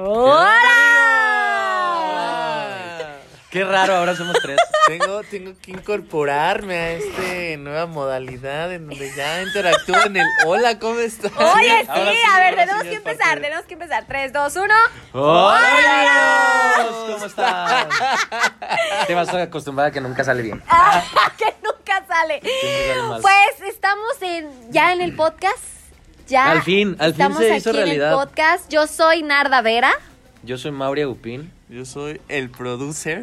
¡Hola! 0.00 0.54
Qué 3.50 3.64
raro, 3.64 3.96
ahora 3.96 4.14
somos 4.14 4.36
tres. 4.40 4.56
Tengo, 4.86 5.22
tengo 5.24 5.52
que 5.60 5.72
incorporarme 5.72 6.78
a 6.78 6.92
esta 6.92 7.56
nueva 7.58 7.86
modalidad 7.86 8.72
en 8.72 8.88
donde 8.88 9.12
ya 9.14 9.42
interactúo 9.42 9.96
en 10.06 10.16
el 10.16 10.26
hola, 10.46 10.78
¿cómo 10.78 10.98
estás? 10.98 11.30
ahora 11.36 11.60
Sí, 11.60 11.68
a 12.26 12.38
ver, 12.38 12.56
tenemos 12.56 12.82
sí 12.84 12.88
que 12.88 13.00
parte 13.00 13.10
empezar, 13.10 13.40
tenemos 13.40 13.64
que 13.66 13.74
empezar. 13.74 14.04
3, 14.06 14.32
2, 14.32 14.56
1. 14.56 14.74
¡Hola! 15.12 16.86
¿Cómo 17.10 17.26
estás? 17.26 17.86
Te 19.06 19.14
vas 19.14 19.28
a 19.34 19.42
acostumbrar 19.42 19.88
a 19.88 19.90
que 19.90 20.00
nunca 20.00 20.24
sale 20.24 20.42
bien. 20.42 20.62
que 21.36 21.54
nunca 21.62 22.06
sale. 22.06 22.40
Pues 23.20 23.60
estamos 23.68 24.22
en, 24.22 24.72
ya 24.72 24.94
en 24.94 25.02
el 25.02 25.14
podcast. 25.16 25.77
Ya. 26.28 26.50
Al 26.50 26.62
fin, 26.62 26.96
al 26.98 27.14
fin 27.14 27.34
se 27.34 27.56
hizo 27.56 27.70
aquí 27.70 27.78
en 27.78 27.84
realidad. 27.86 28.12
el 28.12 28.18
podcast. 28.26 28.70
Yo 28.70 28.86
soy 28.86 29.22
Narda 29.22 29.62
Vera. 29.62 29.92
Yo 30.42 30.58
soy 30.58 30.70
Mauri 30.70 31.02
Agupín. 31.02 31.50
Yo 31.68 31.84
soy 31.84 32.20
el 32.28 32.50
producer. 32.50 33.22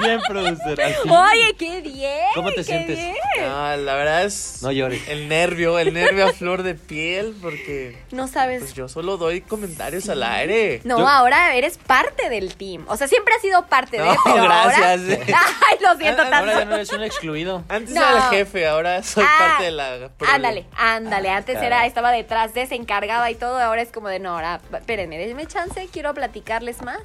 Bien, 0.00 0.20
producer. 0.26 0.78
Oye, 1.08 1.54
qué 1.58 1.80
bien. 1.80 2.26
¿Cómo 2.34 2.50
te 2.50 2.56
qué 2.56 2.64
sientes? 2.64 2.96
bien. 2.96 3.14
Ah, 3.44 3.76
la 3.78 3.94
verdad 3.94 4.24
es 4.24 4.58
No 4.62 4.72
llores. 4.72 5.06
el 5.08 5.28
nervio, 5.28 5.78
el 5.78 5.92
nervio 5.94 6.26
a 6.28 6.32
flor 6.32 6.62
de 6.62 6.74
piel, 6.74 7.34
porque 7.40 7.98
No 8.10 8.28
sabes. 8.28 8.60
pues 8.60 8.74
yo 8.74 8.88
solo 8.88 9.16
doy 9.16 9.40
comentarios 9.40 10.08
al 10.08 10.22
aire. 10.22 10.80
No, 10.84 10.98
Yo- 10.98 11.08
ahora 11.08 11.54
eres 11.54 11.78
parte 11.78 12.28
del 12.30 12.54
team. 12.54 12.84
O 12.88 12.96
sea, 12.96 13.08
siempre 13.08 13.34
has 13.34 13.42
sido 13.42 13.66
parte 13.66 13.98
de, 13.98 14.04
No, 14.04 14.16
pero 14.24 14.44
gracias. 14.44 15.00
ahora... 15.00 15.40
Ay, 15.70 15.78
lo 15.80 15.96
siento 15.96 16.22
Ah, 16.22 16.30
tanto. 16.30 16.36
Ahora 16.50 16.58
ya 16.60 16.64
no 16.64 16.74
eres 16.76 16.92
un 16.92 17.02
excluido. 17.02 17.64
Antes 17.68 17.94
No. 17.94 18.00
era 18.02 18.16
el 18.16 18.22
jefe, 18.30 18.66
ahora 18.66 19.02
soy 19.02 19.24
Ah, 19.26 19.36
parte 19.38 19.64
de 19.64 19.70
la 19.72 20.10
prole. 20.16 20.32
Ándale, 20.32 20.66
ándale. 20.76 21.30
Antes 21.30 21.54
Caray. 21.54 21.66
era, 21.66 21.86
estaba 21.86 22.10
detrás 22.12 22.54
de, 22.54 22.66
se 22.66 22.74
encargaba 22.74 23.30
y 23.30 23.34
todo. 23.34 23.58
Ahora 23.58 23.82
es 23.82 23.90
como 23.92 24.08
de, 24.08 24.18
no, 24.18 24.30
ahora, 24.30 24.60
espérenme, 24.72 25.18
denme 25.18 25.46
chance, 25.46 25.88
quiero 25.92 26.14
platicarles 26.14 26.82
más. 26.82 27.00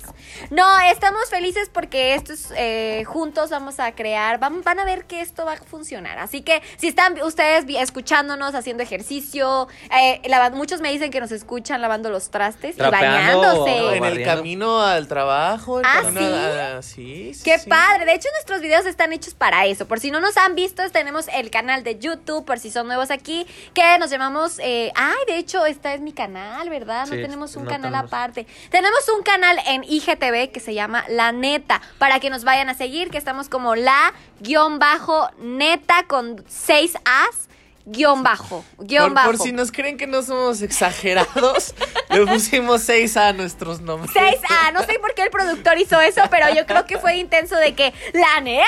No, 0.49 0.65
estamos 0.91 1.29
felices 1.29 1.69
porque 1.73 2.13
estos 2.15 2.51
eh, 2.55 2.84
juntos 3.05 3.49
vamos 3.49 3.79
a 3.79 3.91
crear, 3.93 4.39
van, 4.39 4.61
van 4.63 4.79
a 4.79 4.85
ver 4.85 5.05
que 5.05 5.21
esto 5.21 5.45
va 5.45 5.53
a 5.53 5.57
funcionar. 5.57 6.17
Así 6.19 6.41
que 6.41 6.61
si 6.77 6.87
están 6.87 7.21
ustedes 7.21 7.65
escuchándonos, 7.67 8.55
haciendo 8.55 8.83
ejercicio, 8.83 9.67
eh, 9.97 10.21
muchos 10.53 10.81
me 10.81 10.91
dicen 10.91 11.11
que 11.11 11.19
nos 11.19 11.31
escuchan 11.31 11.81
lavando 11.81 12.09
los 12.09 12.29
trastes 12.29 12.77
y 12.77 12.81
bañándose. 12.81 13.81
o 13.81 13.91
En 13.93 14.03
el 14.05 14.23
camino 14.23 14.81
al 14.81 15.07
trabajo, 15.07 15.79
el 15.79 15.85
Ah, 15.85 15.99
camino 16.03 16.19
¿sí? 16.21 16.33
a- 16.33 16.77
a- 16.77 16.81
sí, 16.81 17.33
sí, 17.33 17.43
Qué 17.43 17.59
sí. 17.59 17.69
padre. 17.69 18.05
De 18.05 18.13
hecho, 18.13 18.29
nuestros 18.33 18.61
videos 18.61 18.85
están 18.85 19.13
hechos 19.13 19.33
para 19.33 19.65
eso. 19.65 19.87
Por 19.87 19.99
si 19.99 20.11
no 20.11 20.19
nos 20.19 20.37
han 20.37 20.55
visto, 20.55 20.87
tenemos 20.91 21.27
el 21.29 21.49
canal 21.49 21.83
de 21.83 21.97
YouTube, 21.99 22.45
por 22.45 22.59
si 22.59 22.71
son 22.71 22.87
nuevos 22.87 23.11
aquí, 23.11 23.45
que 23.73 23.97
nos 23.99 24.09
llamamos... 24.09 24.59
eh, 24.59 24.91
ay, 24.95 25.15
de 25.27 25.37
hecho, 25.37 25.65
esta 25.65 25.93
es 25.93 26.01
mi 26.01 26.13
canal, 26.13 26.69
¿verdad? 26.69 27.01
No 27.07 27.15
Sí, 27.15 27.21
tenemos 27.21 27.55
un 27.55 27.63
no 27.63 27.69
canal 27.69 27.91
tenemos. 27.91 28.07
aparte. 28.13 28.47
Tenemos 28.69 28.99
un 29.15 29.23
canal 29.23 29.57
en 29.67 29.83
IGTV 29.83 30.51
que 30.51 30.59
se 30.59 30.73
llama 30.73 31.05
La 31.09 31.31
Neta, 31.31 31.81
para 31.97 32.19
que 32.19 32.29
nos 32.29 32.43
vayan 32.43 32.69
a 32.69 32.74
seguir, 32.75 33.09
que 33.09 33.17
estamos 33.17 33.49
como 33.49 33.75
la 33.75 34.13
guion 34.39 34.79
bajo 34.79 35.29
neta 35.39 36.03
con 36.07 36.43
seis 36.47 36.95
As, 37.05 37.49
guion 37.85 38.23
bajo, 38.23 38.65
guion 38.79 39.05
Por, 39.05 39.13
bajo. 39.13 39.31
por 39.31 39.39
si 39.39 39.51
nos 39.51 39.71
creen 39.71 39.97
que 39.97 40.07
no 40.07 40.21
somos 40.23 40.61
exagerados, 40.61 41.75
le 42.09 42.25
pusimos 42.25 42.81
6 42.81 43.17
a 43.17 43.33
nuestros 43.33 43.81
nombres. 43.81 44.11
6A, 44.15 44.73
no 44.73 44.81
sé 44.83 44.97
por 44.99 45.13
qué 45.13 45.23
el 45.23 45.29
productor 45.29 45.77
hizo 45.77 45.99
eso, 46.01 46.21
pero 46.31 46.53
yo 46.53 46.65
creo 46.65 46.85
que 46.85 46.97
fue 46.97 47.17
intenso 47.17 47.55
de 47.57 47.75
que 47.75 47.93
la 48.13 48.41
neta 48.41 48.65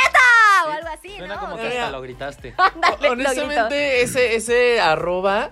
o 0.68 0.70
algo 0.70 0.90
así, 0.90 1.16
Suena 1.18 1.36
¿no? 1.36 1.42
como 1.42 1.58
que 1.58 1.68
hasta 1.68 1.90
lo 1.90 2.02
gritaste. 2.02 2.54
Lo. 3.02 3.12
Honestamente, 3.12 4.02
ese, 4.02 4.36
ese 4.36 4.80
arroba 4.80 5.50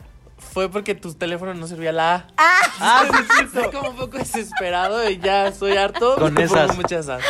fue 0.55 0.69
porque 0.69 0.95
tu 0.95 1.13
teléfono 1.13 1.53
no 1.53 1.67
servía 1.67 1.91
la 1.91 2.15
A. 2.15 2.27
Ah, 2.37 2.61
Ah, 2.79 3.03
sí, 3.51 3.59
como 3.73 3.89
un 3.89 3.97
poco 3.97 4.17
desesperado 4.17 5.09
y 5.09 5.17
ya 5.17 5.47
estoy 5.47 5.75
harto. 5.75 6.15
Con 6.15 6.37
esas. 6.37 6.77
muchas 6.77 7.09
As. 7.09 7.21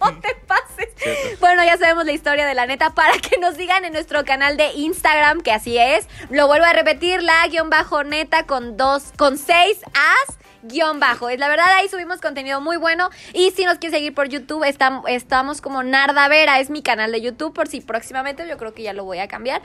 no 0.00 0.18
te 0.18 0.34
pases. 0.46 1.38
Bueno, 1.40 1.62
ya 1.62 1.76
sabemos 1.76 2.06
la 2.06 2.12
historia 2.12 2.46
de 2.46 2.54
la 2.54 2.64
neta 2.64 2.94
para 2.94 3.12
que 3.18 3.36
nos 3.36 3.58
digan 3.58 3.84
en 3.84 3.92
nuestro 3.92 4.24
canal 4.24 4.56
de 4.56 4.72
Instagram 4.72 5.42
que 5.42 5.52
así 5.52 5.76
es. 5.76 6.08
Lo 6.30 6.46
vuelvo 6.46 6.64
a 6.64 6.72
repetir, 6.72 7.22
la 7.22 7.46
guion 7.48 7.68
bajo 7.68 8.02
neta 8.02 8.46
con 8.46 8.78
dos, 8.78 9.12
con 9.18 9.36
seis 9.36 9.80
as 9.92 10.38
guion 10.68 11.00
bajo. 11.00 11.28
Es 11.28 11.38
la 11.40 11.48
verdad, 11.48 11.66
ahí 11.76 11.88
subimos 11.88 12.20
contenido 12.20 12.60
muy 12.60 12.76
bueno. 12.76 13.10
Y 13.32 13.50
si 13.50 13.64
nos 13.64 13.78
quieren 13.78 13.98
seguir 13.98 14.14
por 14.14 14.28
YouTube, 14.28 14.62
estam- 14.64 15.02
estamos 15.08 15.60
como 15.60 15.82
Narda 15.82 16.28
Vera, 16.28 16.60
es 16.60 16.70
mi 16.70 16.82
canal 16.82 17.10
de 17.12 17.20
YouTube, 17.20 17.52
por 17.52 17.66
si 17.68 17.80
próximamente 17.80 18.46
yo 18.48 18.56
creo 18.58 18.72
que 18.74 18.82
ya 18.82 18.92
lo 18.92 19.04
voy 19.04 19.18
a 19.18 19.28
cambiar. 19.28 19.62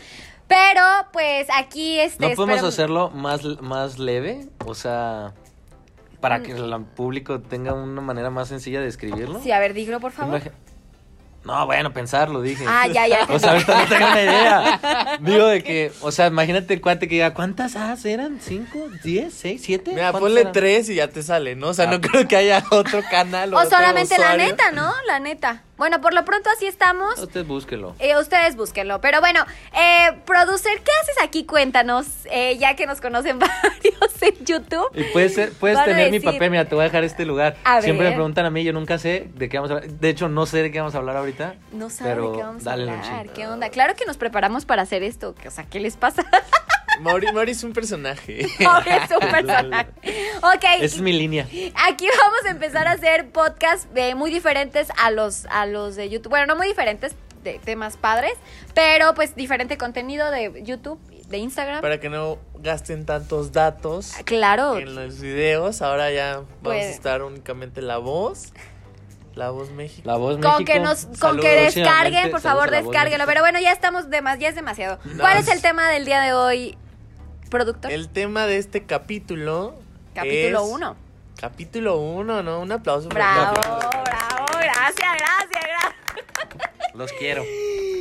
Pero, 0.48 0.82
pues 1.12 1.48
aquí 1.56 2.00
este. 2.00 2.28
¿No 2.30 2.36
podemos 2.36 2.56
espero- 2.58 2.68
hacerlo 2.70 3.10
más, 3.12 3.44
más 3.62 4.00
leve? 4.00 4.48
O 4.66 4.76
sea, 4.76 5.34
para 6.20 6.42
que 6.42 6.52
el 6.54 6.86
público 6.96 7.42
tenga 7.42 7.74
una 7.74 8.02
manera 8.02 8.30
más 8.30 8.48
sencilla 8.48 8.80
de 8.82 8.88
escribirlo. 8.88 9.42
Sí, 9.42 9.52
a 9.52 9.60
ver, 9.60 9.74
dígelo 9.74 10.00
por 10.00 10.12
favor. 10.12 10.42
No, 11.46 11.66
bueno, 11.66 11.92
pensarlo, 11.92 12.42
dije. 12.42 12.64
Ah, 12.68 12.88
ya, 12.88 13.06
ya. 13.06 13.26
O 13.30 13.38
sea, 13.38 13.52
ahorita 13.52 13.82
no 13.82 13.86
tengo 13.90 14.06
una 14.08 14.22
idea. 14.22 15.18
Digo 15.22 15.48
de 15.48 15.62
que, 15.62 15.92
o 16.02 16.10
sea, 16.12 16.28
imagínate 16.28 16.74
el 16.74 16.80
cuate 16.80 17.08
que 17.10 17.16
diga, 17.16 17.34
¿cuántas 17.34 17.76
As 17.76 18.06
eran? 18.06 18.40
¿Cinco? 18.42 18.88
¿Diez? 19.04 19.34
¿Seis? 19.34 19.62
¿Siete? 19.66 19.92
Mira, 19.92 20.12
¿Cuántas 20.12 20.22
ponle 20.22 20.42
eran? 20.42 20.54
3 20.54 20.90
y 20.90 20.96
ya 20.96 21.10
te 21.10 21.22
sale, 21.22 21.56
¿no? 21.56 21.68
O 21.70 21.74
sea, 21.74 21.90
Ah. 21.90 21.92
no 21.92 22.00
creo 22.02 22.26
que 22.30 22.38
haya 22.38 22.64
otro 22.72 23.02
canal 23.12 23.54
o, 23.54 23.58
O 23.58 23.60
otro 23.60 23.72
solamente 23.72 24.18
la 24.18 24.38
neta, 24.38 24.72
¿no? 24.72 24.94
La 25.06 25.20
neta. 25.20 25.64
Bueno, 25.78 26.02
por 26.02 26.14
lo 26.14 26.24
pronto 26.24 26.50
así 26.56 26.68
estamos. 26.68 27.18
Usted 27.20 27.46
búsquelo. 27.46 27.96
Eh, 28.00 28.16
ustedes 28.18 28.56
búsquenlo. 28.56 29.02
Pero 29.02 29.20
bueno, 29.22 29.44
eh, 29.74 30.14
producer, 30.26 30.80
¿qué 30.84 30.92
haces 31.02 31.16
aquí? 31.22 31.46
Cuéntanos, 31.46 32.06
eh, 32.32 32.58
ya 32.58 32.76
que 32.76 32.86
nos 32.86 33.02
conocen 33.02 33.40
varios 33.40 34.22
en 34.22 34.46
YouTube. 34.46 34.88
Y 34.94 35.04
puedes, 35.06 35.34
ser, 35.34 35.52
puedes 35.54 35.84
tener 35.84 36.12
mi 36.12 36.20
papel, 36.20 36.52
mira, 36.52 36.66
te 36.66 36.76
voy 36.76 36.84
a 36.84 36.86
dejar 36.86 37.04
este 37.04 37.26
lugar. 37.26 37.56
A 37.64 37.82
Siempre 37.82 38.04
ver. 38.04 38.12
me 38.14 38.16
preguntan 38.18 38.46
a 38.46 38.50
mí, 38.52 38.64
yo 38.64 38.72
nunca 38.72 38.98
sé 39.00 39.30
de 39.34 39.50
qué 39.50 39.58
vamos 39.58 39.72
a 39.72 39.76
hablar. 39.76 39.90
De 39.90 40.10
hecho, 40.10 40.30
no 40.30 40.46
sé 40.46 40.62
de 40.62 40.72
qué 40.72 40.80
vamos 40.80 40.94
a 40.94 41.00
hablar 41.00 41.18
ahorita. 41.18 41.56
No 41.72 41.90
saben 41.90 42.14
Pero 42.14 42.32
de 42.32 42.38
qué 42.38 42.44
vamos 42.44 42.64
dale, 42.64 42.92
a 42.92 43.00
hablar. 43.02 43.30
¿Qué 43.34 43.48
onda? 43.48 43.70
Claro 43.70 43.96
que 43.96 44.06
nos 44.06 44.18
preparamos 44.18 44.66
para 44.66 44.84
hacer 44.84 45.02
esto. 45.02 45.34
O 45.46 45.52
sea, 45.52 45.66
¿qué 45.66 45.80
les 45.80 45.98
pasa? 45.98 46.24
Mauri, 47.02 47.32
Mauri 47.32 47.52
es 47.52 47.64
un 47.64 47.74
personaje. 47.74 48.48
Ahora 48.68 48.98
es 49.06 49.12
un 49.12 49.20
personaje. 49.32 49.90
Ok. 50.42 50.64
Esa 50.76 50.86
es 50.86 51.02
mi 51.02 51.14
línea. 51.14 51.46
Aquí 51.88 52.08
vamos 52.08 52.46
a 52.46 52.50
empezar 52.52 52.88
a 52.88 52.92
hacer 52.92 53.30
podcasts 53.32 53.88
eh, 53.96 54.16
muy 54.16 54.32
diferentes 54.32 54.88
a 55.02 55.12
los, 55.12 55.46
a 55.48 55.66
los 55.66 55.96
de 55.96 56.10
YouTube. 56.10 56.30
Bueno, 56.30 56.48
no 56.48 56.56
muy 56.56 56.68
diferentes, 56.68 57.16
de 57.44 57.60
temas 57.60 57.98
padres, 57.98 58.32
pero 58.74 59.14
pues 59.16 59.36
diferente 59.36 59.78
contenido 59.78 60.32
de 60.32 60.62
YouTube, 60.64 60.98
de 61.28 61.38
Instagram. 61.40 61.82
Para 61.82 62.00
que 62.00 62.10
no 62.10 62.38
gasten 62.56 63.06
tantos 63.06 63.52
datos 63.52 64.14
Claro. 64.24 64.78
en 64.78 64.96
los 64.96 65.20
videos. 65.20 65.82
Ahora 65.82 66.10
ya 66.12 66.36
vamos 66.36 66.50
Pues- 66.64 66.86
a 66.86 66.90
estar 66.90 67.22
únicamente 67.24 67.82
la 67.82 67.98
voz. 67.98 68.54
La 69.36 69.50
voz 69.50 69.72
México. 69.72 70.04
La 70.08 70.16
voz 70.16 70.34
Con 70.38 70.42
México. 70.42 70.66
que 70.72 70.80
nos, 70.80 71.06
con 71.20 71.40
que 71.40 71.50
descarguen, 71.50 72.30
por 72.30 72.40
favor, 72.40 72.70
descárguenlo. 72.70 73.26
Pero 73.26 73.42
bueno, 73.42 73.60
ya 73.60 73.72
estamos 73.72 74.12
de 74.12 74.22
más, 74.22 74.38
ya 74.38 74.48
es 74.50 74.54
demasiado. 74.56 75.00
¿Cuál 75.20 75.38
es 75.40 75.48
el 75.48 75.60
tema 75.60 75.90
del 75.90 76.06
día 76.06 76.22
de 76.22 76.34
hoy, 76.34 76.78
productor? 77.54 77.92
El 77.92 78.10
tema 78.10 78.46
de 78.48 78.58
este 78.58 78.84
capítulo. 78.86 79.76
Capítulo 80.14 80.64
es- 80.66 80.70
1. 80.72 80.96
Capítulo 81.40 81.98
1, 81.98 82.44
¿no? 82.44 82.60
Un 82.60 82.72
aplauso. 82.72 83.08
por 83.10 83.16
Bravo, 83.16 83.54
capítulo. 83.56 84.04
bravo, 84.04 84.46
gracias, 84.60 84.98
gracias, 84.98 85.64
gracias. 85.64 86.94
Los 86.96 87.12
quiero. 87.14 87.44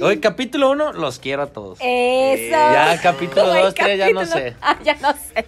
Hoy, 0.02 0.18
capítulo 0.20 0.70
1, 0.70 0.92
los 0.94 1.18
quiero 1.18 1.42
a 1.42 1.46
todos. 1.46 1.78
Eso. 1.80 2.50
Ya, 2.50 3.00
capítulo 3.02 3.52
Uy, 3.52 3.58
dos, 3.60 3.74
tres, 3.74 3.98
ya 3.98 4.10
no 4.10 4.26
sé. 4.26 4.56
Ah, 4.60 4.76
ya 4.84 4.94
no 4.96 5.12
sé. 5.12 5.44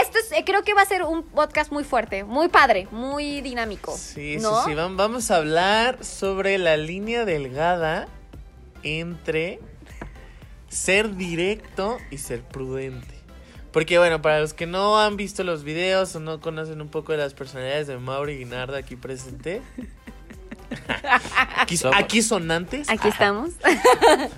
Esto 0.00 0.18
es, 0.18 0.32
eh, 0.32 0.42
creo 0.46 0.62
que 0.62 0.72
va 0.72 0.82
a 0.82 0.86
ser 0.86 1.02
un 1.02 1.22
podcast 1.24 1.70
muy 1.72 1.84
fuerte, 1.84 2.24
muy 2.24 2.48
padre, 2.48 2.86
muy 2.92 3.40
dinámico. 3.40 3.94
Sí, 3.96 4.36
¿no? 4.40 4.64
sí, 4.64 4.70
sí. 4.70 4.76
vam- 4.76 4.96
Vamos 4.96 5.30
a 5.30 5.36
hablar 5.36 6.02
sobre 6.04 6.58
la 6.58 6.76
línea 6.76 7.24
delgada 7.24 8.08
entre 8.82 9.58
ser 10.74 11.16
directo 11.16 11.98
y 12.10 12.18
ser 12.18 12.42
prudente. 12.42 13.14
Porque 13.72 13.98
bueno, 13.98 14.22
para 14.22 14.40
los 14.40 14.54
que 14.54 14.66
no 14.66 15.00
han 15.00 15.16
visto 15.16 15.42
los 15.44 15.64
videos 15.64 16.14
o 16.14 16.20
no 16.20 16.40
conocen 16.40 16.80
un 16.80 16.88
poco 16.88 17.12
de 17.12 17.18
las 17.18 17.34
personalidades 17.34 17.86
de 17.86 17.98
Mauri 17.98 18.36
Guinarda 18.38 18.78
aquí 18.78 18.96
presente. 18.96 19.62
aquí, 21.56 21.78
aquí 21.92 22.22
sonantes. 22.22 22.88
Aquí 22.88 23.08
estamos. 23.08 23.50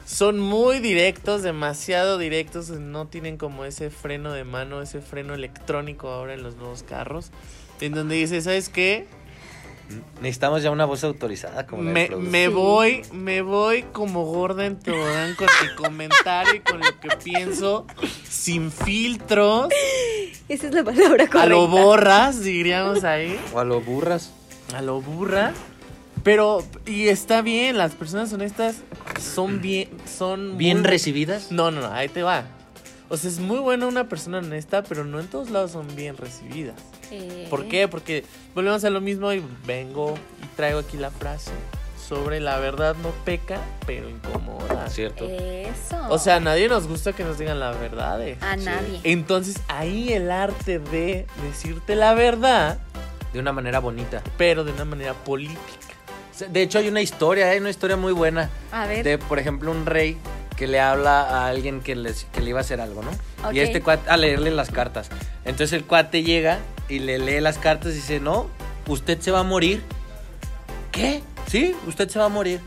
Son 0.07 0.39
muy 0.39 0.79
directos, 0.81 1.43
demasiado 1.43 2.19
directos. 2.19 2.71
No 2.71 3.09
tienen 3.09 3.37
como 3.37 3.65
ese 3.65 3.91
freno 3.91 4.33
de 4.33 4.45
mano, 4.45 4.81
ese 4.81 5.01
freno 5.01 5.35
electrónico 5.35 6.09
ahora 6.09 6.35
en 6.35 6.43
los 6.43 6.57
nuevos 6.57 6.83
carros. 6.83 7.31
En 7.81 7.93
donde 7.93 8.15
dice, 8.17 8.41
¿sabes 8.41 8.69
qué? 8.71 9.07
Necesitamos 10.21 10.63
ya 10.63 10.71
una 10.71 10.85
voz 10.85 11.05
autorizada 11.05 11.67
como 11.67 11.83
Me, 11.83 12.09
me 12.09 12.49
voy, 12.49 13.03
me 13.13 13.43
voy 13.43 13.83
como 13.93 14.25
gorda 14.25 14.67
en 14.67 14.79
tobogán 14.79 15.35
con 15.37 15.47
mi 15.63 15.75
comentario 15.77 16.55
y 16.57 16.61
con 16.61 16.81
lo 16.81 17.01
que 17.01 17.09
pienso, 17.23 17.87
sin 18.29 18.73
filtros, 18.73 19.69
Esa 20.49 20.67
es 20.69 20.75
la 20.75 20.83
palabra 20.85 21.09
correcta. 21.27 21.43
a 21.43 21.47
lo 21.47 21.69
borras, 21.69 22.41
diríamos 22.43 23.05
ahí, 23.05 23.39
O 23.53 23.59
a 23.61 23.65
lo 23.65 23.81
burras. 23.81 24.31
a 24.75 24.83
lo 24.83 25.01
burra. 25.01 25.53
Pero, 26.25 26.65
y 26.87 27.07
está 27.07 27.41
bien, 27.43 27.79
las 27.79 27.95
personas 27.95 28.33
honestas 28.33 28.79
son 29.21 29.61
bien, 29.61 29.89
son 30.13 30.59
Bien 30.59 30.81
muy- 30.81 30.89
recibidas. 30.89 31.53
No, 31.53 31.71
no, 31.71 31.81
no, 31.83 31.93
ahí 31.93 32.09
te 32.09 32.25
va. 32.25 32.45
O 33.09 33.17
sea, 33.17 33.31
es 33.31 33.39
muy 33.39 33.59
buena 33.61 33.87
una 33.87 34.09
persona 34.09 34.39
honesta, 34.39 34.83
pero 34.83 35.05
no 35.05 35.21
en 35.21 35.29
todos 35.29 35.51
lados 35.51 35.71
son 35.71 35.87
bien 35.95 36.17
recibidas. 36.17 36.75
Eh, 37.11 37.47
¿Por 37.51 37.67
qué? 37.69 37.89
Porque 37.89 38.25
volvemos 38.55 38.85
a 38.85 38.91
lo 38.91 39.01
mismo 39.01 39.33
y 39.33 39.43
vengo 39.67 40.15
y 40.43 40.47
traigo 40.57 40.81
aquí 40.81 40.97
la 40.97 41.11
frase 41.11 41.51
sobre 42.09 42.39
la 42.39 42.59
verdad 42.59 42.95
no 43.03 43.11
peca, 43.25 43.61
pero 43.85 44.09
incomoda. 44.09 44.89
¿Cierto? 44.89 45.25
Eso. 45.29 45.99
O 46.09 46.19
sea, 46.19 46.37
a 46.37 46.41
nadie 46.41 46.69
nos 46.69 46.87
gusta 46.87 47.13
que 47.13 47.25
nos 47.25 47.37
digan 47.39 47.59
la 47.59 47.73
verdad. 47.73 48.23
eh. 48.27 48.39
a 48.41 48.57
sí. 48.57 48.65
nadie. 48.65 49.01
Entonces, 49.03 49.57
ahí 49.69 50.13
el 50.13 50.31
arte 50.31 50.79
de 50.79 51.27
decirte 51.43 51.97
la 51.97 52.15
verdad, 52.15 52.79
De 53.33 53.41
una 53.41 53.53
manera 53.53 53.81
bonita. 53.81 54.23
pero 54.39 54.63
de 54.63 54.73
una 54.73 54.85
manera 54.85 55.15
política. 55.15 55.59
De 56.51 56.63
hecho, 56.63 56.79
hay 56.79 56.89
una 56.89 57.01
historia, 57.01 57.49
hay 57.51 57.59
una 57.59 57.71
historia 57.71 57.97
muy 57.97 58.13
buena. 58.13 58.51
A 58.71 58.87
ver. 58.87 59.03
De, 59.05 59.19
por 59.19 59.39
ejemplo, 59.39 59.71
un 59.73 59.85
rey 59.87 60.17
que 60.57 60.67
le 60.67 60.81
habla 60.81 61.21
a 61.23 61.47
alguien 61.49 61.81
que, 61.81 61.95
les- 61.97 62.25
que 62.33 62.41
le 62.41 62.51
iba 62.51 62.59
a 62.59 62.63
hacer 62.63 62.81
algo, 62.81 63.03
¿no? 63.03 63.53
Y 63.53 63.61
este 63.61 63.83
cuate, 63.83 64.09
a 64.11 64.17
leerle 64.17 64.51
las 64.51 64.71
cartas. 64.71 65.09
Entonces 65.45 65.73
el 65.75 65.85
cuate 65.85 66.23
llega 66.23 66.59
y 66.89 66.99
le 67.01 67.19
lee 67.19 67.41
las 67.41 67.59
cartas 67.59 67.93
y 67.93 67.97
dice, 67.97 68.21
no, 68.21 68.49
usted 68.89 69.21
se 69.21 69.31
va 69.31 69.41
a 69.41 69.45
morir. 69.45 69.83
¿Qué? 70.93 71.23
Sí, 71.47 71.75
usted 71.87 72.09
se 72.09 72.19
va 72.19 72.25
a 72.27 72.29
morir. 72.31 72.61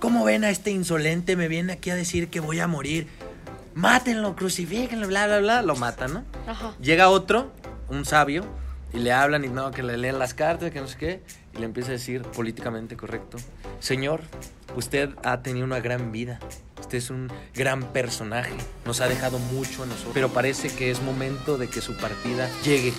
¿Cómo 0.00 0.24
ven 0.24 0.44
a 0.44 0.50
este 0.50 0.70
insolente? 0.70 1.36
Me 1.36 1.48
viene 1.48 1.74
aquí 1.74 1.90
a 1.90 1.94
decir 1.94 2.28
que 2.28 2.40
voy 2.40 2.58
a 2.60 2.66
morir. 2.66 3.06
Mátenlo, 3.74 4.34
crucifíquenlo, 4.36 5.06
bla, 5.06 5.26
bla, 5.26 5.38
bla. 5.38 5.62
Lo 5.62 5.76
matan, 5.76 6.12
¿no? 6.14 6.24
Ajá. 6.46 6.74
Llega 6.80 7.08
otro, 7.08 7.52
un 7.88 8.04
sabio, 8.04 8.44
y 8.92 8.98
le 8.98 9.12
hablan 9.12 9.44
y 9.44 9.48
no, 9.48 9.70
que 9.70 9.82
le 9.82 9.96
leen 9.96 10.18
las 10.18 10.34
cartas, 10.34 10.70
que 10.72 10.80
no 10.80 10.88
sé 10.88 10.98
qué, 10.98 11.22
y 11.54 11.58
le 11.58 11.64
empieza 11.64 11.90
a 11.90 11.92
decir 11.92 12.22
políticamente 12.22 12.96
correcto, 12.96 13.38
Señor, 13.80 14.20
usted 14.76 15.10
ha 15.24 15.40
tenido 15.42 15.64
una 15.64 15.80
gran 15.80 16.12
vida, 16.12 16.40
usted 16.92 16.98
es 16.98 17.10
un 17.10 17.32
gran 17.54 17.92
personaje, 17.94 18.52
nos 18.84 19.00
ha 19.00 19.08
dejado 19.08 19.38
mucho 19.38 19.82
a 19.82 19.86
nosotros, 19.86 20.12
pero 20.12 20.28
parece 20.28 20.68
que 20.68 20.90
es 20.90 21.00
momento 21.00 21.56
de 21.56 21.68
que 21.68 21.80
su 21.80 21.96
partida 21.96 22.50
llegue. 22.64 22.92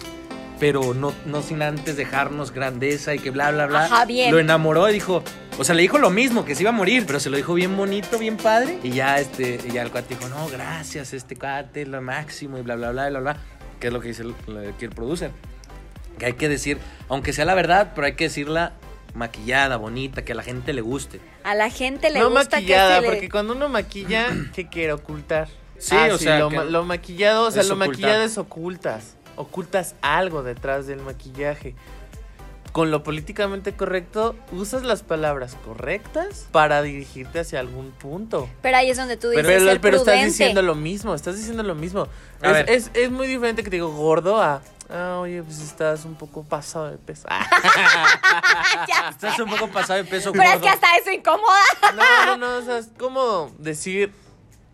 Pero 0.60 0.96
no, 0.96 1.14
no 1.26 1.44
sin 1.44 1.62
antes 1.62 1.96
dejarnos 1.96 2.54
grandeza 2.54 3.14
y 3.14 3.20
que 3.20 3.30
bla, 3.30 3.52
bla, 3.52 3.68
bla. 3.68 3.86
Ajá, 3.86 4.06
bien. 4.06 4.32
Lo 4.32 4.40
enamoró 4.40 4.90
y 4.90 4.94
dijo, 4.94 5.22
o 5.60 5.64
sea, 5.64 5.76
le 5.76 5.84
dijo 5.84 6.00
lo 6.00 6.10
mismo, 6.10 6.44
que 6.46 6.56
se 6.56 6.64
iba 6.64 6.70
a 6.70 6.74
morir, 6.74 7.04
pero 7.06 7.20
se 7.20 7.30
lo 7.30 7.38
dijo 7.38 7.54
bien 7.54 7.78
bonito, 7.78 8.18
bien 8.18 8.38
padre. 8.38 8.80
Y 8.82 8.92
ya, 8.92 9.20
este, 9.20 9.60
y 9.64 9.72
ya 9.72 9.84
el 9.84 9.92
cuate 9.92 10.16
dijo, 10.16 10.28
no, 10.30 10.48
gracias, 10.48 11.14
este 11.14 11.36
cuate 11.36 11.86
lo 11.86 12.02
máximo 12.02 12.58
y 12.58 12.62
bla, 12.62 12.76
bla, 12.76 12.92
bla, 12.92 13.10
bla, 13.10 13.20
bla. 13.20 13.38
Que 13.80 13.88
es 13.88 13.94
lo 13.94 14.00
que 14.00 14.08
dice 14.08 14.24
el, 14.24 14.34
que 14.80 14.86
el 14.86 14.92
producer. 14.92 15.32
Que 16.18 16.28
hay 16.28 16.34
que 16.34 16.50
decir, 16.50 16.80
aunque 17.10 17.34
sea 17.34 17.46
la 17.46 17.54
verdad, 17.54 17.92
pero 17.94 18.08
hay 18.08 18.14
que 18.14 18.26
decirla 18.26 18.74
maquillada, 19.14 19.78
bonita, 19.78 20.24
que 20.26 20.32
a 20.32 20.36
la 20.36 20.44
gente 20.44 20.74
le 20.74 20.82
guste. 20.82 21.20
A 21.44 21.56
la 21.56 21.70
gente 21.70 22.10
le 22.10 22.20
no 22.20 22.30
gusta 22.30 22.58
maquillada, 22.58 22.90
que 22.90 22.96
se 22.96 23.02
le- 23.02 23.08
porque 23.14 23.30
cuando 23.30 23.54
uno 23.54 23.70
maquilla, 23.70 24.28
¿qué 24.56 24.68
quiere 24.70 24.94
ocultar? 24.94 25.48
Sí, 25.78 25.96
Ah, 25.98 26.10
o 26.14 26.18
sea, 26.18 26.40
Lo, 26.40 26.50
que 26.50 26.56
ma- 26.58 26.64
lo 26.64 26.84
maquillado, 26.86 27.48
o 27.48 27.52
sea, 27.52 27.64
lo 27.64 27.74
ocultar. 27.74 27.90
maquillado 27.90 28.24
es 28.24 28.38
ocultas. 28.38 29.16
Ocultas 29.36 29.96
algo 30.02 30.44
detrás 30.44 30.88
del 30.88 31.00
maquillaje. 31.02 31.76
Con 32.72 32.90
lo 32.90 33.04
políticamente 33.04 33.74
correcto, 33.74 34.36
usas 34.52 34.82
las 34.82 35.04
palabras 35.04 35.56
correctas 35.64 36.48
para 36.52 36.82
dirigirte 36.82 37.40
hacia 37.40 37.60
algún 37.60 37.92
punto. 37.92 38.50
Pero 38.64 38.78
ahí 38.78 38.90
es 38.90 38.98
donde 38.98 39.16
tú 39.16 39.30
dices 39.30 39.46
Pero, 39.46 39.66
ser 39.66 39.80
pero 39.80 39.98
estás 39.98 40.24
diciendo 40.26 40.64
lo 40.64 40.74
mismo, 40.74 41.14
estás 41.14 41.36
diciendo 41.38 41.62
lo 41.62 41.76
mismo. 41.76 42.08
A 42.42 42.48
Es, 42.48 42.54
ver. 42.54 42.70
es- 42.72 42.92
es 42.96 43.12
muy 43.12 43.28
diferente 43.28 43.64
que 43.64 43.70
te 43.70 43.76
digo 43.76 43.92
gordo 43.92 44.42
a, 44.42 44.62
ah, 44.90 45.20
oye, 45.22 45.42
pues 45.44 45.60
estás 45.60 46.06
un 46.06 46.16
poco 46.16 46.44
pasado 46.44 46.92
de 46.92 46.98
peso. 46.98 47.28
Ah. 47.30 47.46
Estás 49.10 49.40
un 49.40 49.50
poco 49.50 49.68
pasado 49.68 50.04
de 50.04 50.06
peso 50.06 50.32
Pero 50.32 50.44
es 50.44 50.60
que 50.60 50.70
hasta 50.70 50.96
eso 50.98 51.12
incomoda. 51.12 51.64
No, 51.96 52.26
no, 52.26 52.38
no, 52.38 52.58
o 52.58 52.62
sea, 52.62 52.78
es 52.78 52.90
como 52.98 53.52
decir, 53.58 54.14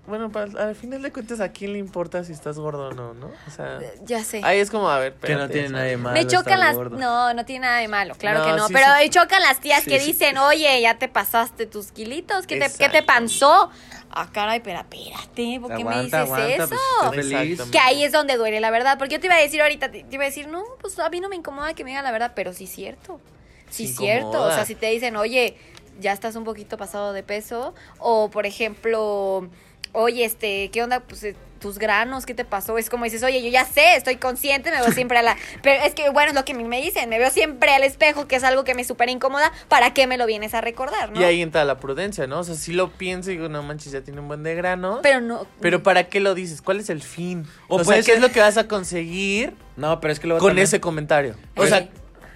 bueno, 0.09 0.29
al 0.57 0.75
final 0.75 1.01
de 1.01 1.11
cuentas, 1.13 1.39
¿a 1.39 1.49
quién 1.53 1.71
le 1.73 1.79
importa 1.79 2.23
si 2.25 2.33
estás 2.33 2.59
gordo 2.59 2.89
o 2.89 2.91
no, 2.93 3.13
no? 3.13 3.27
O 3.47 3.51
sea, 3.55 3.79
Ya 4.03 4.23
sé. 4.23 4.41
ahí 4.43 4.59
es 4.59 4.69
como, 4.69 4.89
a 4.89 4.99
ver, 4.99 5.13
Que 5.13 5.33
no 5.35 5.43
espérate, 5.43 5.53
tiene 5.53 5.69
nada 5.69 5.83
de 5.85 5.97
malo 5.97 6.13
Me 6.19 6.27
chocan 6.27 6.59
las. 6.59 6.75
gordo. 6.75 6.97
No, 6.97 7.33
no 7.33 7.45
tiene 7.45 7.65
nada 7.67 7.77
de 7.79 7.87
malo, 7.87 8.15
claro 8.15 8.39
No, 8.39 8.45
que 8.45 8.51
no. 8.53 8.67
sí, 8.67 8.73
pero 8.73 8.85
sí. 8.87 8.91
me 9.03 9.09
chocan 9.09 9.41
las 9.41 9.59
tías 9.61 9.83
Sí, 9.83 9.89
que 9.91 9.99
sí. 9.99 10.07
dicen, 10.07 10.37
oye, 10.37 10.81
ya 10.81 10.97
te 10.97 11.07
pasaste 11.07 11.65
tus 11.67 11.91
kilitos, 11.93 12.45
¿qué 12.47 12.59
te, 12.59 12.69
¿qué 12.77 12.89
te 12.89 13.03
panzó? 13.03 13.69
Ah, 14.11 14.27
caray, 14.33 14.59
pero 14.59 14.79
espérate, 14.79 15.59
¿por 15.61 15.75
qué 15.75 15.85
me 15.85 15.95
dices 16.01 16.13
Aguanta, 16.15 16.63
eso? 16.63 16.75
pues, 17.09 17.15
feliz. 17.15 17.33
Exactamente. 17.33 17.71
que 17.71 17.79
ahí 17.79 18.03
es 18.03 18.11
donde 18.11 18.37
duele 18.37 18.59
la 18.59 18.71
verdad. 18.71 18.97
Porque 18.97 19.13
yo 19.15 19.19
te 19.19 19.27
iba 19.27 19.35
a 19.35 19.39
decir 19.39 19.61
ahorita, 19.61 19.91
te, 19.91 20.03
te 20.03 20.15
iba 20.15 20.23
a 20.23 20.27
decir, 20.27 20.47
no, 20.47 20.63
pues 20.81 20.97
a 20.99 21.09
mí 21.09 21.19
no 21.19 21.29
me 21.29 21.35
incomoda 21.35 21.73
que 21.75 21.83
me 21.83 21.91
digan 21.91 22.03
la 22.03 22.11
verdad, 22.11 22.31
pero 22.35 22.51
sí 22.51 22.63
es 22.63 22.71
cierto. 22.71 23.21
Sí 23.69 23.85
es 23.85 23.95
cierto. 23.95 24.41
O 24.41 24.49
sea, 24.51 24.65
si 24.65 24.73
te 24.73 24.87
dicen, 24.87 25.15
oye, 25.15 25.55
ya 25.99 26.11
estás 26.11 26.35
un 26.35 26.43
poquito 26.43 26.75
pasado 26.75 27.13
de 27.13 27.21
peso, 27.21 27.75
o 27.99 28.31
por 28.31 28.47
ejemplo, 28.47 29.47
oye, 29.93 30.25
este, 30.25 30.69
¿qué 30.71 30.83
onda? 30.83 30.99
Pues 31.01 31.23
eh, 31.23 31.35
tus 31.59 31.77
granos, 31.77 32.25
¿qué 32.25 32.33
te 32.33 32.45
pasó? 32.45 32.77
Es 32.77 32.89
como 32.89 33.03
dices, 33.03 33.21
oye, 33.21 33.43
yo 33.43 33.49
ya 33.49 33.65
sé, 33.65 33.95
estoy 33.97 34.15
consciente, 34.15 34.71
me 34.71 34.77
veo 34.81 34.91
siempre 34.93 35.17
a 35.17 35.21
la... 35.21 35.35
Pero 35.61 35.83
es 35.83 35.93
que, 35.93 36.09
bueno, 36.09 36.29
es 36.29 36.35
lo 36.35 36.45
que 36.45 36.53
a 36.53 36.55
mí 36.55 36.63
me 36.63 36.81
dicen, 36.81 37.09
me 37.09 37.19
veo 37.19 37.29
siempre 37.31 37.71
al 37.71 37.83
espejo, 37.83 38.27
que 38.29 38.37
es 38.37 38.45
algo 38.45 38.63
que 38.63 38.73
me 38.75 38.85
súper 38.85 39.09
incomoda, 39.09 39.51
¿para 39.67 39.93
qué 39.93 40.07
me 40.07 40.17
lo 40.17 40.25
vienes 40.25 40.53
a 40.53 40.61
recordar, 40.61 41.11
no? 41.11 41.19
Y 41.19 41.23
ahí 41.25 41.41
entra 41.41 41.65
la 41.65 41.77
prudencia, 41.79 42.27
¿no? 42.27 42.39
O 42.39 42.43
sea, 42.45 42.55
si 42.55 42.71
lo 42.71 42.91
pienso 42.91 43.29
y 43.31 43.35
digo, 43.35 43.49
no 43.49 43.61
manches, 43.61 43.91
ya 43.91 44.01
tiene 44.01 44.21
un 44.21 44.29
buen 44.29 44.41
de 44.43 44.55
grano. 44.55 44.99
Pero 45.03 45.19
no... 45.19 45.45
Pero 45.59 45.83
¿para 45.83 46.05
qué 46.05 46.21
lo 46.21 46.33
dices? 46.33 46.61
¿Cuál 46.61 46.79
es 46.79 46.89
el 46.89 47.01
fin? 47.01 47.45
O 47.67 47.75
O, 47.77 47.83
sea, 47.83 48.01
¿qué 48.01 48.13
es 48.13 48.21
lo 48.21 48.29
que 48.31 48.39
vas 48.39 48.55
a 48.57 48.67
conseguir 48.69 49.53
No, 49.75 49.99
pero 49.99 50.13
es 50.13 50.19
que 50.21 50.27
luego 50.27 50.39
con 50.39 50.51
también- 50.51 50.63
ese 50.63 50.79
comentario? 50.79 51.35
O 51.57 51.63
Sí. 51.63 51.69
sea, 51.71 51.89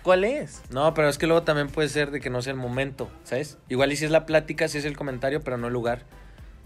¿cuál 0.03 0.25
es? 0.25 0.61
No, 0.69 0.93
pero 0.93 1.07
es 1.07 1.17
que 1.17 1.27
luego 1.27 1.43
también 1.43 1.69
puede 1.69 1.87
ser 1.87 2.11
de 2.11 2.19
que 2.19 2.29
no 2.29 2.41
sea 2.41 2.51
el 2.51 2.59
momento, 2.59 3.09
¿sabes? 3.23 3.57
Igual 3.69 3.93
y 3.93 3.95
si 3.95 4.03
es 4.03 4.11
la 4.11 4.25
plática, 4.25 4.67
si 4.67 4.79
es 4.79 4.83
el 4.85 4.97
comentario, 4.97 5.41
pero 5.41 5.57
no 5.57 5.67
el 5.67 5.73
lugar. 5.73 6.03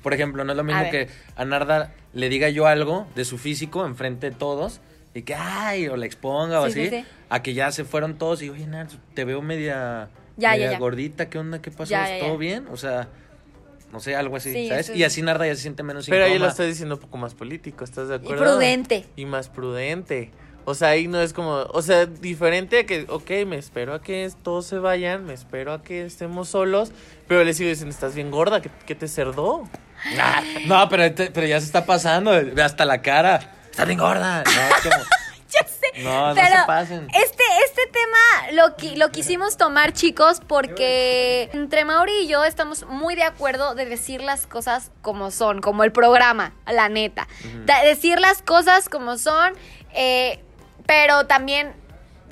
Por 0.04 0.14
ejemplo, 0.14 0.44
no 0.44 0.52
es 0.54 0.58
lo 0.58 0.64
mismo 0.64 0.84
que 0.92 1.08
a 1.36 1.46
Narda 1.46 1.94
le 2.14 2.30
diga 2.30 2.50
yo 2.50 2.68
algo 2.68 3.08
de 3.16 3.26
su 3.26 3.38
físico 3.38 3.86
enfrente 3.86 4.30
de 4.30 4.36
todos 4.36 4.80
y 5.14 5.24
que, 5.24 5.36
ay, 5.36 5.88
o 5.88 5.98
le 5.98 6.06
exponga 6.06 6.62
o 6.62 6.66
Sí, 6.70 6.82
así, 6.82 6.90
sí, 6.90 7.02
sí. 7.02 7.06
a 7.30 7.42
que 7.42 7.54
ya 7.54 7.72
se 7.72 7.84
fueron 7.84 8.18
todos 8.18 8.42
y, 8.42 8.50
oye, 8.50 8.68
Narda, 8.68 8.94
te 9.14 9.26
veo 9.26 9.42
media, 9.42 10.10
Ya, 10.38 10.52
media 10.52 10.66
ya, 10.68 10.72
ya. 10.74 10.80
gordita, 10.80 11.30
¿qué 11.30 11.40
onda? 11.40 11.62
¿Qué 11.62 11.72
pasó? 11.72 11.90
Ya, 11.92 12.08
ya, 12.08 12.20
¿Todo 12.20 12.34
ya. 12.34 12.38
bien? 12.38 12.68
O 12.72 12.78
sea, 12.78 13.08
no 13.92 14.00
sé, 14.00 14.16
algo 14.16 14.36
así, 14.36 14.54
Sí, 14.54 14.68
¿sabes? 14.70 14.90
Y 14.96 15.04
así 15.04 15.22
Narda 15.22 15.48
ya 15.48 15.56
se 15.56 15.62
siente 15.64 15.82
menos 15.82 16.06
Pero 16.08 16.24
ahí 16.26 16.32
lo 16.32 16.36
incómoda. 16.36 16.52
estoy 16.52 16.68
diciendo 16.68 16.96
un 16.96 17.02
poco 17.02 17.18
más 17.18 17.34
político, 17.34 17.84
¿estás 17.84 18.08
de 18.10 18.16
Y 18.16 18.18
acuerdo? 18.20 18.44
prudente. 18.44 19.06
Y 19.16 19.26
más 19.26 19.50
prudente. 19.50 20.30
O 20.69 20.74
sea, 20.75 20.90
ahí 20.90 21.08
no 21.08 21.22
es 21.22 21.31
como, 21.31 21.52
o 21.72 21.81
sea, 21.81 22.06
diferente 22.08 22.80
a 22.80 22.86
que, 22.86 23.06
ok, 23.08 23.30
me 23.48 23.58
espero 23.58 23.94
a 23.94 24.02
que 24.02 24.30
todos 24.44 24.66
se 24.66 24.80
vayan, 24.80 25.25
me 25.25 25.34
espero 25.34 25.72
a 25.72 25.81
que 25.81 26.06
estemos 26.06 26.50
solos, 26.50 26.92
pero 27.25 27.46
le 27.46 27.54
sigo 27.54 27.69
diciendo, 27.69 27.94
estás 27.96 28.14
bien 28.16 28.31
gorda, 28.31 28.60
¿qué, 28.62 28.69
qué 28.86 28.94
te 28.94 29.08
cerdó? 29.08 29.64
Ah, 30.19 30.44
no, 30.66 30.90
pero, 30.90 31.14
te- 31.16 31.31
pero 31.31 31.48
ya 31.48 31.58
se 31.62 31.68
está 31.68 31.86
pasando, 31.86 32.31
ve 32.31 32.62
hasta 32.62 32.84
la 32.84 33.02
cara. 33.02 33.54
Está 33.72 33.86
bien 33.86 33.98
gorda. 33.98 34.44
No, 34.44 34.51
es 34.51 34.84
como- 34.84 35.03
Ya 35.50 35.65
sé. 35.65 36.03
no, 36.03 36.34
no 36.34 36.36
se 36.36 36.41
pasen. 36.68 37.08
Este, 37.13 37.44
este 37.65 37.82
tema 37.94 38.51
lo, 38.51 38.75
qui- 38.75 38.98
lo 38.98 39.10
quisimos 39.12 39.56
tomar, 39.56 39.94
chicos, 39.94 40.41
porque 40.46 41.50
entre 41.53 41.86
Mauri 41.86 42.12
y 42.24 42.27
yo 42.27 42.44
estamos 42.44 42.86
muy 42.88 43.15
de 43.15 43.24
acuerdo 43.24 43.74
de 43.74 43.86
decir 43.86 44.22
las 44.22 44.46
cosas 44.48 44.91
como 45.01 45.32
son, 45.32 45.62
como 45.62 45.86
el 45.86 45.94
programa, 45.94 46.53
la 46.70 46.89
neta. 46.89 47.30
Decir 47.86 48.20
las 48.20 48.41
cosas 48.41 48.89
como 48.89 49.18
son, 49.18 49.53
eh, 49.94 50.44
pero 50.88 51.27
también 51.27 51.74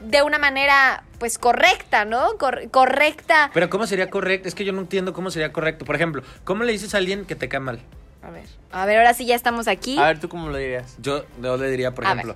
de 0.02 0.22
una 0.24 0.38
manera, 0.40 1.04
pues, 1.20 1.38
correcta, 1.38 2.04
¿no? 2.06 2.38
Cor- 2.38 2.70
correcta. 2.72 3.52
Pero 3.54 3.70
¿cómo 3.70 3.86
sería 3.86 4.10
correcto? 4.10 4.48
Es 4.48 4.56
que 4.56 4.66
yo 4.66 4.74
no 4.74 4.82
entiendo 4.82 5.14
cómo 5.14 5.30
sería 5.30 5.54
correcto. 5.54 5.86
Por 5.86 5.96
ejemplo, 5.96 6.24
¿cómo 6.44 6.64
le 6.64 6.72
dices 6.72 6.94
a 6.96 6.98
alguien 6.98 7.26
que 7.26 7.36
te 7.36 7.48
cae 7.48 7.60
mal? 7.60 7.80
A 8.24 8.32
ver. 8.32 8.46
A 8.72 8.86
ver, 8.86 8.98
ahora 8.98 9.14
sí 9.14 9.26
ya 9.26 9.36
estamos 9.36 9.68
aquí. 9.68 9.98
A 10.00 10.06
ver, 10.08 10.20
¿tú 10.20 10.28
cómo 10.30 10.50
lo 10.50 10.58
dirías? 10.58 10.96
Yo, 11.00 11.26
yo 11.42 11.58
le 11.58 11.70
diría, 11.70 11.94
por 11.94 12.06
A 12.06 12.12
ejemplo, 12.12 12.36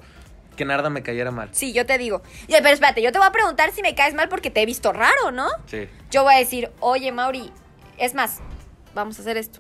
que 0.56 0.64
Narda 0.66 0.90
me 0.90 1.02
cayera 1.04 1.32
mal. 1.32 1.50
Sí, 1.52 1.74
yo 1.74 1.86
te 1.86 1.98
digo. 1.98 2.22
Pero 2.48 2.68
espérate, 2.70 3.02
yo 3.02 3.12
te 3.12 3.18
voy 3.18 3.28
a 3.28 3.32
preguntar 3.32 3.72
si 3.72 3.82
me 3.82 3.96
caes 3.96 4.14
mal 4.14 4.30
porque 4.30 4.50
te 4.52 4.62
he 4.62 4.66
visto 4.66 4.94
raro, 4.94 5.32
¿no? 5.32 5.48
Sí. 5.66 5.88
Yo 6.12 6.24
voy 6.24 6.36
a 6.36 6.38
decir, 6.38 6.70
oye, 6.80 7.12
Mauri, 7.12 7.52
es 7.98 8.14
más, 8.14 8.40
vamos 8.94 9.18
a 9.18 9.22
hacer 9.22 9.38
esto. 9.38 9.60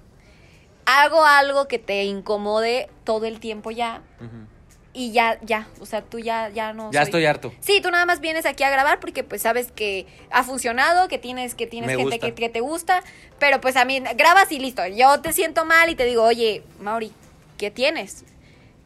Hago 0.86 1.24
algo 1.26 1.68
que 1.68 1.80
te 1.80 2.04
incomode 2.04 2.90
todo 3.04 3.26
el 3.28 3.40
tiempo 3.40 3.70
ya 3.72 4.02
Ujú. 4.20 4.48
Y 4.94 5.12
ya, 5.12 5.38
ya, 5.42 5.68
o 5.80 5.86
sea, 5.86 6.02
tú 6.02 6.20
ya, 6.20 6.50
ya 6.50 6.74
no. 6.74 6.92
Ya 6.92 7.02
soy- 7.02 7.06
estoy 7.10 7.26
harto. 7.26 7.54
Sí, 7.60 7.80
tú 7.82 7.92
nada 7.92 8.06
más 8.06 8.20
vienes 8.22 8.46
aquí 8.46 8.64
a 8.64 8.70
grabar 8.70 9.00
porque 9.00 9.24
pues 9.24 9.42
sabes 9.44 9.72
que 9.72 10.08
ha 10.32 10.44
funcionado, 10.44 11.08
que 11.08 11.18
tienes, 11.18 11.54
que 11.56 11.68
tienes 11.68 11.88
Me 11.92 11.98
gente 11.98 12.20
que, 12.20 12.34
que 12.34 12.50
te 12.50 12.60
gusta, 12.62 13.04
pero 13.40 13.62
pues 13.62 13.76
a 13.76 13.86
mí 13.86 14.02
grabas 14.16 14.52
y 14.52 14.60
listo. 14.60 14.86
Yo 14.88 15.22
te 15.22 15.32
siento 15.34 15.64
mal 15.66 15.90
y 15.90 15.96
te 15.96 16.06
digo, 16.06 16.24
oye, 16.24 16.64
Mauri, 16.80 17.12
¿qué 17.58 17.70
tienes? 17.72 18.26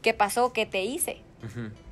¿Qué 0.01 0.13
pasó? 0.13 0.51
¿Qué 0.53 0.65
te 0.65 0.81
hice? 0.83 1.17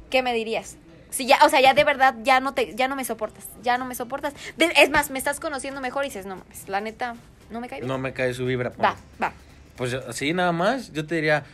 ¿Qué 0.10 0.22
me 0.22 0.34
dirías? 0.34 0.78
Si 1.10 1.26
ya, 1.26 1.40
o 1.46 1.50
sea, 1.50 1.60
ya 1.62 1.74
de 1.74 1.84
verdad 1.84 2.16
ya 2.24 2.40
no 2.40 2.54
te, 2.54 2.74
ya 2.76 2.88
no 2.88 2.96
me 2.96 3.04
soportas, 3.06 3.46
ya 3.64 3.78
no 3.78 3.86
me 3.86 3.96
soportas. 3.96 4.34
De- 4.58 4.72
es 4.78 4.90
más, 4.90 5.10
me 5.10 5.20
estás 5.20 5.40
conociendo 5.40 5.82
mejor 5.82 6.04
y 6.06 6.08
dices, 6.08 6.26
no 6.26 6.38
mames, 6.38 6.68
la 6.70 6.80
neta, 6.82 7.16
no 7.50 7.60
me 7.62 7.68
cae 7.70 7.80
bien. 7.80 7.88
No 7.88 7.98
me 7.98 8.14
cae 8.14 8.34
su 8.34 8.46
vibra. 8.46 8.72
Va, 8.82 8.96
va. 9.22 9.34
Pues 9.76 9.94
así 9.94 10.34
nada 10.34 10.52
más. 10.54 10.92
Yo 10.94 11.06
te 11.06 11.16
diría, 11.16 11.40
"Ne, 11.40 11.46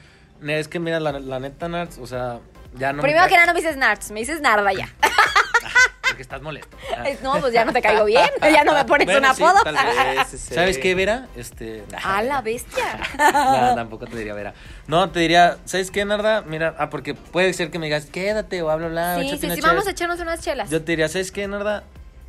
es 0.46 0.67
que 0.67 0.79
mira, 0.79 1.00
la, 1.00 1.20
la 1.20 1.39
neta, 1.39 1.67
Nards, 1.67 1.98
o 2.00 2.08
sea, 2.08 2.39
ya 2.75 2.91
no 2.94 2.98
me 2.98 3.03
Primero 3.03 3.27
que 3.27 3.34
nada 3.36 3.48
no 3.48 3.53
me 3.53 3.62
dices 3.62 3.77
Nards, 3.77 4.12
me 4.12 4.20
dices 4.20 4.41
Narda 4.41 4.74
ya. 4.74 4.89
porque 6.08 6.22
estás 6.22 6.41
molesto. 6.41 6.75
Ah. 6.98 7.03
No, 7.22 7.39
pues 7.39 7.53
ya 7.53 7.65
no 7.65 7.74
te 7.74 7.82
caigo 7.82 8.06
bien. 8.06 8.29
Ya 8.41 8.63
no 8.63 8.74
me 8.74 8.86
pones 8.86 9.06
Bueno, 9.06 9.29
un 9.29 9.36
sí, 9.36 9.44
apodo. 9.44 9.62
tal 9.63 9.75
vez. 9.75 10.27
Sí, 10.27 10.38
sí. 10.38 10.53
¿Sabes 10.53 10.77
qué, 10.77 10.96
Vera? 10.96 11.27
Este. 11.36 11.84
A 12.03 12.24
la 12.24 12.41
bestia. 12.41 13.00
No, 13.17 13.75
tampoco 13.75 14.08
te 14.08 14.17
diría 14.17 14.34
Vera. 14.34 14.53
No, 14.88 15.10
te 15.12 15.20
diría, 15.20 15.58
¿sabes 15.65 15.91
qué, 15.91 16.06
Narda? 16.06 16.41
Mira, 16.41 16.75
ah, 16.79 16.89
porque 16.89 17.13
puede 17.13 17.53
ser 17.53 17.72
que 17.72 17.79
me 17.79 17.86
digas, 17.88 18.06
quédate 18.06 18.62
o 18.62 18.70
habla, 18.70 18.88
bla, 18.88 19.15
Sí, 19.20 19.29
sí, 19.29 19.38
sí, 19.38 19.41
chelas". 19.48 19.62
vamos 19.62 19.88
a 19.88 19.91
echarnos 19.91 20.20
unas 20.20 20.41
chelas. 20.41 20.70
Yo 20.70 20.82
te 20.84 20.94
diría, 20.94 21.08
¿sabes 21.10 21.32
qué, 21.32 21.48
Narda? 21.48 21.84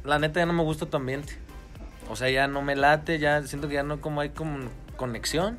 La 0.04 0.18
neta 0.18 0.40
ya 0.40 0.46
no 0.46 0.52
me 0.52 0.62
gusta 0.62 0.86
tu 0.86 0.96
ambiente. 0.96 1.38
O 2.10 2.16
sea, 2.16 2.30
ya 2.30 2.46
no 2.48 2.62
me 2.62 2.74
late, 2.74 3.18
ya 3.18 3.42
siento 3.42 3.68
que 3.68 3.74
ya 3.74 3.82
no 3.82 4.00
como 4.00 4.20
hay 4.20 4.30
como 4.30 4.68
conexión. 4.96 5.58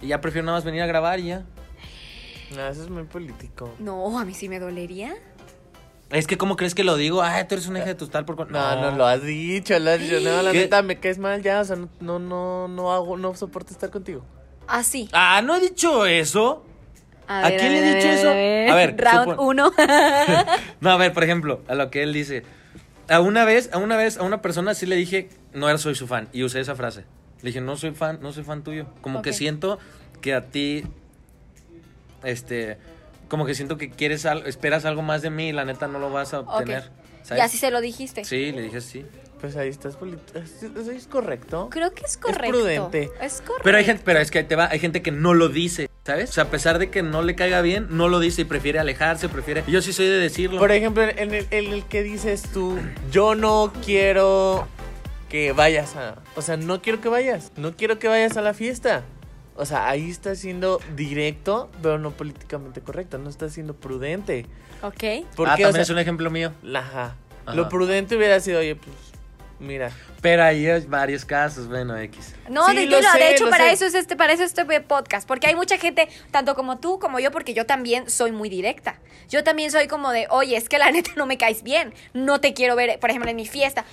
Y 0.00 0.08
ya 0.08 0.20
prefiero 0.20 0.46
nada 0.46 0.58
más 0.58 0.64
venir 0.64 0.82
a 0.82 0.86
grabar 0.86 1.20
y 1.20 1.28
ya. 1.28 1.42
No, 2.54 2.66
eso 2.68 2.82
es 2.82 2.90
muy 2.90 3.04
político. 3.04 3.74
No, 3.78 4.18
a 4.18 4.24
mí 4.24 4.34
sí 4.34 4.48
me 4.48 4.58
dolería. 4.58 5.14
Es 6.10 6.26
que, 6.26 6.36
¿cómo 6.36 6.56
crees 6.56 6.74
que 6.74 6.82
lo 6.82 6.96
digo? 6.96 7.22
Ay, 7.22 7.44
tú 7.46 7.54
eres 7.54 7.68
una 7.68 7.78
hija 7.78 7.88
de 7.88 7.94
tu 7.94 8.08
tal 8.08 8.24
por... 8.24 8.34
con-". 8.36 8.50
No, 8.50 8.80
no, 8.80 8.90
lo 8.96 9.06
has 9.06 9.22
dicho, 9.22 9.78
lo 9.78 9.90
has 9.92 10.00
dicho. 10.00 10.18
No, 10.20 10.42
la 10.42 10.50
¿Qué? 10.50 10.58
neta, 10.58 10.82
me 10.82 10.98
caes 10.98 11.18
mal 11.18 11.40
ya. 11.42 11.60
O 11.60 11.64
sea, 11.64 11.76
no, 11.76 11.88
no, 12.00 12.18
no, 12.18 12.66
no 12.68 12.92
hago, 12.92 13.16
no 13.16 13.34
soporto 13.36 13.72
estar 13.72 13.90
contigo. 13.90 14.24
Así. 14.66 15.08
Ah, 15.12 15.40
¿no 15.42 15.54
he 15.54 15.60
dicho 15.60 16.06
eso? 16.06 16.64
A, 17.28 17.46
¿A 17.46 17.50
quién 17.50 17.72
le 17.72 17.78
he 17.78 17.94
dicho 17.94 18.08
eso? 18.08 18.28
A 18.30 18.74
ver, 18.74 18.96
round 18.98 19.28
supon- 19.28 19.36
uno. 19.38 19.72
No, 20.80 20.90
a 20.90 20.96
ver, 20.96 21.12
por 21.12 21.22
ejemplo, 21.22 21.60
a 21.68 21.76
lo 21.76 21.90
que 21.90 22.02
él 22.02 22.12
dice. 22.12 22.42
A 23.08 23.20
una 23.20 23.44
vez, 23.44 23.70
a 23.72 23.78
una 23.78 23.96
vez, 23.96 24.18
a 24.18 24.22
una 24.24 24.42
persona 24.42 24.74
sí 24.74 24.86
le 24.86 24.96
dije, 24.96 25.28
no 25.52 25.68
era 25.68 25.78
soy 25.78 25.94
su 25.94 26.08
fan. 26.08 26.28
Y 26.32 26.42
usé 26.42 26.58
esa 26.58 26.74
frase. 26.74 27.04
Le 27.42 27.48
dije, 27.50 27.60
no 27.60 27.76
soy 27.76 27.92
fan, 27.92 28.18
no 28.20 28.32
soy 28.32 28.42
fan 28.42 28.64
tuyo. 28.64 28.86
Como 29.00 29.22
que 29.22 29.30
Ok. 29.30 29.36
siento 29.36 29.78
que 30.20 30.34
a 30.34 30.46
ti, 30.46 30.84
este, 32.24 32.78
como 33.28 33.46
que 33.46 33.54
siento 33.54 33.76
que 33.78 33.90
quieres 33.90 34.26
algo, 34.26 34.46
esperas 34.46 34.84
algo 34.84 35.02
más 35.02 35.22
de 35.22 35.30
mí 35.30 35.48
y 35.48 35.52
la 35.52 35.64
neta 35.64 35.88
no 35.88 35.98
lo 35.98 36.10
vas 36.10 36.34
a 36.34 36.40
obtener. 36.40 36.90
Y 37.30 37.40
así 37.40 37.58
se 37.58 37.70
lo 37.70 37.80
dijiste. 37.80 38.24
Sí, 38.24 38.52
le 38.52 38.62
dije 38.62 38.80
sí. 38.80 39.06
Pues 39.40 39.56
ahí 39.56 39.68
estás 39.68 39.96
político. 39.96 40.38
¿Eso 40.38 40.90
es 40.90 41.06
correcto? 41.06 41.68
Creo 41.70 41.94
que 41.94 42.04
es 42.04 42.18
correcto. 42.18 42.48
prudente. 42.50 43.10
Es 43.22 43.40
correcto. 43.40 43.62
Pero 43.64 43.78
hay 43.78 43.84
gente, 43.84 44.02
pero 44.04 44.18
es 44.18 44.30
que 44.30 44.38
ahí 44.40 44.44
te 44.44 44.56
va, 44.56 44.68
hay 44.70 44.78
gente 44.78 45.00
que 45.00 45.12
no 45.12 45.32
lo 45.32 45.48
dice, 45.48 45.88
¿sabes? 46.04 46.30
O 46.30 46.32
sea, 46.34 46.44
a 46.44 46.50
pesar 46.50 46.78
de 46.78 46.90
que 46.90 47.02
no 47.02 47.22
le 47.22 47.34
caiga 47.36 47.62
bien, 47.62 47.86
no 47.90 48.08
lo 48.08 48.20
dice 48.20 48.42
y 48.42 48.44
prefiere 48.44 48.78
alejarse, 48.78 49.30
prefiere. 49.30 49.64
Yo 49.66 49.80
sí 49.80 49.94
soy 49.94 50.06
de 50.08 50.18
decirlo. 50.18 50.58
Por 50.58 50.72
ejemplo, 50.72 51.04
en 51.04 51.32
el, 51.32 51.46
en 51.50 51.72
el 51.72 51.84
que 51.84 52.02
dices 52.02 52.42
tú, 52.52 52.78
yo 53.10 53.34
no 53.34 53.72
quiero 53.82 54.68
que 55.30 55.52
vayas 55.52 55.96
a... 55.96 56.16
O 56.36 56.42
sea, 56.42 56.58
no 56.58 56.82
quiero 56.82 57.00
que 57.00 57.08
vayas. 57.08 57.52
No 57.56 57.74
quiero 57.74 57.98
que 57.98 58.08
vayas 58.08 58.36
a 58.36 58.42
la 58.42 58.52
fiesta. 58.52 59.04
O 59.60 59.66
sea, 59.66 59.88
ahí 59.90 60.10
estás 60.10 60.38
siendo 60.38 60.80
directo, 60.96 61.70
pero 61.82 61.98
no 61.98 62.12
políticamente 62.12 62.80
correcto. 62.80 63.18
No 63.18 63.28
estás 63.28 63.52
siendo 63.52 63.74
prudente. 63.74 64.46
Ok. 64.82 65.26
¿Por 65.36 65.50
ah, 65.50 65.56
qué? 65.56 65.64
O 65.64 65.68
también 65.68 65.72
sea, 65.74 65.82
es 65.82 65.90
un 65.90 65.98
ejemplo 65.98 66.30
mío. 66.30 66.52
ajá. 66.74 67.14
Ajá. 67.44 67.54
Lo 67.54 67.68
prudente 67.68 68.16
hubiera 68.16 68.40
sido, 68.40 68.60
oye, 68.60 68.76
pues, 68.76 68.96
mira. 69.58 69.90
Pero 70.22 70.44
ahí 70.44 70.66
hay 70.66 70.86
varios 70.86 71.24
casos, 71.24 71.68
bueno, 71.68 71.96
X. 71.98 72.34
No, 72.48 72.66
Sí, 72.68 72.76
de, 72.76 72.86
lo 72.86 73.02
sé, 73.02 73.18
de 73.18 73.32
hecho, 73.32 73.44
lo 73.44 73.50
para 73.50 73.64
sé. 73.64 73.72
eso 73.72 73.86
es 73.86 73.94
este, 73.94 74.16
para 74.16 74.32
eso 74.32 74.42
es 74.42 74.54
este 74.56 74.80
podcast. 74.80 75.28
Porque 75.28 75.46
hay 75.46 75.54
mucha 75.54 75.78
gente, 75.78 76.08
tanto 76.30 76.54
como 76.54 76.78
tú 76.78 76.98
como 76.98 77.20
yo, 77.20 77.30
porque 77.30 77.54
yo 77.54 77.66
también 77.66 78.08
soy 78.08 78.32
muy 78.32 78.48
directa. 78.48 78.98
Yo 79.28 79.44
también 79.44 79.70
soy 79.70 79.88
como 79.88 80.10
de, 80.10 80.26
oye, 80.30 80.56
es 80.56 80.68
que 80.68 80.78
la 80.78 80.90
neta 80.90 81.12
no 81.16 81.26
me 81.26 81.38
caes 81.38 81.62
bien. 81.62 81.94
No 82.12 82.40
te 82.40 82.54
quiero 82.54 82.76
ver, 82.76 82.98
por 82.98 83.10
ejemplo, 83.10 83.30
en 83.30 83.36
mi 83.36 83.46
fiesta. 83.46 83.84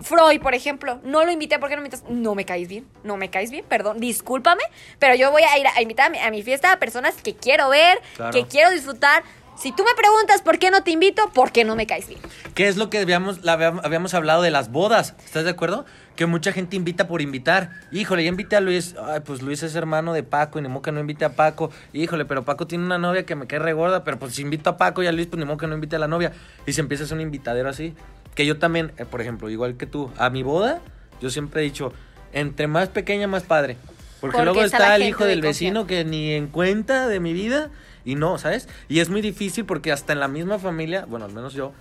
Freud, 0.00 0.40
por 0.40 0.54
ejemplo, 0.54 1.00
no 1.04 1.24
lo 1.24 1.30
invité 1.30 1.58
porque 1.58 1.76
no 1.76 1.82
me 1.82 1.88
invitas. 1.88 2.04
No 2.10 2.34
me 2.34 2.44
caes 2.44 2.68
bien, 2.68 2.86
no 3.04 3.16
me 3.16 3.30
caes 3.30 3.50
bien, 3.50 3.64
perdón, 3.68 4.00
discúlpame, 4.00 4.62
pero 4.98 5.14
yo 5.14 5.30
voy 5.30 5.42
a 5.42 5.58
ir 5.58 5.66
a 5.66 5.80
invitar 5.82 6.06
a 6.06 6.10
mi, 6.10 6.18
a 6.18 6.30
mi 6.30 6.42
fiesta 6.42 6.72
a 6.72 6.78
personas 6.78 7.14
que 7.22 7.34
quiero 7.34 7.68
ver, 7.68 7.98
Claro. 8.16 8.32
que 8.32 8.46
quiero 8.46 8.70
disfrutar. 8.70 9.22
Si 9.56 9.72
tú 9.72 9.84
me 9.84 9.92
preguntas 9.94 10.40
por 10.40 10.58
qué 10.58 10.70
no 10.70 10.82
te 10.82 10.90
invito, 10.90 11.30
porque 11.34 11.64
no 11.64 11.76
me 11.76 11.86
caes 11.86 12.08
bien. 12.08 12.18
¿Qué 12.54 12.66
es 12.68 12.78
lo 12.78 12.88
que 12.88 12.96
habíamos, 12.98 13.44
la 13.44 13.52
habíamos, 13.52 14.14
hablado 14.14 14.40
de 14.40 14.50
las 14.50 14.72
bodas? 14.72 15.14
¿Estás 15.22 15.44
de 15.44 15.50
acuerdo? 15.50 15.84
Que 16.16 16.24
mucha 16.24 16.50
gente 16.52 16.76
invita 16.76 17.06
por 17.06 17.20
invitar. 17.20 17.68
Híjole, 17.92 18.22
ya 18.24 18.30
invité 18.30 18.56
a 18.56 18.60
Luis. 18.60 18.94
Ay, 19.04 19.20
pues 19.20 19.42
Luis 19.42 19.62
es 19.62 19.74
hermano 19.74 20.14
de 20.14 20.22
Paco 20.22 20.58
y 20.58 20.62
ni 20.62 20.68
modo 20.68 20.80
que 20.80 20.92
no 20.92 21.00
invite 21.00 21.26
a 21.26 21.34
Paco. 21.36 21.70
Híjole, 21.92 22.24
pero 22.24 22.42
Paco 22.42 22.66
tiene 22.66 22.86
una 22.86 22.96
novia 22.96 23.26
que 23.26 23.34
me 23.34 23.46
cae 23.46 23.58
re 23.58 23.74
gorda, 23.74 24.02
pero 24.02 24.18
pues 24.18 24.34
si 24.34 24.40
invito 24.40 24.70
a 24.70 24.78
Paco 24.78 25.02
y 25.02 25.08
a 25.08 25.12
Luis, 25.12 25.26
pues 25.26 25.38
ni 25.38 25.44
modo 25.44 25.58
que 25.58 25.66
no 25.66 25.74
invite 25.74 25.96
a 25.96 25.98
la 25.98 26.08
novia. 26.08 26.32
Y 26.66 26.72
se 26.72 26.80
empieza 26.80 27.02
a 27.02 27.06
hacer 27.06 27.16
un 27.16 27.22
invitadero 27.22 27.68
así. 27.68 27.94
Que 28.34 28.46
yo 28.46 28.58
también, 28.58 28.92
eh, 28.98 29.04
por 29.04 29.20
ejemplo, 29.20 29.50
igual 29.50 29.76
que 29.76 29.86
tú, 29.86 30.10
a 30.16 30.30
mi 30.30 30.42
boda, 30.42 30.80
yo 31.20 31.30
siempre 31.30 31.60
he 31.60 31.64
dicho, 31.64 31.92
entre 32.32 32.66
más 32.66 32.88
pequeña, 32.88 33.26
más 33.26 33.42
padre. 33.42 33.76
Porque, 34.20 34.36
Porque 34.36 34.44
luego 34.44 34.62
está 34.64 34.96
el 34.96 35.02
hijo 35.04 35.24
de 35.24 35.30
del 35.30 35.40
vecino 35.40 35.86
que 35.86 36.04
ni 36.04 36.32
en 36.32 36.46
cuenta 36.48 37.08
de 37.08 37.20
mi 37.20 37.32
vida 37.32 37.70
y 38.04 38.14
no, 38.16 38.38
¿sabes? 38.38 38.68
Y 38.88 39.00
es 39.00 39.08
muy 39.08 39.22
difícil 39.22 39.64
porque 39.64 39.92
hasta 39.92 40.12
en 40.12 40.20
la 40.20 40.28
misma 40.28 40.58
familia, 40.58 41.06
bueno, 41.08 41.24
al 41.24 41.32
menos 41.32 41.54
yo, 41.54 41.72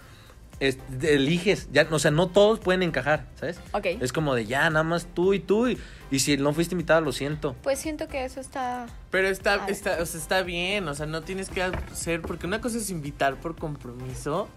es- 0.62 0.77
eliges, 1.01 1.68
ya, 1.72 1.86
o 1.91 2.00
sea, 2.00 2.12
no 2.12 2.27
todos 2.27 2.60
pueden 2.60 2.82
encajar, 2.84 3.25
¿sabes? 3.39 3.60
Ok. 3.74 3.86
Es 4.01 4.12
como 4.13 4.36
de 4.36 4.46
ya, 4.46 4.70
nada 4.70 4.84
más 4.84 5.06
tú 5.13 5.34
y 5.34 5.39
tú, 5.39 5.68
y, 5.68 5.77
y 6.12 6.20
si 6.20 6.38
no 6.38 6.53
fuiste 6.53 6.75
invitada, 6.75 7.01
lo 7.01 7.12
siento. 7.12 7.56
Pues 7.62 7.79
siento 7.79 8.08
que 8.08 8.24
eso 8.25 8.39
está... 8.39 8.88
Pero 9.12 9.27
está, 9.27 9.65
está, 9.68 9.98
o 10.01 10.06
sea, 10.06 10.20
está 10.20 10.41
bien, 10.41 10.88
o 10.88 10.96
sea, 10.96 11.06
no 11.06 11.22
tienes 11.22 11.50
que 11.50 11.62
hacer, 11.62 12.22
porque 12.22 12.48
una 12.48 12.62
cosa 12.62 12.77
es 12.77 12.89
invitar 12.89 13.36
por 13.36 13.56
compromiso 13.58 14.48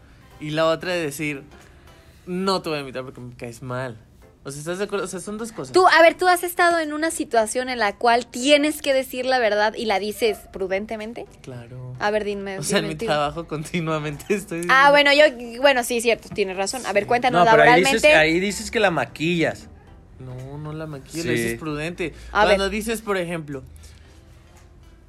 y 0.41 0.51
la 0.51 0.67
otra 0.67 0.95
es 0.97 1.03
decir, 1.03 1.43
no 2.27 2.63
te 2.63 2.69
voy 2.69 2.79
a 2.79 2.81
invitar 2.81 3.05
porque 3.05 3.21
me 3.21 3.35
caes 3.37 3.63
mal. 3.63 3.97
O 4.45 4.51
sea, 4.51 4.59
¿estás 4.59 4.79
de 4.79 4.85
acuerdo? 4.85 5.05
O 5.05 5.09
sea, 5.09 5.21
son 5.21 5.39
dos 5.39 5.53
cosas. 5.53 5.73
Tú, 5.73 5.87
a 5.87 6.03
ver, 6.03 6.15
¿tú 6.15 6.27
has 6.27 6.43
estado 6.43 6.81
en 6.81 6.93
una 6.93 7.13
situación 7.13 7.69
en 7.69 7.79
la 7.79 7.95
cual 7.97 8.27
tienes 8.27 8.83
que 8.83 8.93
decir 8.93 9.25
la 9.25 9.39
verdad 9.39 9.75
y 9.75 9.85
la 9.85 10.01
dices 10.01 10.37
prudentemente? 10.53 11.27
Claro. 11.43 11.95
A 12.01 12.11
ver, 12.11 12.25
dime. 12.25 12.59
O 12.59 12.65
sea, 12.65 12.81
en 12.81 12.89
mi 12.89 12.97
tú. 12.97 13.05
trabajo 13.07 13.47
continuamente 13.47 14.25
estoy... 14.35 14.67
Ah, 14.69 14.91
bueno, 14.91 15.13
yo, 15.13 15.23
bueno, 15.61 15.85
sí, 15.85 16.01
cierto, 16.01 16.29
tienes 16.29 16.57
razón. 16.57 16.85
A 16.87 16.93
ver, 16.93 17.07
cuéntanos 17.07 17.39
No, 17.45 17.51
pero 17.51 17.63
ahí 17.63 17.69
laboralmente. 17.83 18.09
dices, 18.09 18.17
ahí 18.17 18.41
dices 18.41 18.71
que 18.73 18.81
la 18.81 18.91
maquillas. 18.91 19.69
No, 20.19 20.59
no 20.59 20.73
la 20.73 20.87
maquillo, 20.89 21.23
Sí. 21.23 21.29
dices 21.29 21.59
prudente. 21.61 22.13
A 22.33 22.43
Cuando 22.45 22.65
ver. 22.65 22.71
dices, 22.73 23.01
por 23.01 23.19
ejemplo, 23.19 23.63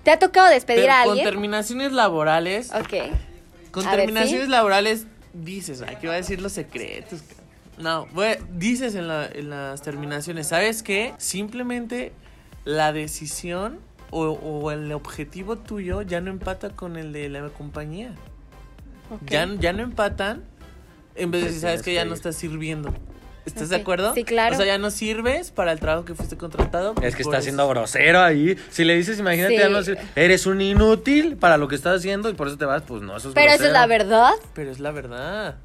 ¿Te 0.04 0.12
ha 0.12 0.20
tocado 0.20 0.48
despedir 0.50 0.90
a 0.92 1.02
con 1.04 1.12
alguien? 1.12 1.26
terminaciones 1.28 1.92
laborales, 1.94 2.72
Ok. 2.72 2.94
con 3.72 3.88
A 3.88 3.92
ver, 3.92 4.00
terminaciones 4.02 4.46
¿sí? 4.46 4.52
laborales 4.52 5.08
dices, 5.34 5.82
aquí 5.82 6.08
va 6.08 6.14
a 6.14 6.18
decir 6.18 6.42
los 6.42 6.52
secretos. 6.54 7.22
No, 7.78 8.08
dices 8.52 8.94
en, 8.96 9.08
la- 9.08 9.26
en 9.28 9.50
las 9.50 9.82
terminaciones, 9.82 10.48
¿sabes 10.48 10.84
qué? 10.84 11.14
Simplemente 11.18 12.12
la 12.66 12.94
decisión 12.94 13.80
o, 14.12 14.26
o 14.28 14.72
el 14.72 14.92
objetivo 14.92 15.58
tuyo 15.58 16.02
ya 16.04 16.22
no 16.22 16.30
empata 16.30 16.70
con 16.70 16.98
el 16.98 17.12
de 17.14 17.30
la 17.30 17.50
compañía. 17.50 18.14
Ya, 19.28 19.48
ya 19.60 19.74
no 19.74 19.84
empatan. 19.84 20.44
En 21.16 21.30
vez 21.32 21.42
de 21.42 21.48
decir, 21.48 21.62
¿sabes 21.62 21.82
tienes 21.82 21.86
que 21.86 21.92
que 21.92 21.96
ya 21.96 22.06
no 22.06 22.14
estás 22.14 22.36
sirviendo? 22.36 22.94
¿Estás 23.46 23.70
de 23.70 23.76
acuerdo? 23.76 24.14
sí, 24.14 24.24
claro. 24.24 24.54
O 24.56 24.58
sea, 24.58 24.66
ya 24.66 24.78
no 24.78 24.90
sirves 24.90 25.52
para 25.52 25.72
el 25.74 25.80
trabajo 25.80 26.06
que 26.06 26.16
fuiste 26.16 26.38
contratado. 26.38 26.96
Es 27.02 27.16
que 27.16 27.24
está 27.24 27.38
eso. 27.38 27.44
siendo 27.44 27.68
grosero 27.68 28.22
ahí. 28.22 28.58
Si 28.72 28.84
le 28.86 28.96
dices, 28.96 29.20
imagínate, 29.20 29.56
Sí. 29.56 29.60
ya 29.60 29.70
no 29.70 29.80
eres 30.16 30.46
un 30.46 30.62
inútil 30.62 31.36
para 31.38 31.58
lo 31.58 31.68
que 31.68 31.76
estás 31.76 31.98
haciendo 32.00 32.30
y 32.30 32.34
por 32.34 32.48
eso 32.48 32.58
te 32.58 32.66
vas, 32.66 32.84
pues 32.84 33.02
no, 33.02 33.18
eso 33.18 33.30
es 33.30 33.36
Pero 33.36 33.52
eso 33.52 33.66
es 33.66 33.72
la 33.74 33.86
verdad. 33.86 34.32
Pero 34.54 34.72
es 34.72 34.80
la 34.80 34.92
verdad. 34.92 35.56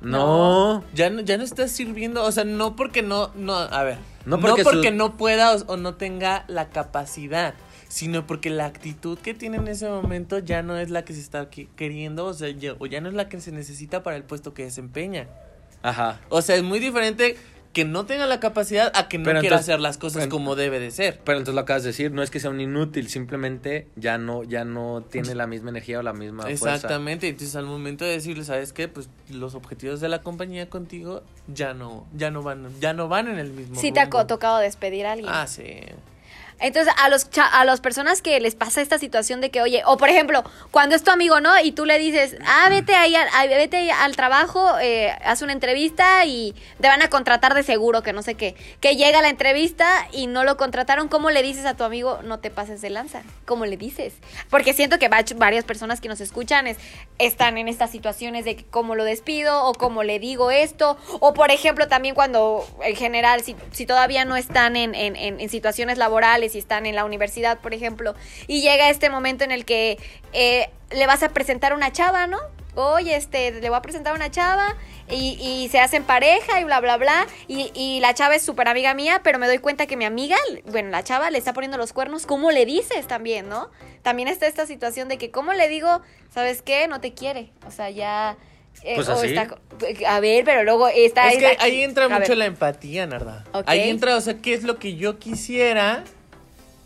No. 0.00 0.84
Ya 0.94 1.10
no, 1.10 1.20
ya 1.22 1.36
no 1.38 1.44
estás 1.44 1.70
sirviendo, 1.70 2.22
o 2.24 2.30
sea, 2.32 2.44
no 2.44 2.76
porque 2.76 3.02
no, 3.02 3.30
no, 3.34 3.54
a 3.56 3.82
ver, 3.84 3.98
No 4.26 4.36
no 4.36 4.42
porque 4.42 4.62
su- 4.64 4.94
no 4.94 5.16
pueda 5.16 5.54
o, 5.54 5.64
o 5.66 5.76
no 5.76 5.94
tenga 5.94 6.44
la 6.46 6.68
capacidad, 6.68 7.54
sino 7.88 8.26
porque 8.26 8.50
la 8.50 8.66
actitud 8.66 9.18
que 9.18 9.34
tiene 9.34 9.56
en 9.56 9.68
ese 9.68 9.88
momento 9.88 10.38
ya 10.38 10.62
no 10.62 10.76
es 10.76 10.90
la 10.90 11.04
que 11.04 11.14
se 11.14 11.20
está 11.20 11.48
queriendo, 11.48 12.26
o 12.26 12.34
sea, 12.34 12.50
ya, 12.50 12.74
o 12.78 12.86
ya 12.86 13.00
no 13.00 13.08
es 13.08 13.14
la 13.14 13.28
que 13.28 13.40
se 13.40 13.50
necesita 13.52 14.02
para 14.02 14.16
el 14.16 14.24
puesto 14.24 14.52
que 14.52 14.64
desempeña. 14.64 15.26
Ajá. 15.84 16.20
O 16.30 16.42
sea, 16.42 16.56
es 16.56 16.62
muy 16.64 16.80
diferente 16.80 17.36
que 17.72 17.84
no 17.84 18.06
tenga 18.06 18.26
la 18.26 18.38
capacidad 18.38 18.92
a 18.94 19.08
que 19.08 19.18
no 19.18 19.24
Pero 19.24 19.40
quiera 19.40 19.56
entonces- 19.56 19.68
hacer 19.74 19.80
las 19.80 19.98
cosas 19.98 20.28
como 20.28 20.54
debe 20.54 20.78
de 20.78 20.92
ser. 20.92 21.20
Pero 21.24 21.38
entonces 21.38 21.56
lo 21.56 21.60
acabas 21.62 21.82
de 21.82 21.88
decir, 21.88 22.12
no 22.12 22.22
es 22.22 22.30
que 22.30 22.38
sea 22.38 22.50
un 22.50 22.60
inútil, 22.60 23.08
simplemente 23.08 23.88
ya 23.96 24.16
no, 24.16 24.44
ya 24.44 24.64
no 24.64 25.02
tiene 25.10 25.34
la 25.34 25.48
misma 25.48 25.70
energía 25.70 25.98
o 25.98 26.02
la 26.02 26.12
misma 26.12 26.44
fuerza. 26.44 26.74
Exactamente, 26.76 27.26
entonces 27.26 27.56
al 27.56 27.66
momento 27.66 28.04
de 28.04 28.12
decirle, 28.12 28.44
¿sabes 28.44 28.72
qué? 28.72 28.86
Pues 28.86 29.08
los 29.28 29.56
objetivos 29.56 30.00
de 30.00 30.08
la 30.08 30.22
compañía 30.22 30.70
contigo 30.70 31.24
ya 31.52 31.74
no, 31.74 32.06
ya 32.14 32.30
no 32.30 32.42
van, 32.42 32.68
ya 32.80 32.92
no 32.92 33.08
van 33.08 33.26
en 33.26 33.38
el 33.40 33.50
mismo 33.50 33.74
Sí 33.80 33.90
te 33.90 33.98
ha 33.98 34.04
rumbo. 34.04 34.24
tocado 34.26 34.58
despedir 34.58 35.06
a 35.06 35.12
alguien. 35.12 35.32
Ah, 35.34 35.48
sí. 35.48 35.64
Entonces, 36.60 36.92
a 36.98 37.08
los 37.08 37.28
a 37.52 37.64
las 37.64 37.80
personas 37.80 38.22
que 38.22 38.38
les 38.40 38.54
pasa 38.54 38.80
esta 38.80 38.98
situación 38.98 39.40
de 39.40 39.50
que, 39.50 39.60
oye, 39.60 39.82
o 39.86 39.96
por 39.96 40.08
ejemplo, 40.08 40.44
cuando 40.70 40.94
es 40.94 41.02
tu 41.02 41.10
amigo, 41.10 41.40
¿no? 41.40 41.58
Y 41.60 41.72
tú 41.72 41.84
le 41.84 41.98
dices, 41.98 42.36
ah, 42.46 42.68
vete 42.70 42.94
ahí 42.94 43.14
al, 43.14 43.28
ah, 43.34 43.46
vete 43.46 43.76
ahí 43.78 43.90
al 43.90 44.16
trabajo, 44.16 44.78
eh, 44.80 45.10
haz 45.24 45.42
una 45.42 45.52
entrevista 45.52 46.24
y 46.24 46.54
te 46.80 46.88
van 46.88 47.02
a 47.02 47.08
contratar 47.08 47.54
de 47.54 47.62
seguro, 47.62 48.02
que 48.02 48.12
no 48.12 48.22
sé 48.22 48.34
qué. 48.34 48.54
Que 48.80 48.96
llega 48.96 49.20
la 49.22 49.28
entrevista 49.28 49.88
y 50.12 50.26
no 50.26 50.44
lo 50.44 50.56
contrataron, 50.56 51.08
¿cómo 51.08 51.30
le 51.30 51.42
dices 51.42 51.66
a 51.66 51.74
tu 51.74 51.84
amigo, 51.84 52.20
no 52.22 52.38
te 52.38 52.50
pases 52.50 52.80
de 52.80 52.90
lanza? 52.90 53.22
¿Cómo 53.46 53.66
le 53.66 53.76
dices? 53.76 54.14
Porque 54.50 54.72
siento 54.74 54.98
que 54.98 55.08
varias 55.08 55.64
personas 55.64 56.00
que 56.00 56.08
nos 56.08 56.20
escuchan 56.20 56.66
es- 56.66 56.78
están 57.18 57.58
en 57.58 57.68
estas 57.68 57.90
situaciones 57.90 58.44
de 58.44 58.56
que 58.56 58.64
cómo 58.64 58.94
lo 58.94 59.04
despido 59.04 59.64
o 59.64 59.74
cómo 59.74 60.02
le 60.02 60.18
digo 60.18 60.50
esto. 60.50 60.96
O 61.20 61.34
por 61.34 61.50
ejemplo, 61.50 61.88
también 61.88 62.14
cuando 62.14 62.66
en 62.82 62.96
general, 62.96 63.42
si, 63.42 63.56
si 63.72 63.86
todavía 63.86 64.24
no 64.24 64.36
están 64.36 64.76
en- 64.76 64.94
en- 64.94 65.16
en 65.16 65.48
situaciones 65.48 65.98
laborales 65.98 66.43
y 66.54 66.58
están 66.58 66.86
en 66.86 66.94
la 66.94 67.04
universidad, 67.04 67.58
por 67.60 67.72
ejemplo, 67.74 68.14
y 68.46 68.60
llega 68.62 68.90
este 68.90 69.08
momento 69.10 69.44
en 69.44 69.52
el 69.52 69.64
que 69.64 69.98
eh, 70.32 70.68
le 70.90 71.06
vas 71.06 71.22
a 71.22 71.28
presentar 71.30 71.72
una 71.74 71.92
chava, 71.92 72.26
¿no? 72.26 72.38
oye, 72.76 73.14
este, 73.14 73.52
le 73.52 73.68
voy 73.68 73.78
a 73.78 73.82
presentar 73.82 74.14
a 74.14 74.16
una 74.16 74.32
chava 74.32 74.76
y, 75.08 75.38
y 75.40 75.68
se 75.68 75.78
hacen 75.78 76.02
pareja 76.02 76.60
y 76.60 76.64
bla, 76.64 76.80
bla, 76.80 76.96
bla. 76.96 77.24
Y, 77.46 77.70
y 77.72 78.00
la 78.00 78.14
chava 78.14 78.34
es 78.34 78.42
súper 78.42 78.66
amiga 78.66 78.94
mía, 78.94 79.20
pero 79.22 79.38
me 79.38 79.46
doy 79.46 79.58
cuenta 79.58 79.86
que 79.86 79.96
mi 79.96 80.04
amiga, 80.04 80.36
bueno, 80.66 80.88
la 80.90 81.04
chava 81.04 81.30
le 81.30 81.38
está 81.38 81.52
poniendo 81.52 81.78
los 81.78 81.92
cuernos. 81.92 82.26
¿Cómo 82.26 82.50
le 82.50 82.66
dices 82.66 83.06
también, 83.06 83.48
no? 83.48 83.70
También 84.02 84.26
está 84.26 84.48
esta 84.48 84.66
situación 84.66 85.06
de 85.08 85.18
que, 85.18 85.30
¿cómo 85.30 85.52
le 85.52 85.68
digo, 85.68 86.02
sabes 86.34 86.62
qué? 86.62 86.88
No 86.88 87.00
te 87.00 87.14
quiere. 87.14 87.52
O 87.64 87.70
sea, 87.70 87.90
ya... 87.90 88.36
eh, 88.82 88.94
Pues 88.96 89.08
o 89.08 89.12
así. 89.12 89.28
está- 89.28 89.56
a 90.08 90.18
ver, 90.18 90.44
pero 90.44 90.64
luego 90.64 90.88
está... 90.88 91.28
Es 91.28 91.38
que 91.38 91.52
está- 91.52 91.62
ahí 91.66 91.80
entra 91.84 92.08
mucho 92.08 92.34
la 92.34 92.46
empatía, 92.46 93.06
Narda. 93.06 93.44
Ahí 93.66 93.88
entra, 93.88 94.16
o 94.16 94.20
sea, 94.20 94.38
qué 94.38 94.52
es 94.52 94.64
lo 94.64 94.80
que 94.80 94.96
yo 94.96 95.20
quisiera 95.20 96.02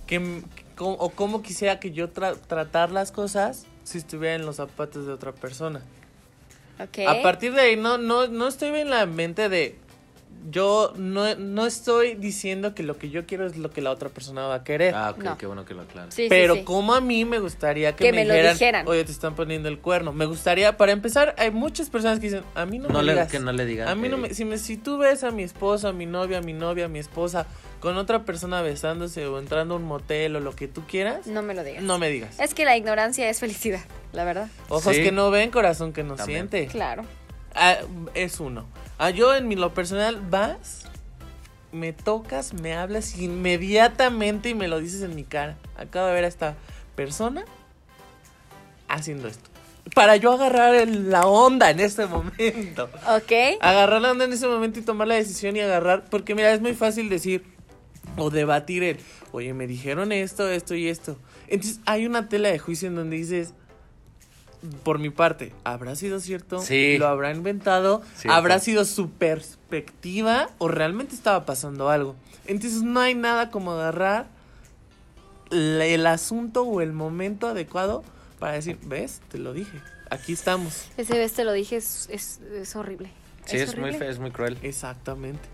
que, 0.08 0.42
o 0.78 1.10
cómo 1.10 1.42
quisiera 1.42 1.78
que 1.78 1.92
yo 1.92 2.12
tra- 2.12 2.36
tratar 2.36 2.90
las 2.90 3.12
cosas 3.12 3.66
si 3.84 3.98
estuviera 3.98 4.34
en 4.34 4.44
los 4.44 4.56
zapatos 4.56 5.06
de 5.06 5.12
otra 5.12 5.32
persona. 5.32 5.82
Ok. 6.80 7.06
A 7.06 7.22
partir 7.22 7.52
de 7.54 7.60
ahí 7.60 7.76
no, 7.76 7.98
no, 7.98 8.26
no 8.26 8.48
estoy 8.48 8.68
en 8.78 8.90
la 8.90 9.06
mente 9.06 9.48
de 9.48 9.76
yo 10.50 10.92
no, 10.96 11.34
no 11.34 11.66
estoy 11.66 12.14
diciendo 12.14 12.74
que 12.74 12.82
lo 12.82 12.96
que 12.96 13.10
yo 13.10 13.26
quiero 13.26 13.46
es 13.46 13.56
lo 13.56 13.70
que 13.70 13.80
la 13.82 13.90
otra 13.90 14.08
persona 14.08 14.46
va 14.46 14.54
a 14.56 14.64
querer. 14.64 14.94
Ah, 14.94 15.10
ok, 15.10 15.18
No. 15.22 15.38
qué 15.38 15.46
bueno 15.46 15.64
que 15.64 15.74
lo 15.74 15.82
aclaras. 15.82 16.14
Sí, 16.14 16.26
pero 16.28 16.54
sí. 16.54 16.62
como 16.64 16.94
a 16.94 17.00
mí 17.00 17.24
me 17.24 17.38
gustaría 17.38 17.94
que, 17.96 18.04
Que 18.04 18.12
me, 18.12 18.18
me 18.18 18.24
lo 18.26 18.32
dijeran, 18.34 18.52
dijeran. 18.54 18.88
oye, 18.88 19.04
te 19.04 19.12
están 19.12 19.34
poniendo 19.34 19.68
el 19.68 19.78
cuerno. 19.78 20.12
Me 20.12 20.24
gustaría, 20.26 20.76
para 20.76 20.92
empezar, 20.92 21.34
hay 21.38 21.50
muchas 21.50 21.90
personas 21.90 22.18
que 22.20 22.26
dicen, 22.26 22.44
a 22.54 22.64
mí 22.66 22.78
no, 22.78 22.88
No 22.88 22.98
me 23.00 23.04
le- 23.04 23.12
digas. 23.12 23.30
que 23.30 23.40
no 23.40 23.52
le 23.52 23.66
digan 23.66 23.88
A 23.88 23.94
mí 23.94 24.08
no 24.08 24.16
me, 24.16 24.32
si, 24.32 24.44
me, 24.44 24.56
si 24.58 24.76
tú 24.76 24.96
ves 24.98 25.24
a 25.24 25.30
mi 25.30 25.42
esposa, 25.42 25.88
a 25.88 25.92
mi 25.92 26.06
novia, 26.06 26.38
a 26.38 26.42
mi 26.42 26.52
novia, 26.54 26.86
a 26.86 26.88
mi 26.88 26.98
esposa, 26.98 27.46
con 27.80 27.96
otra 27.96 28.24
persona 28.24 28.62
besándose 28.62 29.26
o 29.26 29.38
entrando 29.38 29.74
a 29.74 29.76
un 29.76 29.84
motel 29.84 30.34
o 30.36 30.40
lo 30.40 30.56
que 30.56 30.66
tú 30.66 30.82
quieras, 30.88 31.26
No 31.26 31.42
me 31.42 31.54
lo 31.54 31.62
digas. 31.62 31.82
no 31.82 31.98
me 31.98 32.08
digas. 32.08 32.38
Es 32.40 32.54
que 32.54 32.64
la 32.64 32.76
ignorancia 32.76 33.28
es 33.28 33.38
felicidad, 33.40 33.80
la 34.12 34.24
verdad. 34.24 34.48
Ojos 34.68 34.96
Sí. 34.96 35.02
que 35.02 35.12
no 35.12 35.30
ven, 35.30 35.50
corazón 35.50 35.92
que 35.92 36.02
no 36.02 36.14
También. 36.16 36.48
siente. 36.48 36.66
Claro. 36.72 37.04
Ah, 37.54 37.76
es 38.14 38.40
uno. 38.40 38.66
Ah, 38.98 39.10
yo 39.10 39.34
en 39.34 39.46
mi 39.48 39.54
lo 39.56 39.72
personal 39.74 40.20
vas, 40.28 40.84
me 41.72 41.92
tocas, 41.92 42.52
me 42.54 42.74
hablas 42.74 43.16
inmediatamente 43.16 44.48
y 44.50 44.54
me 44.54 44.68
lo 44.68 44.80
dices 44.80 45.02
en 45.02 45.14
mi 45.14 45.24
cara. 45.24 45.56
Acabo 45.76 46.06
de 46.08 46.14
ver 46.14 46.24
a 46.24 46.28
esta 46.28 46.56
persona 46.96 47.44
haciendo 48.88 49.28
esto. 49.28 49.48
Para 49.94 50.16
yo 50.16 50.32
agarrar 50.32 50.74
el- 50.74 51.10
la 51.10 51.26
onda 51.26 51.70
en 51.70 51.80
este 51.80 52.06
momento. 52.06 52.90
Ok. 53.08 53.32
Agarrar 53.60 54.02
la 54.02 54.10
onda 54.10 54.24
en 54.24 54.32
ese 54.32 54.46
momento 54.46 54.78
y 54.78 54.82
tomar 54.82 55.08
la 55.08 55.14
decisión 55.14 55.56
y 55.56 55.60
agarrar. 55.60 56.04
Porque 56.10 56.34
mira, 56.34 56.52
es 56.52 56.60
muy 56.60 56.74
fácil 56.74 57.08
decir 57.08 57.42
o 58.16 58.30
debatir 58.30 58.82
el, 58.82 58.98
oye, 59.32 59.54
me 59.54 59.66
dijeron 59.66 60.12
esto, 60.12 60.48
esto 60.48 60.74
y 60.74 60.88
esto. 60.88 61.16
Entonces 61.46 61.80
hay 61.86 62.06
una 62.06 62.28
tela 62.28 62.48
de 62.48 62.58
juicio 62.58 62.88
en 62.88 62.96
donde 62.96 63.16
dices, 63.16 63.54
por 64.82 64.98
mi 64.98 65.10
parte, 65.10 65.52
¿habrá 65.64 65.94
sido 65.96 66.20
cierto? 66.20 66.60
Sí. 66.60 66.98
¿Lo 66.98 67.06
habrá 67.08 67.30
inventado? 67.32 68.02
Cierto. 68.16 68.36
¿Habrá 68.36 68.58
sido 68.58 68.84
su 68.84 69.10
perspectiva? 69.10 70.48
¿O 70.58 70.68
realmente 70.68 71.14
estaba 71.14 71.44
pasando 71.46 71.90
algo? 71.90 72.16
Entonces 72.46 72.82
no 72.82 73.00
hay 73.00 73.14
nada 73.14 73.50
como 73.50 73.72
agarrar 73.72 74.26
el 75.50 76.06
asunto 76.06 76.62
o 76.62 76.80
el 76.80 76.92
momento 76.92 77.46
adecuado 77.46 78.02
para 78.38 78.52
decir, 78.54 78.78
¿ves? 78.82 79.20
Te 79.30 79.38
lo 79.38 79.52
dije. 79.52 79.80
Aquí 80.10 80.32
estamos. 80.32 80.86
Ese 80.96 81.18
vez 81.18 81.32
te 81.34 81.44
lo 81.44 81.52
dije, 81.52 81.76
es, 81.76 82.08
es, 82.10 82.40
es 82.54 82.74
horrible. 82.76 83.10
Sí, 83.44 83.56
es, 83.56 83.74
muy 83.76 83.84
horrible. 83.84 83.98
feo, 83.98 84.10
es 84.10 84.18
muy 84.18 84.30
cruel. 84.30 84.58
Exactamente. 84.62 85.48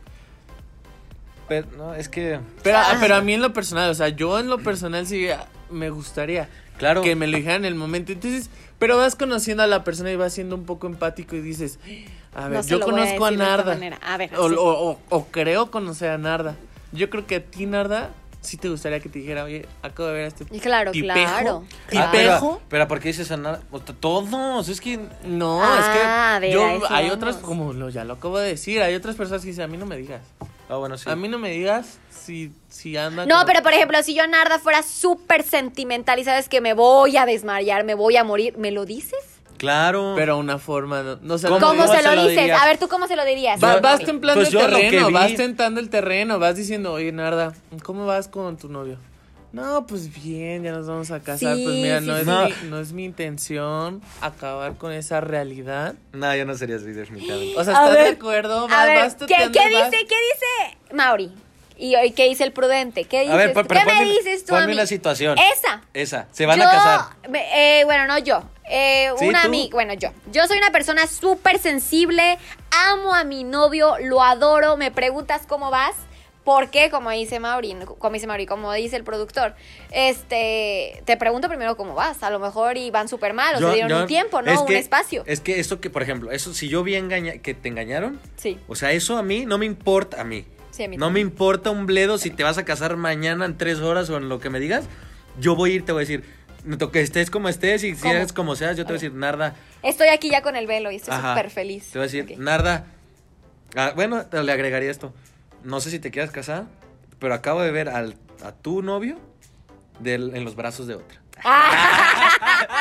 Pero, 1.49 1.67
no, 1.77 1.95
es 1.95 2.09
que, 2.09 2.41
Pero, 2.63 2.79
Ah. 2.79 2.97
pero 3.01 3.17
a 3.17 3.21
mí 3.21 3.35
en 3.35 3.43
lo 3.43 3.53
personal, 3.53 3.91
o 3.91 3.95
sea, 3.95 4.09
yo 4.09 4.39
en 4.39 4.49
lo 4.49 4.59
personal 4.59 5.07
sí 5.07 5.27
me 5.71 5.91
gustaría 5.91 6.49
claro. 6.79 7.03
que 7.03 7.15
me 7.17 7.27
lo 7.27 7.37
dijeran 7.37 7.65
en 7.65 7.73
el 7.73 7.75
momento. 7.75 8.13
Entonces, 8.13 8.49
pero 8.85 8.99
vas 8.99 9.17
conociendo 9.17 9.63
a 9.63 9.67
la 9.67 9.83
persona 9.83 10.13
y 10.13 10.17
vas 10.17 10.35
siendo 10.35 10.55
un 10.57 10.67
poco 10.67 10.87
empático 10.87 11.35
y 11.37 11.41
dices, 11.41 11.79
a 12.35 12.49
ver, 12.49 12.59
No 12.63 12.67
yo 12.67 12.77
a 12.77 12.81
conozco 12.81 13.25
a, 13.25 13.31
Narda. 13.31 13.73
manera. 13.73 13.99
A 14.03 14.19
ver, 14.19 14.31
o, 14.37 14.49
sí. 14.51 14.55
o- 14.59 14.91
o- 14.91 14.99
o 15.09 15.25
creo 15.29 15.71
conocer 15.71 16.11
a 16.11 16.19
Narda. 16.19 16.55
Yo 16.93 17.09
creo 17.09 17.27
que 17.27 17.37
a 17.37 17.43
ti, 17.43 17.65
Narda, 17.65 18.11
sí 18.45 18.57
te 18.57 18.69
gustaría 18.69 19.01
que 19.01 19.09
te 19.09 19.19
dijera, 19.19 19.45
oye, 19.45 19.67
acabo 19.83 20.09
de 20.09 20.15
ver 20.15 20.25
a 20.25 20.29
este 20.29 20.45
Y 20.51 20.61
claro, 20.61 20.93
tipejo. 20.93 21.13
claro. 21.15 21.65
Ah, 21.67 21.87
claro. 21.89 22.11
¿Tipejo? 22.13 22.57
pero, 22.59 22.69
pero 22.69 22.89
¿por 22.89 23.01
qué 23.01 23.09
dices 23.09 23.31
a 23.31 23.37
nada? 23.37 23.61
Todos, 24.01 24.69
es 24.69 24.81
que... 24.81 24.99
No, 25.25 25.61
Ah, 25.63 25.79
es 25.81 26.41
que 26.41 26.47
ver, 26.47 26.53
yo, 26.55 26.65
hay 26.89 27.05
vamos. 27.09 27.17
otras, 27.17 27.37
como 27.37 27.73
lo, 27.73 27.89
ya 27.91 28.05
lo 28.05 28.15
acabo 28.15 28.39
de 28.39 28.49
decir, 28.49 28.83
hay 28.83 28.95
otras 28.95 29.17
personas 29.17 29.43
que 29.43 29.49
dicen, 29.49 29.65
a 29.65 29.69
mí 29.69 29.77
no 29.77 29.87
me 29.87 29.97
digas. 29.97 30.23
Ah, 30.69 30.77
bueno, 30.77 30.97
sí. 30.97 31.09
A 31.11 31.17
mí 31.17 31.29
no 31.29 31.39
me 31.39 31.51
digas 31.51 31.99
si, 32.11 32.53
si 32.69 32.97
anda 32.97 33.27
No, 33.27 33.39
con- 33.39 33.47
pero 33.47 33.63
por 33.63 33.73
ejemplo, 33.73 34.03
si 34.03 34.15
yo 34.15 34.27
Narda 34.27 34.59
fuera 34.59 34.83
súper 34.83 35.43
sentimental 35.43 36.19
y 36.19 36.25
sabes 36.25 36.49
que 36.49 36.61
me 36.61 36.73
voy 36.75 37.17
a 37.17 37.27
desmayar, 37.27 37.85
me 37.85 37.95
voy 37.95 38.17
a 38.17 38.25
morir, 38.25 38.57
¿me 38.57 38.71
lo 38.71 38.85
dices? 38.87 39.21
Claro. 39.65 40.15
Pero 40.17 40.39
una 40.39 40.59
forma, 40.59 41.03
no, 41.03 41.17
no 41.21 41.39
sé, 41.39 41.49
¿Cómo? 41.49 41.61
¿Cómo, 41.61 41.83
¿Cómo 41.83 41.95
se 41.95 42.03
lo 42.03 42.15
lo 42.15 42.23
dices? 42.23 42.39
dirías? 42.39 42.63
A 42.63 42.67
ver, 42.67 42.79
¿tú 42.79 42.89
cómo 42.89 43.07
se 43.09 43.17
lo 43.17 43.25
dirías? 43.25 43.63
Va- 43.63 43.81
vas 43.81 44.01
templando 44.05 44.43
pues 44.43 44.55
el 44.55 44.61
terreno, 44.61 45.11
vas 45.11 45.35
tentando 45.35 45.81
el 45.81 45.91
terreno, 45.91 46.39
vas 46.39 46.57
diciendo, 46.57 46.93
oye, 46.93 47.11
Narda, 47.13 47.53
¿cómo 47.83 48.07
vas 48.07 48.29
con 48.29 48.57
tu 48.57 48.69
novio? 48.69 48.99
No, 49.53 49.87
pues 49.87 50.13
bien, 50.13 50.65
ya 50.65 50.73
nos 50.73 50.89
vamos 50.89 51.13
a 51.13 51.21
casar. 51.21 51.55
Sí, 51.57 51.63
pues 51.65 51.77
mira, 51.77 52.01
sí, 52.01 52.07
no, 52.07 52.15
sí. 52.17 52.21
Es 52.23 52.27
No. 52.27 52.45
mi, 52.49 52.53
no 52.71 52.81
es 52.81 52.93
mi 52.93 53.05
intención 53.05 54.03
acabar 54.21 54.75
con 54.75 54.91
esa 54.93 55.21
realidad. 55.21 55.95
No, 56.13 56.35
yo 56.35 56.45
no 56.45 56.57
sería 56.57 56.75
así, 56.77 56.87
definitivamente. 56.87 57.55
O 57.57 57.63
sea, 57.63 57.75
A 57.79 57.83
¿estás 57.85 57.95
ver, 57.97 58.05
de 58.09 58.17
acuerdo? 58.17 58.65
A 58.65 58.67
Vas- 58.67 58.87
ver, 58.87 58.99
vas 58.99 59.15
¿qué, 59.15 59.35
vas- 59.37 59.53
dice, 59.53 60.07
qué 60.09 60.17
dice 60.17 60.79
Mauri? 60.93 61.33
¿Y, 61.77 61.97
y 61.97 62.11
qué 62.13 62.29
dice 62.29 62.43
el 62.45 62.53
prudente? 62.53 63.05
¿Qué 63.05 63.21
dices? 63.21 63.35
A 63.35 63.37
ver, 63.37 63.53
pero- 63.53 63.69
pero 63.69 63.81
¿Qué 63.87 63.95
me 63.95 64.05
dices 64.11 64.45
tú 64.45 64.55
a 64.55 64.59
ponme 64.59 64.69
mí? 64.69 64.73
una 64.75 64.87
situación. 64.87 65.37
Esa. 65.39 65.83
Esa, 65.93 66.27
se 66.33 66.47
van 66.47 66.59
Yo- 66.59 66.67
a 66.67 66.71
casar. 66.71 67.01
me- 67.29 67.81
eh, 67.81 67.85
bueno, 67.85 68.07
no 68.09 68.19
yo. 68.19 68.43
Eh, 68.71 69.11
Sí, 69.19 69.29
una 69.29 69.43
amiga, 69.43 69.71
bueno, 69.73 69.93
yo. 69.95 70.11
Yo 70.33 70.47
soy 70.47 70.59
una 70.59 70.71
persona 70.71 71.07
súper 71.07 71.59
sensible, 71.59 72.39
amo 72.91 73.15
a 73.15 73.25
mi 73.25 73.45
novio, 73.45 73.97
lo 74.03 74.23
adoro, 74.23 74.77
me 74.77 74.91
preguntas 74.91 75.43
cómo 75.47 75.71
vas. 75.71 75.95
Porque, 76.45 76.91
como 76.91 77.09
dice 77.11 77.41
Mauri, 77.41 77.75
como 77.99 78.13
dice 78.13 78.27
Mauri, 78.27 78.45
como 78.45 78.71
dice 78.75 78.97
el 78.97 79.03
productor, 79.05 79.55
este, 79.93 81.03
te 81.07 81.17
pregunto 81.17 81.49
primero 81.49 81.75
cómo 81.77 81.95
vas. 81.95 82.23
A 82.23 82.29
lo 82.29 82.39
mejor 82.39 82.77
y 82.77 82.91
van 82.91 83.09
súper 83.09 83.33
mal, 83.33 83.57
o 83.57 83.61
Yo- 83.61 83.69
se 83.69 83.75
dieron 83.75 83.91
yo- 83.91 84.01
un 84.03 84.07
tiempo, 84.07 84.43
¿no? 84.43 84.53
es 84.53 84.61
un 84.61 84.67
que- 84.67 84.79
espacio. 84.79 85.23
Es 85.27 85.41
que 85.41 85.59
eso 85.59 85.81
que, 85.81 85.89
por 85.89 86.03
ejemplo, 86.03 86.31
eso 86.31 86.53
si 86.53 86.69
yo 86.69 86.83
vi 86.83 86.97
engaña 86.97 87.39
que 87.39 87.55
te 87.55 87.69
engañaron, 87.71 88.21
Sí, 88.37 88.59
o 88.69 88.75
sea, 88.75 88.93
eso 88.93 89.17
a 89.17 89.23
mí 89.23 89.47
no 89.47 89.57
me 89.57 89.65
importa 89.65 90.21
a 90.21 90.25
mí. 90.25 90.45
sí, 90.71 90.85
a 90.85 90.89
mí 90.89 90.99
No 90.99 91.11
me 91.11 91.21
importa 91.21 91.71
un 91.71 91.87
bledo 91.87 92.19
si 92.19 92.29
te 92.31 92.45
vas 92.45 92.59
a 92.59 92.65
casar 92.67 92.97
mañana 92.97 93.47
en 93.47 93.57
tres 93.57 93.79
horas 93.81 94.11
o 94.11 94.19
en 94.19 94.29
lo 94.29 94.39
que 94.39 94.51
me 94.51 94.61
digas. 94.61 94.85
Yo 95.41 95.57
voy 95.57 95.73
a 95.73 95.75
ir, 95.77 95.85
te 95.87 95.93
voy 95.93 96.01
a 96.01 96.07
decir, 96.07 96.25
que 96.93 97.01
estés 97.01 97.31
como 97.31 97.49
estés 97.49 97.85
y 97.85 97.95
si 97.95 98.09
eres 98.09 98.33
como 98.33 98.57
seas, 98.57 98.77
yo 98.77 98.85
te 98.85 98.93
voy 98.93 98.99
a 98.99 99.01
decir, 99.01 99.15
Narda, 99.15 99.55
Estoy 99.83 100.09
aquí 100.09 100.31
ya 100.31 100.43
con 100.43 100.57
el 100.57 100.67
velo 100.67 100.91
y 100.91 100.97
estoy 100.97 101.15
súper 101.17 101.51
feliz. 101.51 101.91
te 101.91 101.99
voy 101.99 102.05
a 102.09 102.11
decir, 102.11 102.25
Ok. 102.25 102.39
Narda. 102.39 102.87
ah, 103.77 103.93
bueno, 103.95 104.27
te 104.27 104.43
le 104.43 104.53
agregaría 104.53 104.91
esto. 104.91 105.13
No 105.63 105.81
sé 105.81 105.91
si 105.91 105.99
te 105.99 106.11
quieras 106.11 106.31
casar, 106.31 106.65
pero 107.19 107.35
acabo 107.35 107.63
de 107.63 107.71
ver 107.71 107.89
al, 107.89 108.17
a 108.45 108.53
tu 108.53 108.83
novio 108.83 109.19
del- 110.01 110.35
en 110.35 110.45
los 110.45 110.57
brazos 110.57 110.87
de 110.87 110.95
otra. 110.95 111.21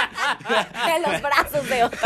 de 0.86 1.12
los 1.12 1.22
brazos 1.22 1.69
de 1.69 1.84
otro. 1.84 2.00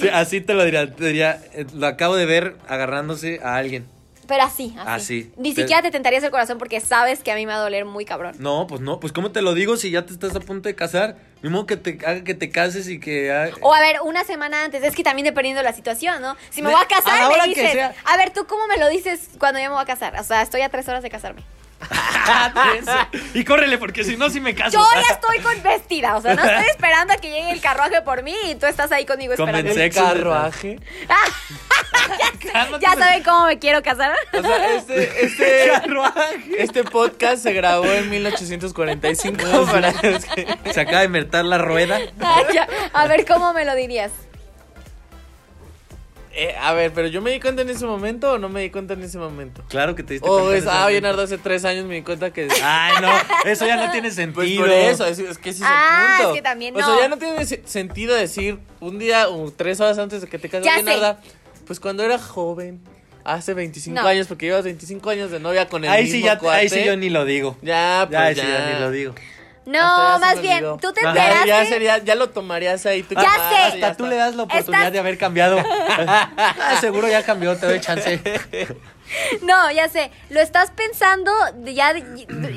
Sí, 0.00 0.08
así 0.12 0.40
te 0.40 0.54
lo 0.54 0.64
diría. 0.64 0.94
Te 0.94 1.06
diría, 1.06 1.40
eh, 1.54 1.66
lo 1.74 1.86
acabo 1.86 2.16
de 2.16 2.26
ver 2.26 2.56
agarrándose 2.68 3.40
a 3.42 3.56
alguien. 3.56 3.86
Pero 4.26 4.42
así, 4.42 4.74
así. 4.78 4.88
Así. 4.88 5.32
Ni 5.36 5.54
Te- 5.54 5.62
siquiera 5.62 5.82
te 5.82 5.90
tentarías 5.90 6.22
el 6.24 6.30
corazón 6.30 6.58
porque 6.58 6.80
sabes 6.80 7.22
que 7.22 7.30
a 7.32 7.34
mí 7.34 7.46
me 7.46 7.52
va 7.52 7.58
a 7.58 7.62
doler 7.62 7.84
muy 7.84 8.04
cabrón. 8.04 8.34
No, 8.38 8.66
pues 8.66 8.80
no, 8.80 9.00
pues 9.00 9.12
¿cómo 9.12 9.32
te 9.32 9.42
lo 9.42 9.54
digo 9.54 9.76
si 9.76 9.90
ya 9.90 10.06
te 10.06 10.12
estás 10.12 10.34
a 10.34 10.40
punto 10.40 10.68
de 10.68 10.74
casar? 10.74 11.16
Mismo 11.42 11.66
que 11.66 11.76
te 11.76 11.98
haga 12.06 12.24
que 12.24 12.34
te 12.34 12.50
cases 12.50 12.88
y 12.88 12.98
que... 13.00 13.52
O 13.60 13.74
a 13.74 13.80
ver, 13.80 13.96
una 14.02 14.24
semana 14.24 14.64
antes, 14.64 14.82
es 14.82 14.94
que 14.94 15.02
también 15.02 15.26
dependiendo 15.26 15.58
de 15.60 15.64
la 15.64 15.74
situación, 15.74 16.22
¿no? 16.22 16.36
Si 16.50 16.62
me 16.62 16.68
Me- 16.68 16.74
voy 16.74 16.82
a 16.82 16.88
casar, 16.88 17.20
me 17.28 17.34
hora 17.34 17.42
que 17.44 17.48
dices, 17.50 17.72
sea. 17.72 17.94
a 18.04 18.16
ver, 18.16 18.30
¿tú 18.30 18.46
cómo 18.46 18.66
me 18.66 18.78
lo 18.78 18.88
dices 18.88 19.28
cuando 19.38 19.58
yo 19.60 19.66
me 19.66 19.74
voy 19.74 19.82
a 19.82 19.86
casar? 19.86 20.18
O 20.18 20.24
sea, 20.24 20.40
estoy 20.42 20.62
a 20.62 20.68
tres 20.70 20.88
horas 20.88 21.02
de 21.02 21.10
casarme. 21.10 21.42
y 23.34 23.44
córrele, 23.44 23.76
porque 23.76 24.04
si 24.04 24.16
no, 24.16 24.30
sí 24.30 24.40
me 24.40 24.54
caso. 24.54 24.78
Yo 24.78 24.84
ya 24.94 25.12
estoy 25.14 25.38
con 25.40 25.62
vestida, 25.62 26.16
o 26.16 26.22
sea, 26.22 26.34
no 26.34 26.42
estoy 26.42 26.64
esperando 26.70 27.12
a 27.12 27.16
que 27.16 27.28
llegue 27.28 27.50
el 27.50 27.60
carruaje 27.60 28.00
por 28.00 28.22
mí 28.22 28.34
y 28.46 28.54
tú 28.54 28.64
estás 28.64 28.90
ahí 28.92 29.04
conmigo 29.04 29.34
Con 29.36 29.48
esperando. 29.48 29.70
El 29.70 29.76
Sexo, 29.76 30.00
¿Ya 32.80 32.94
saben 32.94 33.22
cómo 33.22 33.46
me 33.46 33.58
quiero 33.58 33.82
casar? 33.82 34.14
O 34.32 34.40
sea, 34.42 34.74
este, 34.74 35.24
este, 35.26 35.66
Carruaje. 35.72 36.62
este 36.62 36.84
podcast 36.84 37.42
se 37.42 37.52
grabó 37.52 37.86
en 37.86 38.08
1845 38.10 39.66
para 39.70 39.92
los 40.02 40.24
que- 40.24 40.46
Se 40.72 40.80
acaba 40.80 41.00
de 41.00 41.06
inventar 41.06 41.44
la 41.44 41.58
rueda. 41.58 41.98
Ah, 42.20 42.42
ya. 42.52 42.68
A 42.92 43.06
ver, 43.06 43.24
¿cómo 43.26 43.52
me 43.52 43.64
lo 43.64 43.74
dirías? 43.74 44.10
Eh, 46.36 46.52
a 46.60 46.72
ver, 46.72 46.92
pero 46.92 47.06
yo 47.06 47.22
me 47.22 47.30
di 47.30 47.38
cuenta 47.38 47.62
en 47.62 47.70
ese 47.70 47.86
momento 47.86 48.32
o 48.32 48.38
no 48.38 48.48
me 48.48 48.60
di 48.60 48.70
cuenta 48.70 48.94
en 48.94 49.02
ese 49.04 49.18
momento. 49.18 49.62
Claro 49.68 49.94
que 49.94 50.02
te 50.02 50.14
diste 50.14 50.28
O 50.28 50.32
cuenta. 50.40 50.56
es, 50.56 50.62
en 50.64 50.68
ese 50.68 50.76
ah, 50.76 50.86
oye, 50.86 50.94
momento. 50.96 51.06
Nardo, 51.08 51.22
hace 51.22 51.38
tres 51.38 51.64
años 51.64 51.84
me 51.84 51.94
di 51.94 52.02
cuenta 52.02 52.32
que. 52.32 52.48
Ay, 52.60 52.92
no, 53.00 53.08
eso 53.48 53.64
ya 53.68 53.76
no 53.76 53.92
tiene 53.92 54.10
sentido. 54.10 54.34
Pues 54.44 54.58
por 54.58 54.68
eso, 54.70 55.06
es, 55.06 55.20
es 55.20 55.38
que 55.38 55.50
ese 55.50 55.62
es 55.62 55.68
Ah, 55.72 56.08
el 56.10 56.16
punto. 56.16 56.30
es 56.30 56.34
que 56.38 56.42
también 56.42 56.74
O 56.74 56.80
no. 56.80 56.86
sea, 56.86 56.98
ya 57.04 57.08
no 57.08 57.18
tiene 57.18 57.44
se- 57.46 57.62
sentido 57.66 58.16
decir 58.16 58.58
un 58.80 58.98
día 58.98 59.28
o 59.28 59.52
tres 59.52 59.78
horas 59.78 59.96
antes 59.98 60.22
de 60.22 60.26
que 60.28 60.40
te 60.40 60.48
cases, 60.48 60.66
oye, 60.76 60.82
sé. 60.82 61.16
Pues 61.66 61.80
cuando 61.80 62.02
era 62.04 62.18
joven, 62.18 62.80
hace 63.24 63.54
25 63.54 64.00
No. 64.02 64.06
años, 64.08 64.26
porque 64.26 64.46
llevas 64.46 64.64
25 64.64 65.10
años 65.10 65.30
de 65.30 65.40
novia 65.40 65.68
con 65.68 65.84
el 65.84 65.90
Ahí 65.90 66.04
mismo 66.04 66.18
sí, 66.18 66.22
ya, 66.24 66.38
ahí 66.52 66.68
sí 66.68 66.84
yo 66.84 66.96
ni 66.96 67.10
lo 67.10 67.24
digo. 67.24 67.56
Ya, 67.62 68.06
pues 68.08 68.12
Ya, 68.12 68.18
ya. 68.20 68.26
ahí 68.26 68.34
sí 68.34 68.40
ya 68.42 68.72
ni 68.74 68.80
lo 68.80 68.90
digo. 68.90 69.14
No, 69.66 70.18
más 70.18 70.42
bien, 70.42 70.62
tú 70.78 70.92
te 70.92 71.00
Ya- 71.02 71.08
enteraste. 71.08 71.48
Ya, 71.48 71.64
sería, 71.64 71.96
ya 71.98 72.14
lo 72.16 72.28
tomarías 72.28 72.84
ahí. 72.84 73.02
Tú 73.02 73.14
Ya 73.14 73.22
sé. 73.22 73.28
ya 73.30 73.66
Hasta 73.68 73.96
tú 73.96 74.04
está. 74.04 74.08
le 74.10 74.16
das 74.16 74.34
la 74.34 74.42
oportunidad 74.42 74.80
Estás- 74.82 74.92
de 74.92 74.98
haber 74.98 75.16
cambiado. 75.16 75.56
Ah, 75.96 76.76
seguro 76.82 77.08
ya 77.08 77.22
cambió, 77.22 77.56
te 77.56 77.66
doy 77.66 77.80
chance. 77.80 78.20
No, 79.42 79.70
ya 79.70 79.88
sé. 79.88 80.10
Lo 80.30 80.40
estás 80.40 80.70
pensando, 80.70 81.30
ya. 81.64 81.92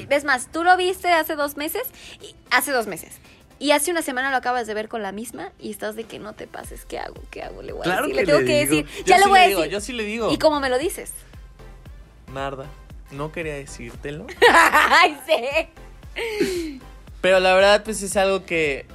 Es 0.10 0.24
más, 0.24 0.50
tú 0.52 0.64
lo 0.64 0.76
viste 0.78 1.12
hace 1.12 1.36
dos 1.36 1.58
meses. 1.58 1.84
Y, 2.22 2.36
hace 2.52 2.72
dos 2.72 2.88
meses. 2.88 3.20
Y 3.60 3.72
hace 3.72 3.90
una 3.92 4.02
semana 4.04 4.30
lo 4.32 4.38
acabas 4.38 4.68
de 4.68 4.74
ver 4.74 4.88
con 4.88 5.02
la 5.02 5.12
misma 5.12 5.52
y 5.60 5.72
estás 5.72 5.96
de 5.96 6.04
que 6.04 6.20
no 6.20 6.34
te 6.34 6.46
pases. 6.48 6.86
¿Qué 6.86 7.00
hago? 7.00 7.16
¿Qué 7.32 7.42
hago? 7.42 7.62
Le 7.64 7.72
voy 7.74 7.82
a 7.82 7.84
Claro 7.86 8.08
decir. 8.08 8.16
que 8.16 8.22
Le 8.22 8.26
tengo 8.28 8.40
le 8.42 8.46
que 8.46 8.66
digo. 8.66 8.76
decir. 8.88 8.98
Yo 9.00 9.06
Ya 9.06 9.16
sí 9.18 9.24
le 9.24 9.30
voy 9.30 9.40
a 9.40 9.48
digo, 9.48 9.60
decir. 9.62 9.74
Yo 9.74 9.82
sí 9.82 9.94
le 9.94 10.04
digo. 10.04 10.32
¿Y 10.32 10.38
cómo 10.38 10.60
me 10.60 10.70
lo 10.70 10.78
dices? 10.78 11.12
Narda, 12.34 12.66
no 13.12 13.32
quería 13.32 13.56
decírtelo. 13.56 14.28
Ay, 14.52 15.18
sí. 15.26 16.82
Pero 17.22 17.40
la 17.40 17.56
verdad, 17.56 17.84
pues 17.84 18.02
es 18.04 18.16
algo 18.18 18.46
que 18.46 18.86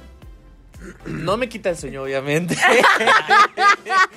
no 1.05 1.35
me 1.37 1.49
quita 1.49 1.69
el 1.69 1.77
sueño, 1.77 2.03
obviamente. 2.03 2.55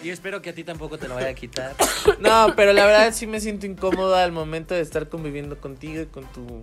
Y 0.03 0.11
espero 0.11 0.41
que 0.43 0.51
a 0.51 0.55
ti 0.55 0.63
tampoco 0.63 0.99
te 0.99 1.09
lo 1.09 1.15
vaya 1.17 1.29
a 1.31 1.35
quitar. 1.35 1.75
No, 2.21 2.53
pero 2.55 2.73
la 2.73 2.87
verdad 2.87 3.13
sí 3.13 3.27
me 3.27 3.41
siento 3.41 3.67
incómoda 3.67 4.23
al 4.23 4.31
momento 4.31 4.75
de 4.75 4.81
estar 4.81 5.09
conviviendo 5.09 5.59
contigo 5.59 6.03
y 6.03 6.07
con 6.07 6.25
tu 6.33 6.63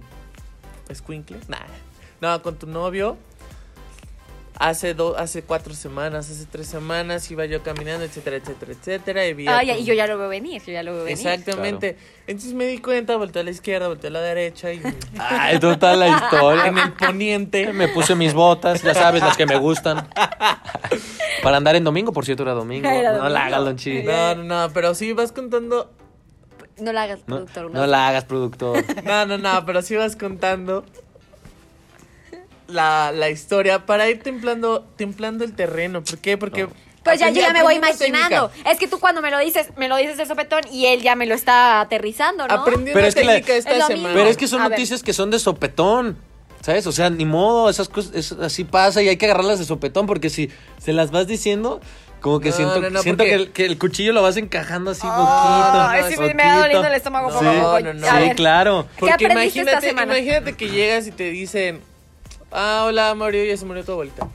escuincle. 0.87 1.37
Nah. 1.49 1.57
No, 2.21 2.41
con 2.41 2.57
tu 2.57 2.67
novio. 2.67 3.17
Hace 4.59 4.93
do- 4.93 5.17
hace 5.17 5.41
cuatro 5.41 5.73
semanas, 5.73 6.29
hace 6.29 6.45
tres 6.45 6.67
semanas 6.67 7.29
iba 7.31 7.43
yo 7.45 7.63
caminando, 7.63 8.05
etcétera, 8.05 8.37
etcétera, 8.37 8.71
etcétera. 8.73 9.25
Y 9.27 9.33
vi 9.33 9.47
y 9.47 9.83
yo 9.83 9.93
ya 9.95 10.05
lo 10.05 10.17
veo 10.19 10.29
venir. 10.29 10.61
Yo 10.63 10.71
ya 10.71 10.83
lo 10.83 10.93
veo 10.93 11.03
venir. 11.05 11.17
Exactamente. 11.17 11.97
Entonces 12.27 12.53
me 12.53 12.65
di 12.67 12.77
cuenta, 12.77 13.15
volteé 13.17 13.41
a 13.41 13.45
la 13.45 13.51
izquierda, 13.51 13.87
volteé 13.87 14.09
a 14.09 14.13
la 14.13 14.21
derecha 14.21 14.71
y 14.71 14.79
Ay, 15.19 15.59
total 15.59 15.99
la 16.01 16.07
historia. 16.09 16.67
en 16.67 16.77
el 16.77 16.93
poniente. 16.93 17.73
Me 17.73 17.87
puse 17.87 18.13
mis 18.15 18.33
botas, 18.35 18.83
ya 18.83 18.93
sabes, 18.93 19.23
las 19.23 19.35
que 19.35 19.47
me 19.47 19.57
gustan. 19.57 20.07
Para 21.41 21.57
andar 21.57 21.75
en 21.75 21.83
domingo, 21.83 22.13
por 22.13 22.23
cierto, 22.23 22.43
era 22.43 22.53
domingo. 22.53 22.87
Era 22.87 23.17
No 23.17 23.27
la 23.29 23.45
hagas, 23.45 23.61
Lonchi. 23.61 24.03
No, 24.03 24.35
no, 24.35 24.43
no, 24.43 24.73
pero 24.73 24.93
sí 24.93 25.13
vas 25.13 25.31
contando. 25.31 25.91
No 26.79 26.93
la 26.93 27.03
hagas, 27.03 27.19
No, 27.27 27.35
productor. 27.37 27.71
no 27.71 27.85
la 27.87 28.07
hagas, 28.07 28.25
productor. 28.25 28.83
No, 29.03 29.25
no, 29.25 29.37
no, 29.37 29.65
pero 29.65 29.81
sí 29.81 29.95
vas 29.95 30.15
contando 30.15 30.85
la, 32.73 33.11
la 33.13 33.29
historia 33.29 33.85
para 33.85 34.09
ir 34.09 34.21
templando, 34.21 34.85
templando 34.97 35.43
el 35.43 35.53
terreno. 35.53 36.03
¿Por 36.03 36.17
qué? 36.17 36.37
Porque. 36.37 36.67
Pues 37.03 37.19
ya 37.19 37.29
yo 37.29 37.41
ya 37.41 37.51
me 37.51 37.63
voy 37.63 37.75
imaginando. 37.75 38.47
técnica. 38.49 38.71
Es 38.71 38.79
que 38.79 38.87
tú 38.87 38.97
cuando 38.99 39.21
me 39.21 39.29
lo 39.29 39.37
dices, 39.39 39.67
me 39.75 39.89
lo 39.89 39.97
dices 39.97 40.15
de 40.17 40.25
sopetón 40.25 40.61
y 40.71 40.85
él 40.85 41.01
ya 41.01 41.15
me 41.15 41.25
lo 41.25 41.35
está 41.35 41.81
aterrizando, 41.81 42.47
¿no? 42.47 42.53
Aprendí 42.53 42.91
Pero 42.93 43.05
es 43.07 43.13
que 43.15 43.25
la- 43.25 43.33
técnica 43.33 43.53
Es 43.55 43.65
esta 43.65 43.77
lo 43.77 43.87
semana. 43.87 44.13
Pero 44.15 44.29
es 44.29 44.37
que 44.37 44.47
son 44.47 44.61
A 44.61 44.69
ver. 44.69 44.77
noticias 44.79 45.03
que 45.03 45.11
son 45.13 45.29
de 45.29 45.39
sopetón. 45.39 46.17
¿Sabes? 46.61 46.87
O 46.87 46.93
sea, 46.93 47.09
ni 47.09 47.25
modo, 47.25 47.69
esas 47.69 47.89
cosas, 47.89 48.13
eso 48.15 48.37
así 48.41 48.63
pasa 48.63 49.01
y 49.01 49.09
hay 49.09 49.17
que 49.17 49.25
agarrarlas 49.25 49.59
de 49.59 49.65
sopetón 49.65 50.05
porque 50.07 50.29
si 50.29 50.49
se 50.77 50.93
las 50.93 51.11
vas 51.11 51.27
diciendo, 51.27 51.81
como 52.21 52.39
que 52.39 52.51
No, 52.51 52.55
siento, 52.55 52.79
no, 52.79 52.89
no, 52.89 53.01
siento 53.01 53.23
porque- 53.25 53.29
que, 53.31 53.35
el, 53.35 53.51
que 53.51 53.65
el 53.65 53.77
cuchillo 53.77 54.13
lo 54.13 54.21
vas 54.21 54.37
encajando 54.37 54.91
así 54.91 55.05
Oh, 55.05 55.09
poquito. 55.13 56.07
sí, 56.09 56.15
me 56.21 56.27
poquito. 56.29 56.47
va 56.47 56.57
doliendo 56.59 56.87
el 56.87 56.93
estómago 56.93 57.29
Sí, 57.31 57.35
poco 57.35 57.49
a 57.49 57.53
poco. 57.53 57.79
No, 57.81 57.93
no, 57.93 57.99
no. 57.99 58.07
A 58.07 58.21
sí, 58.21 58.29
claro. 58.35 58.87
¿Qué 58.95 58.99
Porque 59.01 59.25
imagínate, 59.25 59.89
imagínate 59.89 60.53
que 60.53 60.69
llegas 60.69 61.05
y 61.07 61.11
te 61.11 61.29
dicen, 61.31 61.81
ah, 62.53 62.85
hola, 62.87 63.13
murió, 63.15 63.43
ya 63.43 63.57
se 63.57 63.65
murió 63.65 63.83
tu 63.83 63.91
abuelita. 63.93 64.27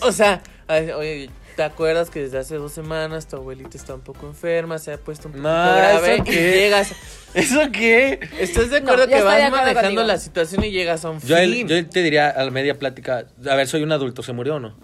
O 0.00 0.12
sea, 0.12 0.42
ay, 0.68 0.90
oye, 0.90 1.30
¿te 1.56 1.62
acuerdas 1.62 2.10
que 2.10 2.20
desde 2.20 2.38
hace 2.38 2.56
dos 2.56 2.72
semanas 2.72 3.26
tu 3.28 3.36
abuelita 3.36 3.76
está 3.76 3.94
un 3.94 4.00
poco 4.02 4.26
enferma, 4.26 4.78
se 4.78 4.92
ha 4.92 4.98
puesto 4.98 5.28
un 5.28 5.32
poco 5.34 5.42
No, 5.44 5.76
grave? 5.76 6.14
¿eso 6.14 6.22
Y 6.22 6.24
qué? 6.24 6.50
llegas, 6.52 6.92
¿Eso 7.34 7.60
qué? 7.72 8.20
¿estás 8.38 8.70
de 8.70 8.80
No, 8.80 8.88
acuerdo 8.92 9.08
que 9.08 9.22
vas 9.22 9.34
acuerdo 9.34 9.50
manejando 9.56 9.82
contigo. 9.82 10.02
la 10.02 10.18
situación 10.18 10.64
y 10.64 10.70
llegas 10.70 11.04
a 11.04 11.10
un 11.10 11.20
Yo, 11.20 11.36
fin? 11.36 11.44
él- 11.44 11.66
yo 11.68 11.86
te 11.88 12.02
diría 12.02 12.28
a 12.30 12.44
la 12.44 12.50
media 12.50 12.78
plática, 12.78 13.26
a 13.48 13.54
ver, 13.54 13.68
soy 13.68 13.82
un 13.82 13.92
adulto, 13.92 14.22
¿se 14.22 14.32
murió 14.32 14.56
o 14.56 14.60
no? 14.60 14.76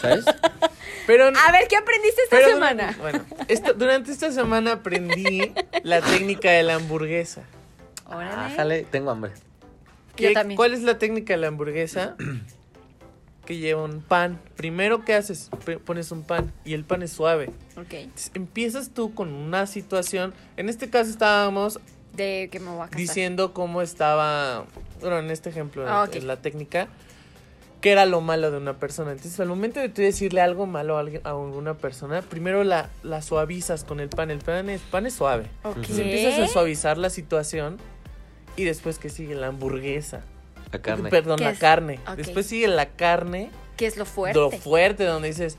¿Sabes? 0.00 0.24
Pero, 1.06 1.26
A 1.26 1.52
ver, 1.52 1.68
¿qué 1.68 1.76
aprendiste 1.76 2.20
esta 2.24 2.36
pero 2.36 2.48
semana? 2.48 2.96
bueno, 3.00 3.24
esta- 3.46 3.72
durante 3.74 4.10
esta 4.10 4.32
semana 4.32 4.72
aprendí 4.72 5.52
la 5.84 6.00
técnica 6.02 6.50
de 6.50 6.64
la 6.64 6.74
hamburguesa. 6.74 7.42
Órale. 8.06 8.54
Ájale, 8.54 8.82
tengo 8.90 9.12
hambre. 9.12 9.30
Yo 10.16 10.28
¿Qué- 10.28 10.34
también. 10.34 10.56
¿Cuál 10.56 10.74
es 10.74 10.82
la 10.82 10.98
técnica 10.98 11.34
de 11.34 11.38
la 11.40 11.48
hamburguesa? 11.48 12.16
que 13.46 13.58
lleva 13.58 13.84
un 13.84 14.00
pan. 14.00 14.40
Primero, 14.56 15.04
¿qué 15.04 15.14
haces? 15.14 15.50
P- 15.64 15.78
Pones 15.78 16.10
un 16.10 16.22
pan 16.24 16.52
y 16.64 16.74
el 16.74 16.84
pan 16.84 17.02
es 17.02 17.12
suave. 17.12 17.50
Ok. 17.76 17.92
Entonces, 17.92 18.30
empiezas 18.34 18.90
tú 18.90 19.14
con 19.14 19.32
una 19.32 19.66
situación. 19.66 20.34
En 20.56 20.68
este 20.68 20.90
caso 20.90 21.10
estábamos 21.10 21.78
De 22.14 22.48
que 22.50 22.58
me 22.58 22.70
voy 22.70 22.78
a 22.80 22.84
casar. 22.86 22.96
diciendo 22.98 23.52
cómo 23.52 23.82
estaba. 23.82 24.64
Bueno, 25.00 25.18
en 25.20 25.30
este 25.30 25.50
ejemplo, 25.50 25.84
Ah, 25.86 26.08
en 26.12 26.26
la 26.26 26.36
técnica. 26.42 26.88
¿Qué 27.80 27.92
era 27.92 28.04
lo 28.06 28.20
malo 28.20 28.50
de 28.50 28.56
una 28.56 28.78
persona? 28.80 29.12
Entonces, 29.12 29.38
al 29.38 29.46
momento 29.48 29.78
de 29.78 29.90
tú 29.90 30.02
decirle 30.02 30.40
algo 30.40 30.66
malo 30.66 30.96
a, 30.96 31.00
alguien, 31.00 31.20
a 31.24 31.30
alguna 31.30 31.74
persona, 31.74 32.22
primero 32.22 32.64
la, 32.64 32.88
la 33.04 33.22
suavizas 33.22 33.84
con 33.84 34.00
el 34.00 34.08
pan. 34.08 34.32
El 34.32 34.38
pan 34.38 34.68
es, 34.70 34.80
pan 34.80 35.06
es 35.06 35.14
suave. 35.14 35.44
Ok. 35.62 35.76
Entonces 35.76 35.98
empiezas 36.00 36.40
a 36.40 36.48
suavizar 36.52 36.98
la 36.98 37.10
situación 37.10 37.76
y 38.56 38.64
después 38.64 38.98
que 38.98 39.08
sigue 39.08 39.34
la 39.34 39.48
hamburguesa. 39.48 40.20
La 40.72 40.80
carne. 40.80 41.10
Perdón, 41.10 41.38
¿Qué 41.38 41.44
la 41.44 41.50
es? 41.50 41.58
carne. 41.58 42.00
Después 42.16 42.46
sigue 42.46 42.68
la 42.68 42.86
carne, 42.86 43.50
¿Qué 43.76 43.86
es 43.86 43.96
lo 43.96 44.04
fuerte? 44.04 44.38
lo 44.38 44.50
fuerte, 44.50 45.04
donde 45.04 45.28
dices, 45.28 45.56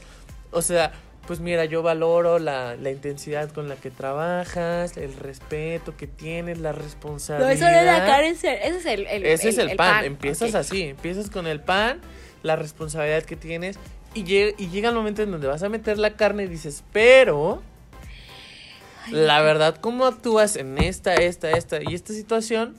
o 0.52 0.62
sea, 0.62 0.92
pues 1.28 1.40
mira, 1.40 1.66
yo 1.66 1.82
valoro 1.82 2.40
la, 2.40 2.76
la 2.76 2.90
intensidad 2.92 3.50
con 3.52 3.68
la 3.70 3.76
que 3.76 3.92
trabajas, 3.92 4.96
el 4.98 5.14
respeto 5.14 5.96
que 5.98 6.08
tienes, 6.08 6.58
la 6.60 6.72
no, 6.72 6.80
responsabilidad. 6.80 7.52
eso 7.52 7.66
no 7.66 7.78
es 7.80 7.86
la 7.86 8.06
cara, 8.06 8.28
ese 8.28 8.68
es 8.68 8.86
el, 8.86 9.06
el 9.08 9.26
Ese 9.26 9.50
es 9.50 9.58
el, 9.58 9.76
pan. 9.76 10.06
Empiezas 10.06 10.56
así, 10.56 10.84
empiezas 10.84 11.30
con 11.30 11.46
el 11.48 11.60
pan, 11.60 12.00
la 12.44 12.56
responsabilidad 12.56 13.24
que 13.24 13.36
tienes 13.36 13.78
y, 14.14 14.24
lle- 14.24 14.56
y 14.58 14.70
llega 14.70 14.90
el 14.90 14.96
momento 14.96 15.22
en 15.22 15.32
donde 15.32 15.48
vas 15.48 15.64
a 15.64 15.70
meter 15.70 15.98
la 15.98 16.12
carne 16.16 16.44
y 16.44 16.48
dices, 16.48 16.84
pero 16.94 17.62
la 19.12 19.42
verdad, 19.42 19.78
cómo 19.80 20.06
actúas 20.06 20.56
en 20.56 20.78
esta, 20.78 21.16
esta, 21.16 21.52
esta 21.52 21.80
y 21.82 21.94
esta 21.94 22.14
situación 22.14 22.76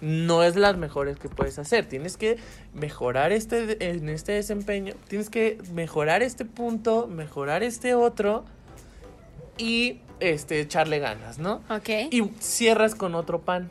no 0.00 0.42
es 0.42 0.56
las 0.56 0.76
mejores 0.76 1.18
que 1.18 1.28
puedes 1.28 1.58
hacer. 1.58 1.86
Tienes 1.86 2.16
que 2.16 2.38
mejorar 2.74 3.32
este 3.32 3.90
en 3.90 4.08
este 4.08 4.32
desempeño, 4.32 4.94
tienes 5.08 5.30
que 5.30 5.58
mejorar 5.72 6.22
este 6.22 6.44
punto, 6.44 7.06
mejorar 7.06 7.62
este 7.62 7.94
otro 7.94 8.44
y 9.58 10.00
este 10.20 10.60
echarle 10.60 10.98
ganas, 10.98 11.38
¿no? 11.38 11.62
Ok. 11.70 11.88
Y 12.10 12.30
cierras 12.40 12.94
con 12.94 13.14
otro 13.14 13.40
pan. 13.40 13.70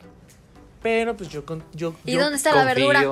Pero 0.82 1.14
pues 1.14 1.28
yo 1.28 1.44
con 1.44 1.62
yo, 1.74 1.94
¿Y 2.06 2.12
yo- 2.12 2.20
dónde 2.20 2.38
está 2.38 2.54
la 2.54 2.64
verdura? 2.64 3.04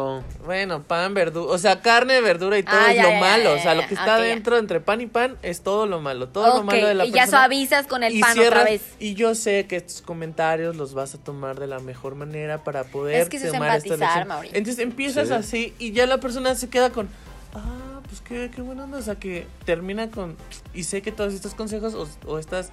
Bueno, 0.46 0.84
pan, 0.84 1.12
verdura, 1.12 1.52
o 1.52 1.58
sea, 1.58 1.82
carne, 1.82 2.22
verdura 2.22 2.56
y 2.58 2.62
todo 2.62 2.74
Ah, 2.80 2.90
es 2.92 2.96
ya, 2.96 3.02
lo 3.02 3.10
ya, 3.10 3.20
malo, 3.20 3.44
ya, 3.44 3.52
o 3.52 3.58
sea, 3.62 3.74
lo 3.74 3.86
que 3.86 3.92
está 3.92 4.16
Ok, 4.16 4.20
ya. 4.22 4.24
dentro 4.24 4.56
entre 4.56 4.80
pan 4.80 5.02
y 5.02 5.06
pan 5.06 5.36
es 5.42 5.60
todo 5.60 5.84
lo 5.86 6.00
malo, 6.00 6.28
todo 6.30 6.56
lo 6.56 6.62
malo 6.64 6.86
de 6.86 6.94
la 6.94 7.04
y 7.04 7.10
ya 7.10 7.24
persona. 7.24 7.40
suavizas 7.40 7.86
con 7.86 8.02
el 8.04 8.14
Y 8.16 8.20
pan 8.22 8.38
otra 8.38 8.64
vez. 8.64 8.80
Y 8.98 9.12
yo 9.14 9.34
sé 9.34 9.66
que 9.68 9.76
estos 9.76 10.00
comentarios 10.00 10.76
los 10.76 10.94
vas 10.94 11.14
a 11.14 11.18
tomar 11.18 11.60
de 11.60 11.66
la 11.66 11.78
mejor 11.80 12.14
manera 12.14 12.64
para 12.64 12.84
poder 12.84 13.20
Es 13.20 13.28
que 13.28 13.36
eso 13.36 13.48
es 13.48 13.52
tomar 13.52 13.76
esta 13.76 13.96
lección. 13.98 14.28
Mauri. 14.28 14.48
Entonces 14.54 14.78
empiezas 14.82 15.28
Sí. 15.28 15.34
así 15.34 15.74
y 15.78 15.92
ya 15.92 16.06
la 16.06 16.16
persona 16.20 16.54
se 16.54 16.70
queda 16.70 16.88
con, 16.88 17.06
ah, 17.52 18.00
pues 18.08 18.22
qué, 18.22 18.50
qué 18.54 18.62
buena 18.62 18.84
onda, 18.84 18.96
o 18.96 19.02
sea, 19.02 19.16
que 19.16 19.46
termina 19.66 20.10
con, 20.10 20.38
y 20.72 20.84
sé 20.84 21.02
que 21.02 21.12
todos 21.12 21.34
estos 21.34 21.52
consejos 21.54 21.92
o, 21.94 22.08
o 22.26 22.38
estas, 22.38 22.70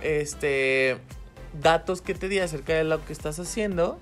este, 0.00 0.96
datos 1.60 2.00
que 2.02 2.14
te 2.14 2.28
di 2.28 2.38
acerca 2.38 2.72
de 2.74 2.84
lo 2.84 3.04
que 3.04 3.12
estás 3.12 3.38
haciendo, 3.38 3.98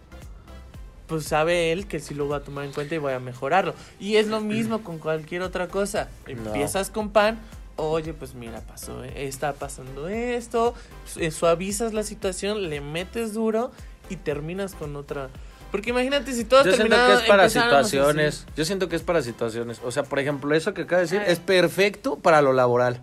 pues 1.07 1.25
sabe 1.25 1.73
él 1.73 1.87
que 1.87 2.01
sí 2.01 2.14
lo 2.14 2.29
va 2.29 2.38
a 2.38 2.40
tomar 2.40 2.64
en 2.64 2.73
cuenta 2.73 2.95
y 2.95 2.99
voy 2.99 3.12
a 3.12 3.21
mejorarlo. 3.21 3.75
Y 4.01 4.16
es 4.16 4.27
lo 4.29 4.40
mismo 4.40 4.83
con 4.83 4.99
cualquier 4.99 5.42
otra 5.42 5.69
cosa. 5.69 6.09
No. 6.27 6.33
Empiezas 6.33 6.90
con 6.90 7.11
pan, 7.11 7.38
oye, 7.77 8.12
pues 8.12 8.35
mira, 8.35 8.61
pasó, 8.61 9.05
eh, 9.05 9.27
está 9.27 9.53
pasando 9.53 10.09
esto, 10.09 10.75
eh, 11.16 11.31
suavizas 11.31 11.92
la 11.92 12.03
situación, 12.03 12.69
le 12.69 12.81
metes 12.81 13.35
duro 13.35 13.71
y 14.09 14.16
terminas 14.16 14.75
con 14.75 14.97
otra. 14.97 15.29
Porque 15.71 15.90
imagínate 15.90 16.33
si 16.33 16.45
todos 16.45 16.64
Yo 16.64 16.73
siento 16.73 16.97
que 16.97 17.12
es 17.14 17.23
para 17.23 17.45
así. 17.45 17.59
situaciones. 17.59 18.47
Yo 18.57 18.64
siento 18.64 18.88
que 18.88 18.97
es 18.97 19.03
para 19.03 19.23
situaciones. 19.23 19.81
O 19.85 19.90
sea, 19.90 20.05
por 20.05 20.19
ejemplo, 20.19 20.55
eso 20.55 20.75
que 20.75 20.83
acaba 20.83 21.01
de 21.01 21.07
decir 21.07 21.23
es 21.27 21.38
perfecto 21.38 22.16
para 22.16 22.40
lo 22.40 22.53
laboral. 22.53 23.01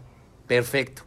Perfecto. 0.47 1.03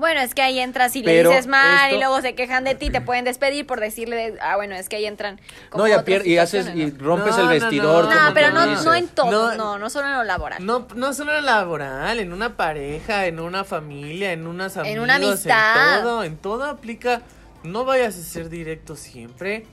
Bueno, 0.00 0.20
es 0.22 0.34
que 0.34 0.40
ahí 0.40 0.58
entras 0.58 0.96
y 0.96 1.02
le 1.02 1.12
Pero 1.12 1.28
dices 1.30 1.46
mal 1.46 1.90
y 1.90 1.94
esto- 1.94 1.98
luego 2.06 2.22
se 2.22 2.34
quejan 2.34 2.64
de 2.64 2.74
ti, 2.74 2.88
te 2.88 3.02
pueden 3.02 3.24
despedir 3.26 3.66
por 3.66 3.80
decirle, 3.80 4.34
ah, 4.40 4.56
bueno, 4.56 4.74
es 4.74 4.88
que 4.88 4.96
ahí 4.96 5.04
entran. 5.04 5.38
como 5.68 5.84
No, 5.84 5.88
y, 5.88 5.92
otras 5.92 6.26
y 6.26 6.38
haces 6.38 6.74
y 6.74 6.90
rompes 6.90 7.36
No, 7.36 7.40
el 7.40 7.44
no, 7.46 7.50
vestidor. 7.50 8.04
no. 8.06 8.10
¿no? 8.10 8.16
como 8.16 8.28
No, 8.28 8.34
pero 8.34 8.50
no, 8.50 8.66
no 8.82 8.94
en 8.94 9.08
todo, 9.08 9.30
No. 9.30 9.54
no, 9.56 9.78
no, 9.78 9.90
solo 9.90 10.08
en 10.08 10.14
lo 10.14 10.24
laboral. 10.24 10.64
No, 10.64 10.88
no 10.94 11.12
solo 11.12 11.32
en 11.32 11.36
lo 11.36 11.42
laboral, 11.42 12.18
en 12.18 12.32
una 12.32 12.56
pareja, 12.56 13.26
en 13.26 13.40
una 13.40 13.62
familia, 13.64 14.32
en 14.32 14.46
unas 14.46 14.76
amigos, 14.78 14.96
En 14.96 15.02
una 15.02 15.16
amistad. 15.16 15.98
en 15.98 16.02
todo, 16.02 16.24
en 16.24 16.36
todo 16.38 16.64
aplica. 16.64 17.20
No 17.62 17.84
vayas 17.84 18.16
a 18.16 18.22
ser 18.22 18.48
directo 18.48 18.96
siempre. 18.96 19.66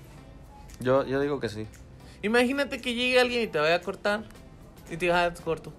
Yo, 0.82 1.06
yo 1.06 1.22
digo 1.22 1.40
que 1.40 1.48
sí. 1.48 1.66
Imagínate 2.22 2.82
que 2.82 2.94
llegue 2.94 3.18
alguien 3.22 3.44
y 3.44 3.48
te 3.48 3.60
vaya 3.60 3.76
a 3.76 3.82
cortar 3.82 4.24
y 4.88 4.98
te 4.98 5.06
diga, 5.06 5.24
ah, 5.24 5.34
corto. 5.44 5.72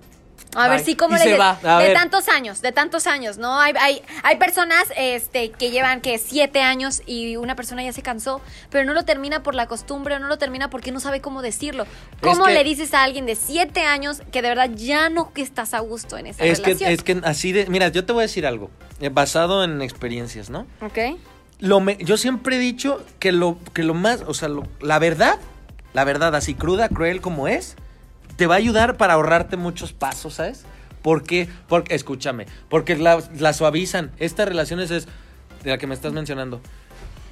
A 0.54 0.66
ver, 0.68 0.78
Bye. 0.78 0.84
sí, 0.84 0.96
¿cómo 0.96 1.16
Y 1.16 1.18
le 1.20 1.37
va. 1.37 1.58
De 1.62 1.84
ver. 1.88 1.92
tantos 1.94 2.28
años, 2.28 2.62
de 2.62 2.72
tantos 2.72 3.06
años, 3.06 3.37
¿no? 3.37 3.61
Hay, 3.61 3.74
hay, 3.78 4.02
hay 4.22 4.37
personas 4.37 4.84
este, 4.96 5.50
que 5.50 5.70
llevan 5.70 6.00
que 6.00 6.16
siete 6.18 6.62
años 6.62 7.02
y 7.06 7.37
una 7.37 7.54
persona 7.54 7.82
ya 7.82 7.92
se 7.92 8.00
cansó, 8.02 8.40
pero 8.70 8.87
no 8.87 8.94
lo 8.94 9.04
termina 9.04 9.42
por 9.42 9.54
la 9.54 9.66
costumbre 9.66 10.14
o 10.14 10.18
no 10.18 10.26
lo 10.26 10.38
termina 10.38 10.70
porque 10.70 10.90
no 10.90 11.00
sabe 11.00 11.20
cómo 11.20 11.42
decirlo. 11.42 11.87
¿Cómo 12.22 12.46
que- 12.46 12.54
le 12.54 12.64
dices 12.64 12.94
a 12.94 13.02
alguien 13.04 13.26
de 13.26 13.34
siete 13.37 13.82
años 13.82 14.22
que 14.32 14.40
de 14.40 14.48
verdad 14.48 14.70
ya 14.74 15.11
no 15.11 15.32
que 15.34 15.42
estás 15.42 15.74
a 15.74 15.80
gusto 15.80 16.16
en 16.16 16.26
esa 16.28 16.42
Es 16.44 16.61
que, 16.61 16.64
relación? 16.74 16.90
es 16.92 17.02
que 17.02 17.20
así 17.24 17.52
de. 17.52 17.66
Mira, 17.66 17.88
yo 17.88 18.06
te 18.06 18.12
voy 18.14 18.20
a 18.20 18.26
decir 18.26 18.46
algo. 18.46 18.70
eh, 19.00 19.11
basado 19.11 19.62
en 19.64 19.80
experiencias, 19.82 20.50
¿no? 20.50 20.66
Ok. 20.80 20.98
Lo 21.61 21.78
me- 21.80 21.98
yo 22.00 22.16
siempre 22.16 22.56
he 22.56 22.58
dicho 22.58 23.04
que 23.20 23.32
lo, 23.32 23.58
que 23.74 23.82
lo 23.82 23.92
más. 23.94 24.22
O 24.26 24.32
sea, 24.34 24.48
lo- 24.48 24.66
la 24.80 24.98
verdad, 24.98 25.38
la 25.92 26.04
verdad, 26.04 26.34
así 26.34 26.54
cruda, 26.54 26.88
cruel 26.88 27.20
como 27.20 27.48
es, 27.48 27.76
te 28.38 28.46
va 28.46 28.55
a 28.55 28.59
ayudar 28.59 28.96
para 28.96 29.14
ahorrarte 29.14 29.57
muchos 29.57 29.92
pasos, 29.92 30.35
¿sabes? 30.35 30.64
¿Por 31.03 31.24
qué? 31.24 31.48
Porque, 31.68 31.94
escúchame, 31.96 32.46
porque 32.70 32.96
la, 32.96 33.18
la 33.38 33.53
suavizan. 33.53 34.12
Estas 34.18 34.48
relaciones 34.48 34.92
es 34.92 35.07
de 35.64 35.70
la 35.70 35.79
que 35.79 35.88
me 35.88 35.94
estás 35.94 36.12
mencionando. 36.12 36.61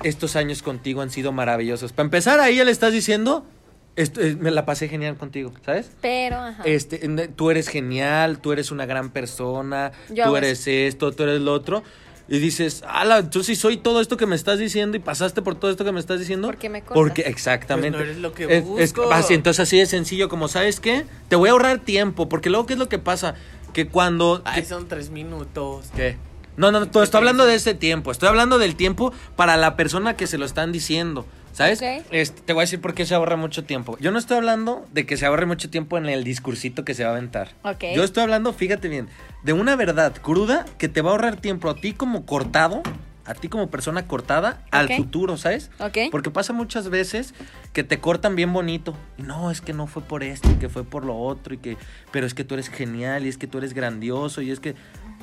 Estos 0.03 0.35
años 0.35 0.63
contigo 0.63 1.01
han 1.03 1.11
sido 1.11 1.31
maravillosos. 1.31 1.93
Para 1.93 2.07
empezar, 2.07 2.41
ahí 2.41 2.57
ya 2.57 2.65
le 2.65 2.73
estás 2.73 2.93
diciendo, 2.93 3.47
esto- 3.95 4.21
eh, 4.21 4.37
me 4.39 4.51
la 4.51 4.67
pasé 4.67 4.89
genial 4.89 5.17
contigo, 5.17 5.53
¿sabes? 5.65 5.91
Pero, 6.01 6.37
ajá. 6.39 6.63
Este, 6.65 6.99
tú 7.29 7.51
eres 7.53 7.69
genial, 7.69 8.41
tú 8.41 8.53
eres 8.53 8.73
una 8.73 8.85
gran 8.85 9.11
persona, 9.11 9.93
Yo 10.11 10.25
tú 10.25 10.37
eres 10.37 10.67
esto, 10.67 11.13
tú 11.13 11.23
eres 11.23 11.41
lo 11.41 11.53
otro. 11.53 11.85
Y 12.29 12.39
dices, 12.41 12.83
ala, 12.89 13.31
yo 13.31 13.45
sí 13.45 13.55
soy 13.55 13.77
todo 13.77 14.01
esto 14.01 14.17
que 14.17 14.27
me 14.27 14.35
estás 14.35 14.59
diciendo 14.59 14.97
y 14.97 15.01
pasaste 15.01 15.43
por 15.43 15.55
todo 15.55 15.71
esto 15.71 15.85
que 15.85 15.93
me 15.93 16.01
estás 16.01 16.19
diciendo. 16.19 16.49
Porque 16.49 16.69
me 16.69 16.81
cortas. 16.83 16.95
Porque, 16.97 17.23
exactamente. 17.23 17.97
Pues 17.97 18.07
no 18.07 18.11
eres 18.13 18.21
lo 18.23 18.33
que 18.35 18.45
Es- 18.45 18.51
es- 18.51 18.65
busco. 18.93 19.13
así, 19.13 19.35
entonces 19.35 19.61
así 19.61 19.79
de 19.79 19.87
sencillo, 19.87 20.29
como, 20.29 20.49
¿sabes 20.49 20.81
qué? 20.81 21.05
Te 21.29 21.37
voy 21.37 21.51
a 21.51 21.53
ahorrar 21.53 21.79
tiempo, 21.79 22.29
porque 22.29 22.51
luego, 22.51 22.67
¿qué 22.67 22.73
es 22.73 22.79
lo 22.81 22.89
que 22.89 22.99
pasa? 22.99 23.35
Que 23.73 23.87
cuando... 23.87 24.43
Ay, 24.45 24.63
que- 24.63 24.69
son 24.69 24.89
tres 24.89 25.11
minutos. 25.11 25.87
¿Qué? 25.95 26.17
No, 26.57 26.73
no, 26.73 26.81
no, 26.81 27.03
estoy 27.03 27.19
hablando 27.19 27.47
de 27.47 27.55
ese 27.55 27.75
tiempo. 27.75 28.11
Estoy 28.11 28.29
hablando 28.29 28.59
del 28.59 28.75
tiempo 28.77 29.13
para 29.37 29.57
la 29.57 29.77
persona 29.77 30.17
que 30.17 30.27
se 30.27 30.37
lo 30.39 30.47
están 30.47 30.73
diciendo. 30.73 31.27
¿Sabes? 31.57 31.81
Este, 32.11 32.43
te 32.43 32.53
voy 32.53 32.61
a 32.61 32.65
decir 32.65 32.83
por 32.83 32.93
qué 32.93 33.07
se 33.07 33.15
ahorra 33.15 33.37
mucho 33.37 33.65
tiempo. 33.65 33.97
Yo 33.99 34.11
no 34.11 34.19
estoy 34.19 34.37
hablando 34.37 34.85
de 34.93 35.07
que 35.07 35.17
se 35.17 35.25
ahorre 35.25 35.47
mucho 35.47 35.71
tiempo 35.71 35.97
en 35.97 36.05
el 36.05 36.23
discursito 36.23 36.85
que 36.85 36.93
se 36.93 37.03
va 37.03 37.09
a 37.09 37.13
aventar. 37.13 37.53
Ok. 37.63 37.83
Yo 37.95 38.05
estoy 38.05 38.25
hablando, 38.25 38.53
fíjate 38.53 38.89
bien, 38.89 39.09
de 39.43 39.55
una 39.55 39.75
verdad 39.75 40.13
cruda 40.21 40.67
que 40.77 40.91
te 40.91 41.01
va 41.01 41.09
a 41.09 41.13
ahorrar 41.13 41.37
tiempo 41.37 41.71
a 41.71 41.77
ti 41.77 41.95
como 41.95 42.27
cortado, 42.27 42.83
a 43.25 43.33
ti 43.33 43.49
como 43.49 43.71
persona 43.71 44.07
cortada, 44.07 44.67
al 44.71 44.95
futuro, 44.95 45.39
¿sabes? 45.39 45.71
Porque 46.11 46.31
pasa 46.31 46.53
muchas 46.53 46.91
veces 46.91 47.33
que 47.73 47.85
te 47.85 48.01
cortan 48.01 48.37
bien 48.37 48.53
bonito. 48.53 48.95
Y 49.17 49.23
no, 49.23 49.51
es 49.51 49.63
que 49.63 49.73
no 49.73 49.87
fue 49.87 50.03
por 50.03 50.23
esto, 50.25 50.51
y 50.51 50.57
que 50.57 50.69
fue 50.69 50.85
por 50.85 51.07
lo 51.07 51.17
otro, 51.17 51.55
y 51.55 51.57
que, 51.57 51.79
pero 52.13 52.27
es 52.27 52.35
que 52.35 52.45
tú 52.45 52.53
eres 52.53 52.69
genial, 52.69 53.25
y 53.25 53.31
es 53.31 53.39
que 53.39 53.47
tú 53.47 53.57
eres 53.57 53.73
grandioso, 53.73 54.43
y 54.43 54.51
es 54.51 54.61
que 54.61 54.75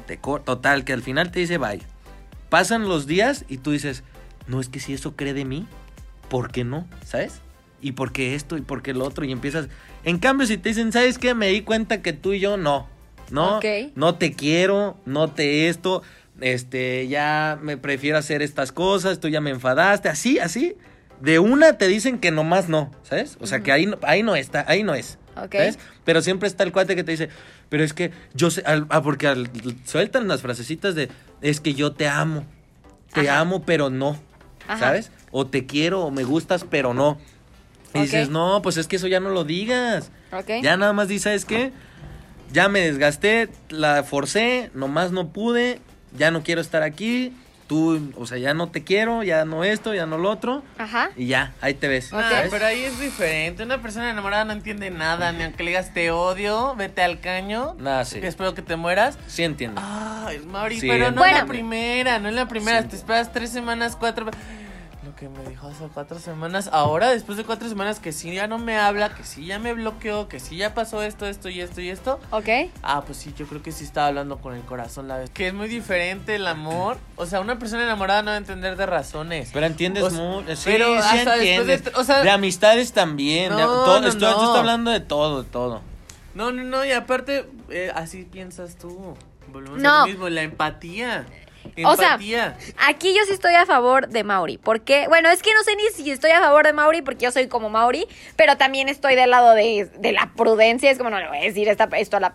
te 0.07 0.17
corta. 0.17 0.45
Total, 0.45 0.83
que 0.83 0.93
al 0.93 1.03
final 1.03 1.29
te 1.29 1.41
dice 1.41 1.59
bye. 1.59 1.83
Pasan 2.49 2.87
los 2.89 3.05
días 3.05 3.45
y 3.49 3.57
tú 3.57 3.69
dices, 3.69 4.03
no, 4.47 4.59
es 4.59 4.67
que 4.67 4.79
si 4.79 4.93
eso 4.93 5.15
cree 5.15 5.35
de 5.35 5.45
mí, 5.45 5.67
¿por 6.33 6.51
qué 6.51 6.63
no? 6.63 6.87
¿Sabes? 7.05 7.41
Y 7.79 7.91
por 7.91 8.11
qué 8.11 8.33
esto 8.33 8.57
y 8.57 8.61
por 8.61 8.81
qué 8.81 8.91
lo 8.95 9.05
otro. 9.05 9.23
Y 9.23 9.31
empiezas. 9.31 9.67
En 10.03 10.17
cambio, 10.17 10.47
si 10.47 10.57
te 10.57 10.69
dicen, 10.69 10.91
¿sabes 10.91 11.19
qué? 11.19 11.35
Me 11.35 11.49
di 11.49 11.61
cuenta 11.61 12.01
que 12.01 12.11
tú 12.11 12.33
y 12.33 12.39
yo 12.39 12.57
no. 12.57 12.87
No, 13.29 13.57
Ok. 13.57 13.65
no 13.93 14.15
te 14.15 14.33
quiero, 14.33 14.97
no 15.05 15.29
te 15.29 15.69
esto. 15.69 16.01
Este, 16.41 17.07
ya 17.07 17.59
me 17.61 17.77
prefiero 17.77 18.17
hacer 18.17 18.41
estas 18.41 18.71
cosas, 18.71 19.19
tú 19.19 19.27
ya 19.27 19.41
me 19.41 19.51
enfadaste, 19.51 20.09
así, 20.09 20.39
así. 20.39 20.75
De 21.21 21.37
una 21.37 21.77
te 21.77 21.87
dicen 21.87 22.17
que 22.17 22.31
nomás 22.31 22.67
no, 22.67 22.89
¿sabes? 23.03 23.37
O 23.39 23.45
sea, 23.45 23.59
que 23.59 23.71
ahí 23.71 23.85
no, 23.85 23.99
ahí 24.01 24.23
no 24.23 24.35
está, 24.35 24.65
ahí 24.67 24.81
no 24.81 24.95
es. 24.95 25.19
Ok. 25.37 25.53
¿Sabes? 25.53 25.77
Pero 26.03 26.23
siempre 26.23 26.47
está 26.47 26.63
el 26.63 26.71
cuate 26.71 26.95
que 26.95 27.03
te 27.03 27.11
dice, 27.11 27.29
pero 27.69 27.83
es 27.83 27.93
que 27.93 28.11
yo 28.33 28.49
sé, 28.49 28.63
al- 28.65 28.87
ah, 28.89 29.03
porque 29.03 29.27
al- 29.27 29.49
sueltan 29.85 30.27
las 30.27 30.41
frasecitas 30.41 30.95
de, 30.95 31.09
es 31.41 31.59
que 31.61 31.75
yo 31.75 31.91
te 31.93 32.07
amo, 32.07 32.43
te 33.13 33.29
Ajá. 33.29 33.39
amo, 33.41 33.63
pero 33.63 33.89
no, 33.91 34.17
Ajá. 34.67 34.79
¿sabes? 34.79 35.11
O 35.35 35.45
te 35.47 35.65
quiero 35.65 36.03
o 36.05 36.11
me 36.11 36.23
gustas, 36.23 36.63
pero 36.69 36.93
no. 36.93 37.17
Y 37.93 37.97
Ok. 37.97 38.03
dices, 38.05 38.29
no, 38.29 38.61
pues 38.61 38.77
es 38.77 38.87
que 38.87 38.95
eso 38.95 39.07
ya 39.07 39.19
no 39.19 39.29
lo 39.29 39.43
digas. 39.43 40.11
Ok. 40.31 40.61
Ya 40.61 40.77
nada 40.77 40.93
más 40.93 41.07
dices, 41.09 41.23
¿sabes 41.23 41.45
qué? 41.45 41.71
Ya 42.51 42.69
me 42.69 42.79
desgasté, 42.81 43.49
la 43.69 44.03
forcé, 44.03 44.69
nomás 44.75 45.11
no 45.11 45.29
pude, 45.29 45.79
ya 46.15 46.29
no 46.31 46.43
quiero 46.43 46.61
estar 46.61 46.83
aquí, 46.83 47.33
tú, 47.65 48.11
o 48.15 48.27
sea, 48.27 48.37
ya 48.37 48.53
no 48.53 48.69
te 48.69 48.83
quiero, 48.83 49.23
ya 49.23 49.43
no 49.45 49.63
esto, 49.63 49.95
ya 49.95 50.05
no 50.05 50.19
lo 50.19 50.29
otro, 50.29 50.61
Ajá. 50.77 51.09
y 51.15 51.25
ya, 51.27 51.53
ahí 51.61 51.73
te 51.73 51.87
ves. 51.87 52.13
Ok. 52.13 52.19
Ah, 52.23 52.43
pero 52.51 52.65
ahí 52.67 52.83
es 52.83 52.99
diferente. 52.99 53.63
Una 53.63 53.81
persona 53.81 54.11
enamorada 54.11 54.45
no 54.45 54.53
entiende 54.53 54.91
nada, 54.91 55.31
ni 55.31 55.43
aunque 55.43 55.63
le 55.63 55.71
digas 55.71 55.93
te 55.95 56.11
odio, 56.11 56.75
vete 56.75 57.01
al 57.01 57.19
caño. 57.21 57.75
Nada, 57.79 58.05
sí. 58.05 58.19
espero 58.21 58.53
que 58.53 58.61
te 58.61 58.75
mueras. 58.75 59.17
Sí 59.27 59.41
entiendo. 59.43 59.81
Ay, 59.83 60.39
Mauri, 60.45 60.79
Sí, 60.79 60.87
pero 60.87 61.09
no 61.09 61.17
Bueno. 61.17 61.37
en 61.37 61.41
la 61.43 61.47
primera, 61.47 62.19
no 62.19 62.29
en 62.29 62.35
la 62.35 62.47
primera. 62.47 62.83
Sí. 62.83 62.89
Te 62.89 62.95
esperas 62.97 63.31
tres 63.33 63.49
semanas, 63.49 63.95
cuatro. 63.99 64.29
Que 65.23 65.29
me 65.29 65.47
dijo 65.49 65.67
hace 65.69 65.85
cuatro 65.93 66.19
semanas. 66.19 66.69
Ahora, 66.73 67.09
después 67.11 67.37
de 67.37 67.45
cuatro 67.45 67.69
semanas, 67.69 68.01
que 68.01 68.11
sí 68.11 68.33
ya 68.33 68.45
no 68.47 68.57
me 68.59 68.77
habla, 68.77 69.15
que 69.15 69.23
sí 69.23 69.45
ya 69.45 69.57
me 69.57 69.71
bloqueó, 69.73 70.27
que 70.27 70.41
sí 70.41 70.57
ya 70.57 70.73
pasó 70.73 71.01
esto, 71.01 71.25
esto 71.25 71.47
y 71.47 71.61
esto 71.61 71.79
y 71.79 71.87
esto. 71.87 72.19
Ok. 72.31 72.49
Ah, 72.81 73.03
pues 73.05 73.19
sí, 73.19 73.33
yo 73.37 73.45
creo 73.47 73.63
que 73.63 73.71
sí 73.71 73.85
estaba 73.85 74.07
hablando 74.07 74.39
con 74.39 74.53
el 74.53 74.63
corazón 74.63 75.07
la 75.07 75.15
vez. 75.19 75.29
Que 75.29 75.47
es 75.47 75.53
muy 75.53 75.69
diferente 75.69 76.35
el 76.35 76.45
amor. 76.45 76.97
O 77.15 77.25
sea, 77.25 77.39
una 77.39 77.57
persona 77.57 77.83
enamorada 77.83 78.21
no 78.21 78.31
va 78.31 78.35
a 78.35 78.37
entender 78.37 78.75
de 78.75 78.85
razones. 78.85 79.51
Pero 79.53 79.65
entiendes 79.65 80.03
O 80.03 80.09
sea, 80.09 80.19
mucho, 80.19 80.55
sí, 80.57 80.61
pero 80.65 81.01
sí 81.01 81.17
de 81.19 81.31
entiendes. 81.31 81.85
tr- 81.85 81.91
o 81.97 82.03
sea- 82.03 82.21
de 82.21 82.29
amistades 82.29 82.91
también, 82.91 83.55
de- 83.55 83.61
No, 83.61 83.67
todo, 83.85 84.01
no, 84.01 84.07
estoy, 84.09 84.29
no. 84.29 84.43
estoy 84.43 84.59
hablando 84.59 84.91
de 84.91 84.99
todo, 84.99 85.43
de 85.43 85.49
todo. 85.49 85.81
No, 86.35 86.51
no, 86.51 86.63
no, 86.63 86.83
y 86.83 86.91
aparte, 86.91 87.49
eh, 87.69 87.93
así 87.95 88.23
piensas 88.25 88.75
tú. 88.75 89.15
Volvemos 89.47 89.79
No. 89.81 89.89
a 89.95 89.99
lo 90.01 90.07
mismo, 90.07 90.27
la 90.27 90.41
empatía. 90.41 91.25
O 91.85 91.95
sea. 91.95 92.19
Aquí 92.87 93.15
yo 93.15 93.23
sí 93.25 93.33
estoy 93.33 93.55
a 93.55 93.65
favor 93.65 94.07
de 94.07 94.23
Mauri. 94.23 94.57
Porque, 94.57 95.07
bueno, 95.07 95.29
es 95.29 95.41
que 95.41 95.53
no 95.53 95.63
sé 95.63 95.75
ni 95.75 95.83
si 95.89 96.11
estoy 96.11 96.31
a 96.31 96.39
favor 96.39 96.65
de 96.65 96.73
Mauri 96.73 97.01
porque 97.01 97.25
yo 97.25 97.31
soy 97.31 97.47
como 97.47 97.69
Mauri, 97.69 98.07
pero 98.35 98.57
también 98.57 98.89
estoy 98.89 99.15
del 99.15 99.31
lado 99.31 99.53
de, 99.53 99.89
de 99.97 100.11
la 100.11 100.31
prudencia. 100.35 100.91
Es 100.91 100.97
como, 100.97 101.09
no 101.09 101.19
le 101.19 101.27
voy 101.27 101.37
a 101.37 101.41
decir 101.41 101.67
esta, 101.67 101.89
esto 101.97 102.17
a 102.17 102.19
la... 102.19 102.33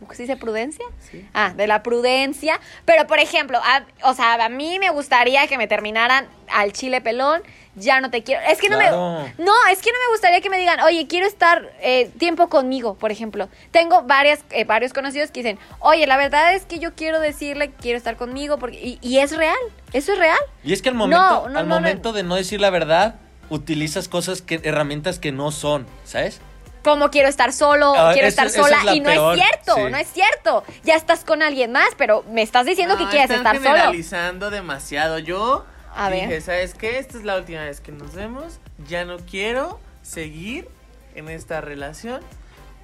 ¿Cómo 0.00 0.12
se 0.14 0.22
dice 0.22 0.36
prudencia? 0.36 0.84
Sí. 1.10 1.26
Ah, 1.34 1.52
de 1.54 1.66
la 1.66 1.82
prudencia. 1.82 2.58
Pero, 2.84 3.06
por 3.06 3.18
ejemplo, 3.20 3.58
a- 3.62 3.84
o 4.02 4.14
sea, 4.14 4.34
a 4.44 4.48
mí 4.48 4.78
me 4.78 4.90
gustaría 4.90 5.46
que 5.46 5.58
me 5.58 5.68
terminaran 5.68 6.26
al 6.52 6.72
chile 6.72 7.00
pelón. 7.00 7.42
Ya 7.76 8.00
no 8.00 8.10
te 8.10 8.22
quiero. 8.24 8.42
Es 8.48 8.58
que 8.60 8.68
no 8.68 8.78
me. 8.78 8.90
No, 8.90 9.54
es 9.70 9.80
que 9.80 9.92
no 9.92 9.98
me 10.06 10.12
gustaría 10.12 10.40
que 10.40 10.50
me 10.50 10.58
digan, 10.58 10.80
oye, 10.80 11.06
quiero 11.06 11.26
estar 11.26 11.70
eh, 11.80 12.10
tiempo 12.18 12.48
conmigo, 12.48 12.94
por 12.94 13.12
ejemplo. 13.12 13.48
Tengo 13.70 14.02
varias, 14.02 14.40
eh, 14.50 14.64
varios 14.64 14.92
conocidos 14.92 15.30
que 15.30 15.40
dicen, 15.40 15.58
oye, 15.78 16.06
la 16.08 16.16
verdad 16.16 16.54
es 16.54 16.64
que 16.64 16.78
yo 16.80 16.94
quiero 16.94 17.20
decirle 17.20 17.68
que 17.68 17.76
quiero 17.80 17.96
estar 17.98 18.16
conmigo. 18.16 18.58
porque 18.58 18.76
Y, 18.80 18.98
y 19.02 19.18
es 19.18 19.36
real. 19.36 19.56
Eso 19.92 20.12
es 20.14 20.18
real. 20.18 20.38
Y 20.64 20.72
es 20.72 20.82
que 20.82 20.88
al 20.88 20.96
momento, 20.96 21.22
No, 21.22 21.48
no, 21.48 21.58
al 21.60 21.68
no. 21.68 21.74
momento 21.76 22.12
de 22.12 22.24
no 22.24 22.34
decir 22.34 22.60
la 22.60 22.70
verdad, 22.70 23.14
utilizas 23.50 24.08
cosas 24.08 24.42
que, 24.42 24.60
herramientas 24.64 25.18
que 25.18 25.30
no 25.30 25.52
son, 25.52 25.86
¿sabes? 26.04 26.40
Como 26.82 27.10
quiero 27.10 27.28
estar 27.28 27.52
solo, 27.52 27.94
Ah, 27.94 28.12
quiero 28.12 28.28
eso- 28.28 28.42
estar 28.42 28.50
sola. 28.50 28.78
es 28.90 28.96
y 28.96 29.00
no 29.00 29.10
peor, 29.10 29.34
es 29.38 29.42
cierto, 29.44 29.74
sí. 29.76 29.82
no 29.92 29.96
es 29.98 30.08
cierto. 30.08 30.64
Ya 30.84 30.94
estás 30.96 31.24
con 31.24 31.42
alguien 31.42 31.72
más, 31.72 31.88
pero 31.98 32.24
me 32.30 32.42
estás 32.42 32.64
diciendo 32.66 32.96
que 32.96 33.04
No, 33.04 33.10
quieres 33.10 33.30
están 33.30 33.38
estar 33.54 33.56
solo. 33.56 33.68
generalizando 33.76 34.50
demasiado. 34.50 35.18
Yo 35.18 35.64
A 35.94 36.10
dije, 36.10 36.26
ver. 36.26 36.42
¿sabes 36.42 36.74
qué? 36.74 36.98
Esta 36.98 37.18
es 37.18 37.24
la 37.24 37.36
última 37.36 37.64
vez 37.64 37.80
que 37.80 37.92
nos 37.92 38.14
vemos. 38.14 38.60
Ya 38.88 39.04
no 39.04 39.18
quiero 39.18 39.78
seguir 40.02 40.68
en 41.14 41.28
esta 41.28 41.60
relación 41.60 42.22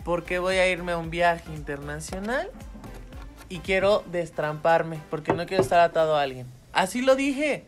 porque 0.05 0.39
voy 0.39 0.57
a 0.57 0.69
irme 0.69 0.93
a 0.93 0.99
un 0.99 1.11
viaje 1.11 1.45
internacional 1.55 2.51
y 3.49 3.61
quiero 3.61 4.05
destramparme 4.13 5.01
porque 5.09 5.33
no 5.33 5.47
quiero 5.47 5.63
estar 5.63 5.81
atado 5.81 6.17
a 6.17 6.23
alguien. 6.23 6.47
Así 6.73 7.01
lo 7.01 7.17
dije. 7.17 7.65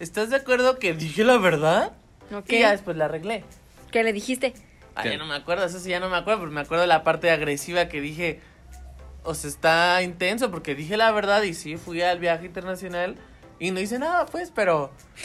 ¿Estás 0.00 0.28
de 0.30 0.36
acuerdo 0.36 0.78
que 0.78 0.92
dije 0.92 1.24
la 1.24 1.38
verdad? 1.38 1.92
Ok. 2.36 2.52
Y 2.52 2.60
ya 2.60 2.72
después 2.72 2.96
la 2.96 3.06
arreglé. 3.06 3.44
¿Qué 3.90 4.04
le 4.04 4.12
dijiste? 4.12 4.52
Ah, 4.98 5.02
¿Qué? 5.04 5.10
ya 5.12 5.16
no 5.18 5.26
me 5.26 5.34
acuerdo, 5.36 5.64
eso 5.64 5.78
sí 5.78 5.90
ya 5.90 6.00
no 6.00 6.08
me 6.08 6.16
acuerdo, 6.16 6.40
pero 6.40 6.50
me 6.52 6.60
acuerdo 6.60 6.82
de 6.82 6.88
la 6.88 7.04
parte 7.04 7.30
agresiva 7.30 7.88
que 7.88 8.00
dije. 8.00 8.40
O 9.22 9.34
sea, 9.34 9.48
está 9.50 10.02
intenso 10.02 10.50
porque 10.50 10.74
dije 10.74 10.96
la 10.96 11.10
verdad 11.12 11.42
y 11.42 11.54
sí, 11.54 11.76
fui 11.76 12.00
al 12.02 12.18
viaje 12.18 12.46
internacional 12.46 13.16
y 13.60 13.70
no 13.70 13.80
hice 13.80 13.98
nada, 13.98 14.26
pues, 14.26 14.50
pero. 14.54 14.90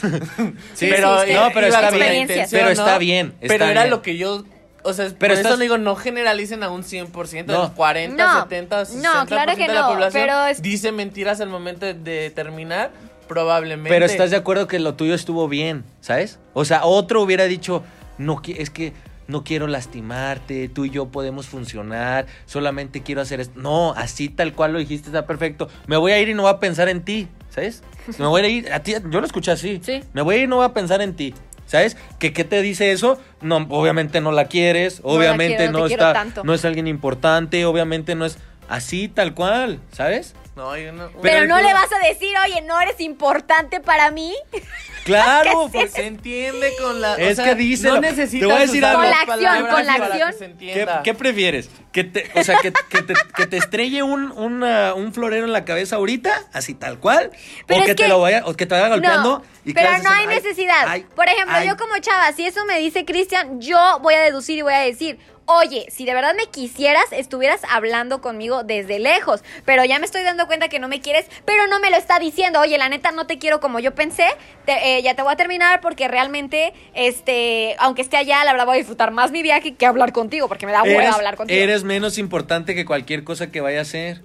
Sí, 0.74 0.86
pero, 0.90 1.16
hiciste. 1.24 1.34
No, 1.34 1.50
pero 1.52 1.66
está 1.68 1.90
bien, 1.90 2.14
intención, 2.22 2.48
pero 2.50 2.64
¿no? 2.66 2.70
está 2.70 2.98
bien, 2.98 3.26
está 3.40 3.48
pero 3.48 3.64
era 3.66 3.82
bien. 3.82 3.90
lo 3.90 4.02
que 4.02 4.16
yo. 4.16 4.44
O 4.86 4.92
sea, 4.92 5.06
Pero 5.06 5.18
por 5.18 5.30
estás- 5.30 5.52
eso 5.52 5.56
digo, 5.60 5.78
no 5.78 5.96
generalicen 5.96 6.62
a 6.62 6.68
un 6.68 6.82
100%, 6.84 7.46
No. 7.46 7.62
los 7.62 7.70
40, 7.70 8.22
No, 8.34 8.42
70, 8.42 8.76
no, 8.76 8.84
60% 8.84 9.26
claro 9.26 9.56
que 9.56 9.66
de 9.66 9.72
la 9.74 9.80
no, 9.80 9.88
población 9.88 10.22
pero 10.24 10.44
es- 10.44 10.60
dice 10.60 10.92
mentiras 10.92 11.40
al 11.40 11.48
momento 11.48 11.86
de, 11.86 11.94
de 11.94 12.28
terminar, 12.30 12.90
probablemente. 13.26 13.88
Pero 13.88 14.04
estás 14.04 14.30
de 14.30 14.36
acuerdo 14.36 14.66
que 14.68 14.78
lo 14.78 14.94
tuyo 14.94 15.14
estuvo 15.14 15.48
bien, 15.48 15.84
¿sabes? 16.02 16.38
O 16.52 16.66
sea, 16.66 16.84
otro 16.84 17.22
hubiera 17.22 17.44
dicho, 17.44 17.82
no, 18.18 18.42
es 18.46 18.68
que 18.68 18.92
no 19.28 19.44
quiero 19.44 19.66
lastimarte, 19.66 20.68
tú 20.68 20.84
y 20.84 20.90
yo 20.90 21.06
podemos 21.06 21.46
funcionar, 21.46 22.26
solamente 22.46 23.02
quiero 23.02 23.20
hacer 23.20 23.40
esto. 23.40 23.58
No, 23.58 23.92
así 23.92 24.28
tal 24.28 24.52
cual 24.54 24.72
lo 24.72 24.78
dijiste, 24.78 25.08
está 25.08 25.26
perfecto. 25.26 25.68
Me 25.86 25.96
voy 25.96 26.12
a 26.12 26.20
ir 26.20 26.28
y 26.28 26.34
no 26.34 26.42
voy 26.42 26.52
a 26.52 26.60
pensar 26.60 26.88
en 26.88 27.02
ti, 27.04 27.28
¿sabes? 27.50 27.82
Me 28.18 28.26
voy 28.26 28.42
a 28.42 28.48
ir, 28.48 28.72
a 28.72 28.80
ti, 28.80 28.94
yo 29.10 29.20
lo 29.20 29.26
escuché 29.26 29.50
así. 29.52 29.80
Sí. 29.82 30.02
Me 30.12 30.22
voy 30.22 30.34
a 30.34 30.38
ir 30.38 30.44
y 30.44 30.46
no 30.48 30.56
voy 30.56 30.66
a 30.66 30.74
pensar 30.74 31.00
en 31.02 31.14
ti. 31.14 31.34
¿Sabes? 31.66 31.96
¿Que 32.18 32.34
qué 32.34 32.44
te 32.44 32.60
dice 32.60 32.92
eso? 32.92 33.18
No, 33.40 33.56
obviamente 33.70 34.20
no 34.20 34.32
la 34.32 34.48
quieres, 34.48 35.02
No 35.02 35.08
la 35.12 35.16
obviamente 35.16 35.56
quiero, 35.56 35.72
no 35.72 35.78
no, 35.78 35.86
está, 35.86 36.12
tanto. 36.12 36.44
no 36.44 36.52
es 36.52 36.62
alguien 36.66 36.86
importante, 36.86 37.64
obviamente 37.64 38.14
no 38.14 38.26
es 38.26 38.36
así 38.68 39.08
tal 39.08 39.34
cual, 39.34 39.80
¿sabes? 39.92 40.34
No, 40.56 40.76
yo 40.76 40.92
no. 40.92 41.10
Pero 41.20 41.46
no 41.46 41.60
le 41.60 41.72
vas 41.72 41.90
a 41.92 41.98
decir, 42.06 42.32
oye, 42.46 42.62
no 42.62 42.80
eres 42.80 43.00
importante 43.00 43.80
para 43.80 44.10
mí. 44.10 44.34
Claro, 45.04 45.68
Pues 45.72 45.90
pues, 45.90 45.92
se 45.92 46.06
entiende 46.06 46.72
con 46.80 46.98
la. 47.02 47.16
Es 47.16 47.38
que 47.38 47.54
díselo. 47.54 47.96
No 47.96 48.00
Te 48.00 48.10
necesitas 48.12 48.48
voy 48.48 48.56
a 48.56 48.60
decir 48.60 48.82
algo. 48.86 49.02
Con 49.02 49.10
la 49.10 49.16
acción, 49.18 49.38
palabras 49.38 49.74
con 49.74 49.86
la 49.86 49.92
para 49.92 50.06
acción. 50.06 50.56
que 50.58 50.74
se 50.74 50.88
¿qué, 51.04 51.12
prefieres? 51.14 51.68
¿Que 51.92 52.04
te, 52.04 52.30
o 52.34 52.42
sea, 52.42 52.56
que, 52.62 52.72
que 52.88 53.02
te, 53.02 53.12
que 53.36 53.46
te 53.46 53.56
estrelle 53.58 54.02
un, 54.02 54.30
una- 54.32 54.94
un 54.94 55.12
florero 55.12 55.44
en 55.44 55.52
la 55.52 55.66
cabeza 55.66 55.96
ahorita, 55.96 56.44
así 56.54 56.72
tal 56.72 57.00
cual, 57.00 57.32
Pero 57.66 57.80
o 57.80 57.82
es 57.82 57.88
que, 57.88 57.94
te 57.96 58.08
lo 58.08 58.18
vaya, 58.18 58.44
o 58.46 58.54
que 58.54 58.64
te 58.64 58.74
vaya 58.74 58.88
golpeando 58.88 59.40
No, 59.40 59.44
y 59.66 59.74
pero 59.74 59.90
no 60.02 60.08
hay 60.10 60.26
"Ay, 60.26 60.36
necesidad. 60.36 60.84
ay, 60.86 61.04
Por 61.14 61.28
ejemplo, 61.28 61.54
ay". 61.54 61.68
yo 61.68 61.76
como 61.76 61.98
chava, 61.98 62.32
si 62.32 62.46
eso 62.46 62.64
me 62.64 62.78
dice 62.78 63.04
Cristian, 63.04 63.60
yo 63.60 63.98
voy 64.00 64.14
a 64.14 64.22
deducir 64.22 64.56
y 64.56 64.62
voy 64.62 64.72
a 64.72 64.78
decir, 64.80 65.18
oye, 65.46 65.86
si 65.90 66.04
de 66.04 66.14
verdad 66.14 66.34
me 66.36 66.46
quisieras, 66.46 67.04
estuvieras 67.12 67.60
hablando 67.70 68.20
conmigo 68.20 68.62
desde 68.64 68.98
lejos. 68.98 69.42
Pero 69.64 69.84
ya 69.84 69.98
me 69.98 70.06
estoy 70.06 70.22
dando 70.22 70.46
cuenta 70.46 70.68
que 70.68 70.78
no 70.78 70.88
me 70.88 71.00
quieres, 71.00 71.26
pero 71.44 71.66
no 71.66 71.80
me 71.80 71.90
lo 71.90 71.96
está 71.96 72.18
diciendo. 72.18 72.60
Oye, 72.60 72.78
la 72.78 72.88
neta 72.88 73.12
no 73.12 73.26
te 73.26 73.38
quiero 73.38 73.60
como 73.60 73.78
yo 73.80 73.94
pensé. 73.94 74.26
te- 74.66 74.96
eh, 74.98 75.02
ya 75.02 75.14
te 75.14 75.22
voy 75.22 75.32
a 75.32 75.36
terminar 75.36 75.80
porque 75.82 76.08
realmente, 76.08 76.72
este, 76.94 77.76
aunque 77.78 78.00
esté 78.02 78.16
allá, 78.16 78.42
la 78.44 78.52
verdad 78.52 78.66
voy 78.66 78.76
a 78.76 78.78
disfrutar 78.78 79.10
más 79.10 79.30
mi 79.30 79.42
viaje 79.42 79.74
que 79.74 79.84
hablar 79.86 80.12
contigo, 80.12 80.48
porque 80.48 80.64
me 80.66 80.72
da 80.72 80.82
hueva 80.82 81.10
hablar 81.14 81.36
contigo. 81.36 81.60
eres 81.60 81.84
menos 81.84 82.16
importante 82.18 82.74
que 82.74 82.84
cualquier 82.86 83.24
cosa 83.24 83.50
que 83.50 83.60
vaya 83.60 83.80
a 83.80 83.82
hacer. 83.82 84.22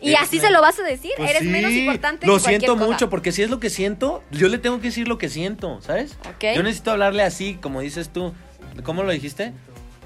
y 0.00 0.14
así 0.14 0.38
se 0.40 0.50
lo 0.50 0.60
vas 0.60 0.78
a 0.78 0.82
decir. 0.84 1.10
Pues 1.16 1.30
eres 1.30 1.42
sí, 1.42 1.48
menos 1.48 1.72
importante 1.72 2.26
Lo 2.26 2.34
que 2.34 2.40
siento 2.40 2.74
cosa. 2.74 2.86
mucho, 2.86 3.10
porque 3.10 3.32
si 3.32 3.42
es 3.42 3.50
lo 3.50 3.58
que 3.60 3.68
siento, 3.70 4.22
yo 4.30 4.48
le 4.48 4.58
tengo 4.58 4.78
que 4.80 4.88
decir 4.88 5.08
lo 5.08 5.18
que 5.18 5.28
siento, 5.28 5.80
¿sabes? 5.82 6.16
Ok. 6.28 6.54
Yo 6.54 6.62
necesito 6.62 6.90
hablarle 6.92 7.22
así, 7.24 7.54
como 7.60 7.80
dices 7.80 8.08
tú. 8.10 8.32
¿Cómo 8.84 9.02
lo 9.02 9.10
dijiste? 9.10 9.52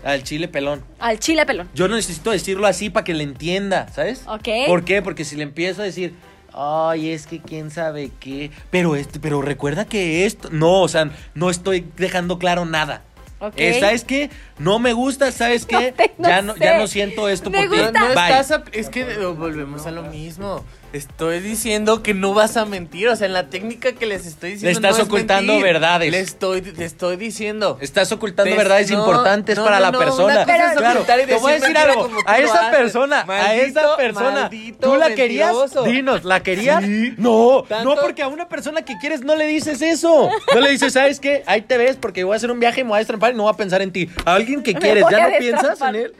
Al 0.05 0.23
chile 0.23 0.49
pelón. 0.49 0.85
Al 0.99 1.19
chile 1.19 1.47
pelón. 1.47 1.69
Yo 1.75 1.88
necesito 1.88 2.31
decirlo 2.31 2.67
así 2.67 2.91
para 2.91 3.05
que 3.05 3.15
le 3.15 3.25
entienda, 3.25 3.88
¿sabes? 3.88 4.25
Ok. 4.27 4.49
¿Por 4.67 4.85
qué? 4.85 5.03
Porque 5.03 5.25
si 5.25 5.37
le 5.37 5.45
empiezo 5.45 5.83
a 5.83 5.85
decir, 5.85 6.15
ay, 6.53 7.11
es 7.11 7.27
que 7.27 7.41
quién 7.41 7.71
sabe 7.71 8.11
qué, 8.21 8.51
pero 8.71 8.97
este, 8.97 9.21
pero 9.21 9.43
recuerda 9.43 9.85
que 9.85 10.27
esto, 10.27 10.49
no, 10.51 10.81
o 10.83 10.88
sea, 10.88 11.11
no 11.35 11.51
estoy 11.51 11.87
dejando 11.97 12.38
claro 12.38 12.65
nada. 12.65 13.03
Ok. 13.38 13.55
Eh, 13.57 13.81
¿Sabes 13.81 14.05
qué? 14.05 14.31
No 14.59 14.79
me 14.79 14.93
gusta, 14.93 15.33
¿sabes 15.33 15.67
qué? 15.67 15.95
no 16.19 16.29
ya 16.29 16.43
no, 16.43 16.55
sé. 16.55 16.61
ya 16.61 16.79
no 16.79 16.87
siento 16.87 17.29
esto 17.29 17.51
Me 17.51 17.67
por 17.67 17.77
ti. 17.77 17.83
No, 17.83 17.91
no 17.91 18.62
es 18.73 18.88
que 18.88 19.01
eh, 19.01 19.25
volvemos 19.27 19.87
a 19.87 19.91
lo 19.91 20.03
mismo. 20.05 20.65
Estoy 20.92 21.40
diciendo 21.40 22.02
que 22.02 22.12
no 22.12 22.35
vas 22.35 22.57
a 22.59 22.66
mentir. 22.66 23.09
O 23.09 23.16
sea, 23.16 23.26
en 23.26 23.33
la 23.33 23.48
técnica 23.48 23.92
que 23.92 24.05
les 24.05 24.26
estoy 24.26 24.52
diciendo. 24.52 24.78
estás 24.78 24.98
no 24.98 25.02
es 25.02 25.09
ocultando 25.09 25.59
verdades. 25.61 26.11
Le 26.11 26.20
estoy, 26.20 26.61
te 26.61 26.85
estoy 26.85 27.16
diciendo. 27.16 27.78
Estás 27.81 28.12
ocultando 28.12 28.55
verdades 28.55 28.90
no, 28.90 28.98
importantes 28.98 29.57
no, 29.57 29.64
para 29.64 29.81
la 29.81 29.90
no, 29.90 29.98
persona. 29.98 30.35
una 30.35 30.44
cosa 30.44 30.72
es 30.72 30.76
claro, 30.76 31.05
te 31.05 31.35
voy 31.37 31.52
a 31.52 31.55
decir 31.61 31.76
algo. 31.78 32.11
A 32.26 32.38
esa 32.38 32.70
persona, 32.70 33.24
a 33.26 33.55
esa 33.55 33.96
persona, 33.96 34.31
maldito 34.42 34.90
¿tú 34.90 34.96
la 34.96 35.14
querías? 35.14 35.55
Dinos, 35.85 36.24
¿la 36.24 36.42
querías? 36.42 36.85
Sí. 36.85 37.14
No, 37.16 37.64
Tanto- 37.66 37.94
no, 37.94 38.00
porque 38.00 38.22
a 38.22 38.28
una 38.28 38.48
persona 38.48 38.83
que 38.83 38.94
quieres 38.98 39.22
no 39.22 39.35
le 39.35 39.46
dices 39.46 39.81
eso. 39.81 40.28
No 40.55 40.61
le 40.61 40.70
dices, 40.70 40.92
¿sabes 40.92 41.20
qué? 41.20 41.42
Ahí 41.46 41.62
te 41.62 41.78
ves 41.78 41.96
porque 41.96 42.24
voy 42.24 42.35
a 42.35 42.37
hacer 42.37 42.50
un 42.50 42.61
viaje 42.61 42.83
y 42.83 42.85
me 42.85 42.90
voy 42.90 42.96
a 42.96 42.98
destrampar 42.98 43.33
y 43.33 43.37
no 43.37 43.44
voy 43.44 43.52
a 43.52 43.57
pensar 43.57 43.81
en 43.81 43.92
ti. 43.92 44.11
A 44.24 44.35
alguien 44.35 44.62
que 44.62 44.74
quieres, 44.74 45.05
¿ya 45.11 45.28
no 45.28 45.38
piensas 45.38 45.81
en 45.81 45.94
él? 45.96 46.14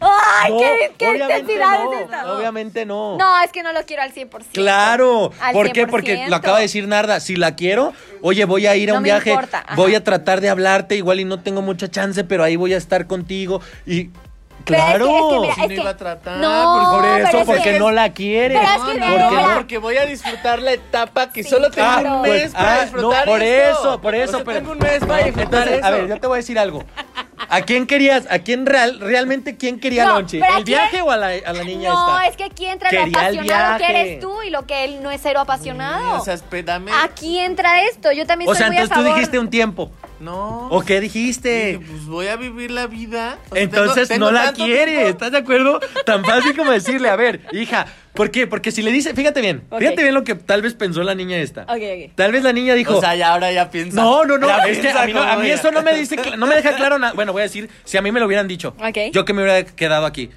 ¡Ay, 0.00 0.52
No, 0.52 0.58
qué, 0.58 0.92
qué 0.98 1.10
obviamente 1.10 1.38
intensidad 1.52 1.84
no, 1.84 1.92
es 1.92 2.00
esta! 2.02 2.32
Obviamente 2.34 2.86
no. 2.86 3.16
No, 3.18 3.40
es 3.42 3.52
que 3.52 3.62
no 3.62 3.72
lo 3.72 3.82
quiero 3.84 4.02
al 4.02 4.12
100%. 4.14 4.30
Claro, 4.52 5.30
Al 5.40 5.52
¿por 5.52 5.72
qué? 5.72 5.86
Porque 5.86 6.16
100%. 6.24 6.28
lo 6.28 6.36
acaba 6.36 6.56
de 6.56 6.62
decir 6.62 6.88
Narda, 6.88 7.20
si 7.20 7.36
la 7.36 7.54
quiero, 7.54 7.92
oye, 8.22 8.44
voy 8.46 8.66
a 8.66 8.76
ir 8.76 8.90
a 8.90 8.94
No 8.94 8.98
un 8.98 9.04
viaje, 9.04 9.30
importa, 9.30 9.64
voy 9.76 9.94
a 9.94 10.02
tratar 10.02 10.40
de 10.40 10.48
hablarte, 10.48 10.96
igual 10.96 11.20
y 11.20 11.24
no 11.24 11.40
tengo 11.40 11.60
mucha 11.62 11.88
chance, 11.88 12.24
pero 12.24 12.42
ahí 12.44 12.56
voy 12.56 12.72
a 12.74 12.78
estar 12.78 13.06
contigo 13.06 13.60
y 13.86 14.10
Pero 14.64 14.78
es 14.78 14.84
que- 14.84 14.90
claro, 14.90 15.06
es 15.06 15.32
que 15.34 15.40
mira, 15.40 15.54
Si 15.54 15.60
es 15.60 15.68
no 15.68 15.68
que- 15.74 15.80
iba 15.80 15.90
a 15.90 15.96
tratar. 15.96 16.36
No, 16.38 16.90
por 16.92 17.02
pero 17.02 17.16
eso, 17.28 17.38
es 17.38 17.46
porque 17.46 17.62
que- 17.62 17.78
no 17.78 17.90
la. 17.90 18.12
Pero 18.14 18.54
es 18.60 18.78
No, 18.78 18.92
que 18.92 18.98
no, 18.98 19.54
porque 19.54 19.78
voy 19.78 19.96
a 19.96 20.04
disfrutar 20.06 20.60
la 20.60 20.72
etapa 20.72 21.30
que 21.32 21.42
Sí, 21.42 21.48
solo 21.50 21.70
tengo 21.70 21.88
claro. 21.88 22.16
un 22.16 22.20
Pues, 22.20 22.42
mes 22.44 22.52
para 22.52 22.74
ah, 22.74 22.82
disfrutar 22.82 23.26
no, 23.26 23.32
por 23.32 23.42
esto. 23.42 23.80
eso, 23.80 24.00
por 24.00 24.14
O 24.14 24.16
eso, 24.18 24.36
sea, 24.36 24.44
pero 24.44 24.58
tengo 24.58 24.72
un 24.72 24.78
mes 24.78 24.98
para 25.00 25.24
disfrutar 25.24 25.44
Entonces, 25.60 25.78
eso. 25.78 25.86
a 25.86 25.90
ver, 25.90 26.08
yo 26.08 26.20
te 26.20 26.26
voy 26.26 26.36
a 26.36 26.40
decir 26.40 26.58
algo. 26.58 26.84
¿A 27.50 27.62
quién 27.62 27.86
querías? 27.86 28.26
¿A 28.30 28.38
quién 28.38 28.64
real, 28.64 29.00
realmente 29.00 29.56
quién 29.56 29.80
quería 29.80 30.04
No, 30.06 30.14
Lonchi? 30.20 30.38
pero 30.38 30.52
¿a 30.54 30.58
¿El 30.58 30.64
quién? 30.64 30.78
viaje 30.78 31.02
o 31.02 31.10
a 31.10 31.16
la, 31.16 31.26
a 31.44 31.52
la 31.52 31.64
niña 31.64 31.90
No, 31.90 32.18
esta? 32.20 32.26
es 32.28 32.36
que 32.36 32.44
aquí 32.44 32.66
entra 32.66 32.92
lo 32.92 33.02
apasionado 33.02 33.78
que 33.78 33.90
eres 33.90 34.20
tú 34.20 34.42
y 34.42 34.50
lo 34.50 34.66
que 34.66 34.84
él 34.84 35.02
no 35.02 35.10
es 35.10 35.20
cero 35.22 35.40
apasionado. 35.40 36.20
O 36.20 36.24
sea, 36.24 36.34
espérame. 36.34 36.88
aquí 37.02 37.38
entra 37.38 37.82
esto. 37.84 38.12
Yo 38.12 38.24
también 38.26 38.48
O 38.48 38.52
estoy 38.52 38.58
sea, 38.64 38.66
muy 38.68 38.76
a 38.76 38.82
entonces 38.82 39.04
tú 39.04 39.14
dijiste 39.14 39.38
un 39.38 39.50
tiempo. 39.50 39.90
No. 40.20 40.68
¿O 40.68 40.82
qué 40.82 41.00
dijiste? 41.00 41.78
Dije, 41.78 41.90
pues 41.90 42.04
voy 42.06 42.26
a 42.28 42.36
vivir 42.36 42.70
la 42.70 42.86
vida. 42.86 43.38
O 43.50 43.54
sea, 43.54 43.62
Entonces 43.62 44.06
tengo- 44.08 44.26
tengo 44.28 44.38
no 44.38 44.44
la 44.46 44.52
quiere, 44.52 44.92
tiempo. 44.92 45.08
¿estás 45.08 45.32
de 45.32 45.38
acuerdo? 45.38 45.80
Tan 46.04 46.24
fácil 46.26 46.54
como 46.56 46.70
decirle, 46.72 47.08
a 47.08 47.16
ver, 47.16 47.40
hija, 47.52 47.86
¿por 48.12 48.30
qué? 48.30 48.46
Porque 48.46 48.70
si 48.70 48.82
le 48.82 48.92
dice, 48.92 49.14
fíjate 49.14 49.40
bien, 49.40 49.62
fíjate 49.78 50.02
bien 50.02 50.12
lo 50.12 50.22
que 50.22 50.34
tal 50.34 50.60
vez 50.60 50.74
pensó 50.74 51.02
la 51.04 51.14
niña 51.14 51.38
esta. 51.38 51.62
Ok, 51.62 51.70
ok. 51.70 52.10
Tal 52.16 52.32
vez 52.32 52.42
la 52.42 52.52
niña 52.52 52.74
dijo, 52.74 52.98
O 52.98 53.00
sea, 53.00 53.14
ya 53.14 53.32
ahora 53.32 53.50
ya 53.50 53.70
piensa. 53.70 53.96
no, 53.98 54.26
no, 54.26 54.36
no, 54.36 54.50
es 54.66 54.78
que 54.80 54.90
a 54.90 55.06
mí, 55.06 55.14
no- 55.14 55.22
a 55.22 55.28
como 55.30 55.40
mí 55.40 55.46
ella. 55.46 55.54
eso 55.54 55.70
no 55.72 55.80
me 55.80 55.94
dice, 55.94 56.16
no 56.36 56.46
me 56.46 56.54
deja 56.54 56.76
claro 56.76 56.98
nada. 56.98 57.14
Bueno, 57.14 57.32
voy 57.40 57.44
a 57.44 57.48
decir, 57.48 57.68
si 57.84 57.96
a 57.96 58.02
mí 58.02 58.12
me 58.12 58.20
lo 58.20 58.26
hubieran 58.26 58.46
dicho, 58.48 58.74
Ok. 58.78 59.12
yo 59.12 59.24
que 59.24 59.32
me 59.32 59.42
hubiera 59.42 59.64
quedado 59.64 60.06
aquí. 60.06 60.30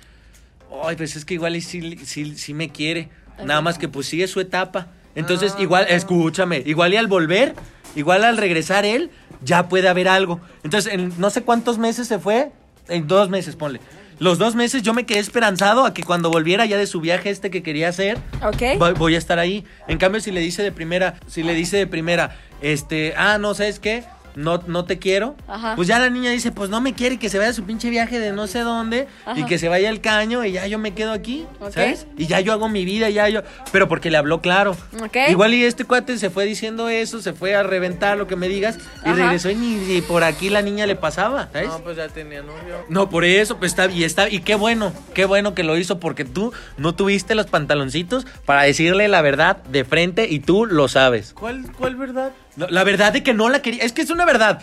Ay, 0.83 0.95
pues 0.95 1.15
es 1.15 1.25
que 1.25 1.35
igual 1.35 1.55
y 1.55 1.61
sí, 1.61 1.97
sí, 2.05 2.35
sí 2.35 2.53
me 2.53 2.69
quiere. 2.69 3.09
Nada 3.43 3.61
más 3.61 3.77
que 3.77 3.87
pues 3.87 4.07
sigue 4.07 4.27
su 4.27 4.39
etapa. 4.39 4.87
Entonces, 5.15 5.53
Ah. 5.57 5.61
igual, 5.61 5.85
escúchame, 5.89 6.63
igual 6.65 6.93
y 6.93 6.97
al 6.97 7.07
volver, 7.07 7.53
igual 7.95 8.23
al 8.23 8.37
regresar 8.37 8.85
él, 8.85 9.11
ya 9.43 9.69
puede 9.69 9.87
haber 9.89 10.07
algo. 10.07 10.39
Entonces, 10.63 10.91
en 10.93 11.13
no 11.19 11.29
sé 11.29 11.43
cuántos 11.43 11.77
meses 11.77 12.07
se 12.07 12.17
fue, 12.19 12.51
en 12.89 13.07
dos 13.07 13.29
meses, 13.29 13.55
ponle. 13.55 13.79
Los 14.19 14.37
dos 14.37 14.55
meses 14.55 14.83
yo 14.83 14.93
me 14.93 15.05
quedé 15.05 15.19
esperanzado 15.19 15.85
a 15.85 15.93
que 15.93 16.03
cuando 16.03 16.29
volviera 16.31 16.65
ya 16.65 16.77
de 16.77 16.87
su 16.87 17.01
viaje 17.01 17.29
este 17.29 17.49
que 17.51 17.61
quería 17.63 17.89
hacer, 17.89 18.17
Ok. 18.43 18.77
voy, 18.79 18.93
voy 18.93 19.15
a 19.15 19.17
estar 19.17 19.37
ahí. 19.39 19.65
En 19.87 19.97
cambio, 19.97 20.21
si 20.21 20.31
le 20.31 20.39
dice 20.39 20.63
de 20.63 20.71
primera, 20.71 21.15
si 21.27 21.43
le 21.43 21.53
dice 21.53 21.77
de 21.77 21.87
primera, 21.87 22.37
este, 22.61 23.13
ah, 23.17 23.37
no, 23.39 23.53
¿sabes 23.53 23.79
qué? 23.79 24.03
No, 24.36 24.62
no 24.67 24.86
te 24.86 25.00
quiero. 25.00 25.36
Ajá. 25.48 25.76
Pues 25.76 25.88
ya 25.88 26.00
la 26.00 26.10
niña 26.10 26.32
dice, 26.32 26.52
pues 26.52 26.69
no 26.69 26.82
me 26.82 26.93
quiere 26.93 27.17
que 27.17 27.30
se 27.30 27.38
vaya 27.38 27.52
a 27.52 27.54
su 27.54 27.63
pinche 27.63 27.89
viaje 27.89 28.19
de 28.19 28.32
no 28.32 28.48
sé 28.48 28.60
dónde 28.60 29.08
y 29.36 29.46
que 29.46 29.58
se 29.58 29.69
vaya 29.69 29.89
al 29.89 30.02
caño 30.02 30.43
y 30.46 30.54
ya 30.54 30.67
yo 30.67 30.80
me 30.80 30.93
quedo 30.93 31.12
aquí. 31.12 31.46
¿sabes? 31.72 32.08
Y 32.17 32.28
ya 32.28 32.39
yo 32.39 32.54
hago 32.54 32.69
mi 32.69 32.86
vida, 32.86 33.10
ya 33.10 33.30
yo, 33.30 33.41
pero 33.72 33.88
porque 33.88 34.10
le 34.12 34.17
habló 34.17 34.41
claro. 34.41 34.76
Ok. 35.02 35.17
Igual 35.30 35.54
y 35.54 35.63
este 35.63 35.86
cuate 35.86 36.17
se 36.17 36.30
fue 36.30 36.46
diciendo 36.46 36.89
eso, 36.89 37.22
se 37.22 37.34
fue 37.34 37.56
a 37.56 37.63
reventar 37.63 38.17
lo 38.17 38.28
que 38.28 38.36
me 38.36 38.48
digas 38.48 38.78
y 39.06 39.10
Ajá. 39.10 39.15
regresó 39.15 39.50
y 39.50 39.56
ni, 39.56 39.76
ni 39.76 40.02
por 40.02 40.24
aquí 40.24 40.50
la 40.50 40.62
niña 40.62 40.86
le 40.86 40.96
pasaba, 40.96 41.50
¿sabes? 41.52 41.67
No, 41.69 41.80
pues 41.80 41.98
ya 41.98 42.08
tenía 42.10 42.41
novio. 42.41 42.86
No, 42.89 43.10
por 43.10 43.26
eso, 43.26 43.58
pues 43.58 43.72
está, 43.72 43.88
y 43.88 44.04
está, 44.04 44.30
y 44.30 44.39
qué 44.39 44.56
bueno, 44.56 44.91
qué 45.13 45.26
bueno 45.26 45.54
que 45.54 45.63
lo 45.63 45.78
hizo, 45.78 46.00
porque 46.00 46.26
tú 46.26 46.54
no 46.78 46.96
tuviste 46.96 47.36
los 47.36 47.48
pantaloncitos 47.48 48.26
para 48.46 48.63
decirle 48.63 49.08
la 49.08 49.22
verdad 49.22 49.58
de 49.63 49.84
frente 49.84 50.28
y 50.30 50.39
tú 50.39 50.65
lo 50.65 50.88
sabes. 50.88 51.34
¿Cuál, 51.34 51.72
cuál 51.78 51.96
verdad? 51.96 52.32
No, 52.55 52.67
La 52.67 52.83
verdad 52.83 53.11
de 53.13 53.23
que 53.23 53.33
no 53.33 53.49
la 53.49 53.61
quería, 53.61 53.83
es 53.83 53.93
que 53.93 54.01
es 54.03 54.09
una 54.09 54.25
verdad, 54.25 54.61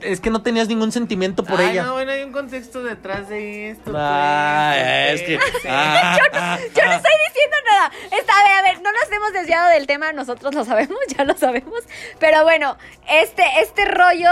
es 0.00 0.20
que 0.20 0.30
no 0.30 0.42
tenías 0.42 0.68
ningún 0.68 0.92
sentimiento 0.92 1.44
por 1.44 1.60
Ay, 1.60 1.70
ella. 1.70 1.84
No, 1.84 1.92
bueno, 1.94 2.12
hay 2.12 2.22
un 2.22 2.32
contexto 2.32 2.82
detrás 2.82 3.28
de 3.28 3.70
esto. 3.70 3.92
Ah, 3.94 4.74
pues, 4.74 5.20
es 5.20 5.26
que. 5.26 5.36
pues, 5.36 5.62
sí. 5.62 5.68
ah, 5.70 6.18
ah, 6.32 6.58
Yo 6.74 6.84
no 6.84 6.90
ah. 6.90 6.96
estoy 6.96 7.12
diciendo 7.28 7.56
nada. 7.70 7.92
Está, 8.18 8.32
a 8.38 8.42
ver, 8.42 8.52
a 8.52 8.62
ver, 8.62 8.82
no 8.82 8.92
nos 8.92 9.12
hemos 9.12 9.32
desviado 9.32 9.68
del 9.70 9.86
tema, 9.86 10.12
nosotros 10.12 10.54
lo 10.54 10.64
sabemos, 10.64 10.98
ya 11.16 11.24
lo 11.24 11.36
sabemos. 11.36 11.82
Pero 12.18 12.44
bueno, 12.44 12.78
este, 13.08 13.44
este 13.62 13.84
rollo, 13.84 14.30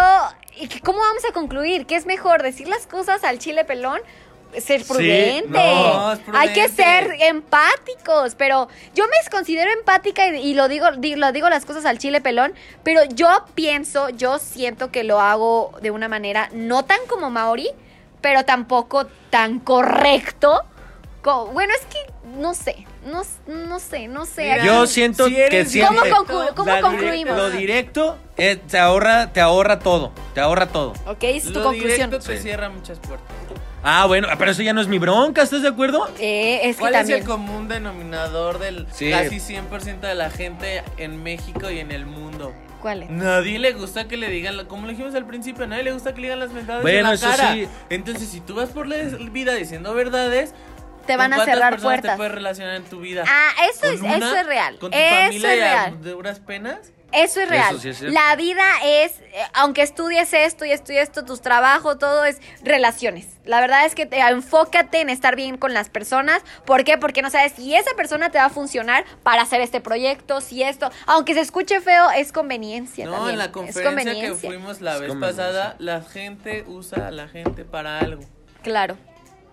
¿y 0.57 0.69
¿cómo 0.81 0.99
vamos 0.99 1.25
a 1.29 1.33
concluir? 1.33 1.87
¿Qué 1.87 1.97
es 1.97 2.07
mejor, 2.07 2.43
decir 2.43 2.67
las 2.67 2.87
cosas 2.87 3.25
al 3.25 3.39
chile 3.39 3.65
pelón? 3.65 4.01
Ser 4.61 4.85
prudente. 4.85 5.49
no, 5.49 6.13
es 6.13 6.21
Hay 6.33 6.49
que 6.53 6.69
prudente. 6.69 6.83
ser 6.83 7.17
empáticos, 7.23 8.35
pero 8.37 8.69
yo 8.95 9.05
me 9.05 9.31
considero 9.31 9.71
empática 9.73 10.29
y, 10.29 10.37
y 10.51 10.55
lo 10.55 10.69
digo, 10.69 10.91
di- 10.93 11.17
lo 11.17 11.33
digo 11.33 11.49
las 11.49 11.65
cosas 11.65 11.85
al 11.85 11.99
chile 11.99 12.21
pelón, 12.21 12.55
pero 12.83 13.03
yo 13.05 13.29
pienso, 13.55 14.09
yo 14.11 14.39
siento 14.39 14.91
que 14.91 15.05
lo 15.05 15.21
hago 15.21 15.73
de 15.83 15.91
una 15.91 16.09
manera 16.09 16.49
no 16.53 16.85
tan 16.85 16.99
como 17.09 17.31
Maori, 17.31 17.69
pero 18.21 18.45
tampoco 18.45 19.07
tan 19.31 19.59
correcto. 19.61 20.63
co- 21.23 21.47
bueno, 21.49 21.73
es 21.79 21.85
que 21.87 21.99
no 22.39 22.55
sé, 22.55 22.87
no, 23.07 23.23
no 23.47 23.79
sé, 23.79 24.09
no 24.09 24.27
sé. 24.27 24.43
Mira, 24.53 24.65
Yo 24.65 24.87
siento 24.87 25.27
Si 25.27 25.35
que 25.35 25.65
siempre. 25.65 26.11
¿Cómo 26.11 26.25
conclu- 26.25 26.55
cómo 26.55 26.67
la 26.71 26.77
dire- 26.79 26.83
concluimos? 26.83 27.37
Lo 27.37 27.51
directo 27.51 28.19
eh, 28.37 28.57
te 28.57 28.79
ahorra, 28.79 29.33
te 29.33 29.41
ahorra 29.41 29.79
todo. 29.79 30.13
Te 30.35 30.41
ahorra 30.41 30.67
todo. 30.69 30.91
Ok, 31.07 31.23
es 31.23 31.45
tu 31.45 31.51
Lo 31.59 31.63
conclusión. 31.65 32.11
directo 32.11 32.19
te 32.31 32.37
Sí. 32.37 32.43
cierra 32.43 32.69
muchas 32.69 32.99
puertas. 32.99 33.27
Ah, 33.89 34.07
bueno, 34.07 34.27
pero 34.37 34.51
eso 34.51 34.63
ya 34.63 34.73
no 34.73 34.81
es 34.81 34.89
mi 34.89 34.99
bronca, 34.99 35.43
¿estás 35.43 35.63
de 35.63 35.69
acuerdo? 35.69 36.09
Eh, 36.19 36.59
es 36.65 36.75
que 36.77 36.81
¿Cuál 36.81 36.93
también. 36.95 37.19
es 37.19 37.23
el 37.25 37.29
común 37.31 37.69
denominador 37.69 38.59
del 38.59 38.85
Sí. 38.93 39.11
casi 39.11 39.39
100% 39.39 40.09
de 40.09 40.17
la 40.17 40.29
gente 40.29 40.83
en 40.97 41.23
México 41.23 41.71
y 41.71 41.79
en 41.79 41.93
el 41.93 42.05
mundo? 42.05 42.53
¿Cuál 42.83 43.05
es? 43.05 43.11
Nadie 43.11 43.61
le 43.61 43.73
gusta 43.75 44.09
que 44.09 44.17
le 44.17 44.29
digan, 44.29 44.57
la- 44.57 44.65
como 44.65 44.83
lo 44.87 44.89
dijimos 44.91 45.15
al 45.15 45.25
principio, 45.25 45.65
a 45.65 45.67
nadie 45.69 45.85
le 45.85 45.93
gusta 45.93 46.13
que 46.15 46.21
le 46.21 46.27
digan 46.27 46.41
las 46.41 46.53
verdades 46.53 46.83
Bueno, 46.83 46.99
en 46.99 47.05
la 47.05 47.15
eso 47.15 47.31
cara. 47.31 47.53
sí. 47.53 47.69
Entonces, 47.89 48.29
si 48.29 48.41
tú 48.41 48.57
vas 48.57 48.71
por 48.71 48.89
la 48.89 48.97
vida 48.97 49.55
diciendo 49.55 49.95
verdades, 49.95 50.53
Te 51.07 51.13
¿con 51.13 51.19
van 51.19 51.33
a 51.35 51.37
cuántas 51.37 51.55
cerrar 51.55 51.73
personas 51.75 51.93
puertas. 51.95 52.11
te 52.13 52.17
puedes 52.17 52.33
relacionar 52.35 52.75
en 52.75 52.83
tu 52.85 52.99
vida? 52.99 53.23
Ah, 53.29 53.51
eso 53.71 53.83
¿Con 53.83 53.95
es, 53.95 54.01
una? 54.01 54.17
eso 54.17 54.37
es 54.37 54.47
real. 54.47 54.79
¿Con 54.81 54.91
tu 54.91 54.99
Eso 54.99 55.15
familia 55.15 55.53
es 55.53 55.59
y 55.59 55.63
a 55.63 55.65
real. 55.91 56.03
duras 56.03 56.41
penas? 56.41 56.93
Eso 57.17 57.41
es 57.41 57.49
real. 57.49 57.75
Eso 57.75 57.83
sí 57.83 57.89
es 57.89 57.99
cierto. 57.99 58.15
la 58.15 58.37
vida 58.37 58.65
es, 58.85 59.13
eh, 59.21 59.43
aunque 59.55 59.83
estudies 59.83 60.33
esto 60.33 60.65
y 60.65 60.71
y 60.71 60.97
esto, 60.99 61.25
tus 61.25 61.41
trabajos, 61.41 61.99
todo 61.99 62.25
es 62.25 62.41
relaciones. 62.63 63.27
La 63.45 63.61
verdad 63.61 63.87
es 63.87 63.95
que 63.95 64.07
te, 64.07 64.19
enfócate 64.21 65.01
en 65.01 65.11
estar 65.11 65.37
bien 65.37 65.57
con 65.57 65.73
las 65.73 65.89
personas. 65.89 66.43
¿Por 66.65 66.85
qué? 66.85 66.99
Porque 66.99 67.23
no 67.23 67.31
sabes 67.31 67.53
si 67.53 67.75
esa 67.75 67.95
persona 67.97 68.31
te 68.31 68.39
va 68.39 68.47
a 68.47 68.51
funcionar 68.51 69.05
para 69.23 69.43
hacer 69.43 69.61
este 69.61 69.81
proyecto, 69.81 70.41
si 70.41 70.63
esto, 70.63 70.91
aunque 71.07 71.35
se 71.35 71.41
escuche 71.41 71.81
feo, 71.81 72.11
es 72.11 72.33
conveniencia. 72.33 73.07
No, 73.07 73.13
también. 73.13 73.33
en 73.33 73.39
la 73.39 73.45
es 73.47 73.51
conferencia 73.51 73.83
que 73.83 74.05
conveniencia. 74.05 74.51
fuimos 74.51 74.81
la 74.81 74.95
Es 74.95 75.01
vez 75.01 75.15
pasada, 75.17 75.77
la 75.79 76.03
gente 76.03 76.65
usa 76.67 77.09
a 77.09 77.11
la 77.11 77.29
gente 77.29 77.65
para 77.65 78.01
algo. 78.01 78.23
Claro. 78.63 78.97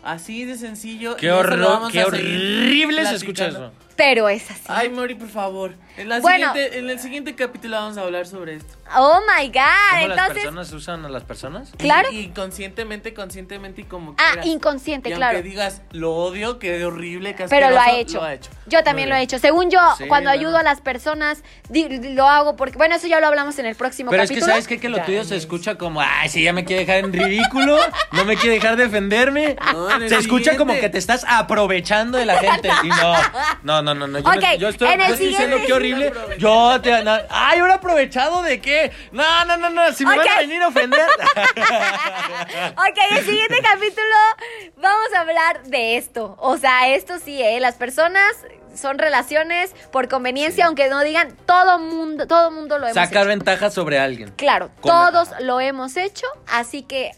Así 0.03 0.43
de 0.43 0.57
sencillo. 0.57 1.15
Qué 1.15 1.31
horror, 1.31 1.91
qué 1.91 2.03
horrible 2.03 3.05
se 3.05 3.15
escucha 3.15 3.47
eso. 3.47 3.71
Pero 3.95 4.27
es 4.29 4.49
así. 4.49 4.63
Ay, 4.67 4.89
Mori, 4.89 5.15
por 5.15 5.29
favor. 5.29 5.75
En, 5.97 6.09
la 6.09 6.19
Bueno. 6.19 6.51
siguiente, 6.53 6.79
en 6.79 6.89
el 6.89 6.99
siguiente 6.99 7.35
capítulo 7.35 7.75
vamos 7.77 7.97
a 7.97 8.01
hablar 8.01 8.25
sobre 8.25 8.55
esto. 8.55 8.73
Oh 8.95 9.21
my 9.21 9.47
God. 9.47 9.53
¿Cómo 9.91 10.07
las 10.07 10.17
Entonces, 10.17 10.33
personas 10.33 10.71
usan 10.73 11.05
a 11.05 11.09
las 11.09 11.23
personas? 11.23 11.71
claro. 11.77 12.09
Y, 12.11 12.17
y 12.19 12.27
conscientemente, 12.29 13.13
conscientemente 13.13 13.81
y 13.81 13.83
como 13.85 14.15
Ah, 14.17 14.31
quieras. 14.33 14.45
inconsciente, 14.47 15.09
y 15.09 15.13
claro. 15.13 15.37
aunque 15.37 15.47
digas, 15.49 15.81
lo 15.91 16.11
odio, 16.15 16.57
que 16.59 16.83
horrible, 16.83 17.35
que 17.35 17.45
Pero 17.47 17.69
lo 17.69 17.77
ha 17.77 17.83
asqueroso", 17.83 18.01
hecho. 18.01 18.17
Lo 18.17 18.23
ha 18.23 18.33
hecho. 18.33 18.49
Yo 18.65 18.83
también 18.83 19.09
lo 19.09 19.15
he 19.15 19.21
hecho. 19.21 19.37
Según 19.39 19.69
yo, 19.69 19.79
Sí, 19.97 20.05
cuando 20.07 20.29
bueno. 20.31 20.41
ayudo 20.41 20.57
a 20.57 20.63
las 20.63 20.81
personas, 20.81 21.43
di- 21.69 22.13
lo 22.15 22.27
hago 22.27 22.55
porque, 22.55 22.77
bueno, 22.77 22.95
eso 22.95 23.05
ya 23.07 23.19
lo 23.19 23.27
hablamos 23.27 23.59
en 23.59 23.65
el 23.67 23.75
próximo 23.75 24.09
Pero 24.09 24.23
es 24.23 24.29
que 24.29 24.35
capítulo. 24.35 24.53
sabes 24.53 24.67
qué? 24.67 24.79
que 24.79 24.89
lo 24.89 24.97
Ya, 24.97 25.05
tuyo 25.05 25.23
se 25.23 25.35
escucha 25.35 25.77
como, 25.77 26.01
ay, 26.01 26.29
si 26.29 26.41
ya 26.43 26.53
me 26.53 26.65
quiere 26.65 26.85
dejar 26.85 27.03
en 27.05 27.13
ridículo, 27.13 27.77
no 28.11 28.25
me 28.25 28.35
quiere 28.37 28.55
dejar 28.55 28.75
defenderme. 28.75 29.55
No, 29.73 29.89
se 29.99 30.05
escucha 30.17 30.51
siguiente. 30.51 30.57
como 30.57 30.73
que 30.73 30.89
te 30.89 30.97
estás 30.97 31.25
aprovechando 31.27 32.17
de 32.17 32.25
la 32.25 32.37
gente. 32.39 32.69
Y 32.83 32.87
no, 32.89 33.13
no, 33.63 33.82
no, 33.83 33.93
no, 33.93 34.07
no. 34.07 34.19
Yo, 34.19 34.29
Ok, 34.29 34.41
me- 34.41 34.57
yo 34.57 34.69
estoy, 34.69 34.87
en 34.87 35.01
el 35.01 35.07
yo 35.07 35.13
estoy 35.13 35.27
diciendo 35.29 35.57
qué 35.65 35.73
horrible. 35.73 36.13
Yo 36.37 36.79
te. 36.81 37.03
no, 37.03 37.17
ay, 37.29 37.59
¿ahora 37.59 37.75
aprovechado 37.75 38.41
de 38.41 38.59
qué? 38.61 38.91
No, 39.11 39.45
no, 39.45 39.57
no, 39.57 39.69
no. 39.69 39.91
Si 39.93 40.05
me 40.05 40.17
van 40.17 40.27
a 40.27 40.37
venir 40.39 40.61
a 40.61 40.67
ofender. 40.69 41.01
Ok, 42.73 42.97
el 43.11 43.25
siguiente 43.25 43.57
capítulo 43.61 44.15
vamos 44.77 45.07
a 45.15 45.21
hablar 45.21 45.63
de 45.63 45.97
esto. 45.97 46.35
O 46.39 46.57
sea, 46.57 46.89
esto 46.89 47.19
sí, 47.19 47.41
¿eh? 47.41 47.59
Las 47.59 47.75
personas 47.75 48.33
son 48.75 48.97
relaciones 48.97 49.71
por 49.91 50.07
conveniencia, 50.07 50.65
aunque 50.65 50.89
no 50.89 51.01
digan 51.01 51.35
todo 51.45 51.77
mundo, 51.79 52.25
todo 52.27 52.49
mundo 52.51 52.77
lo 52.79 52.85
hemos 52.87 52.95
Sacar 52.95 53.23
hecho. 53.23 53.27
ventaja 53.29 53.69
sobre 53.69 53.99
alguien. 53.99 54.31
Claro, 54.35 54.71
Con- 54.81 54.91
todos 54.91 55.29
lo 55.41 55.59
hemos 55.59 55.95
hecho, 55.97 56.25
así 56.47 56.81
que, 56.83 57.11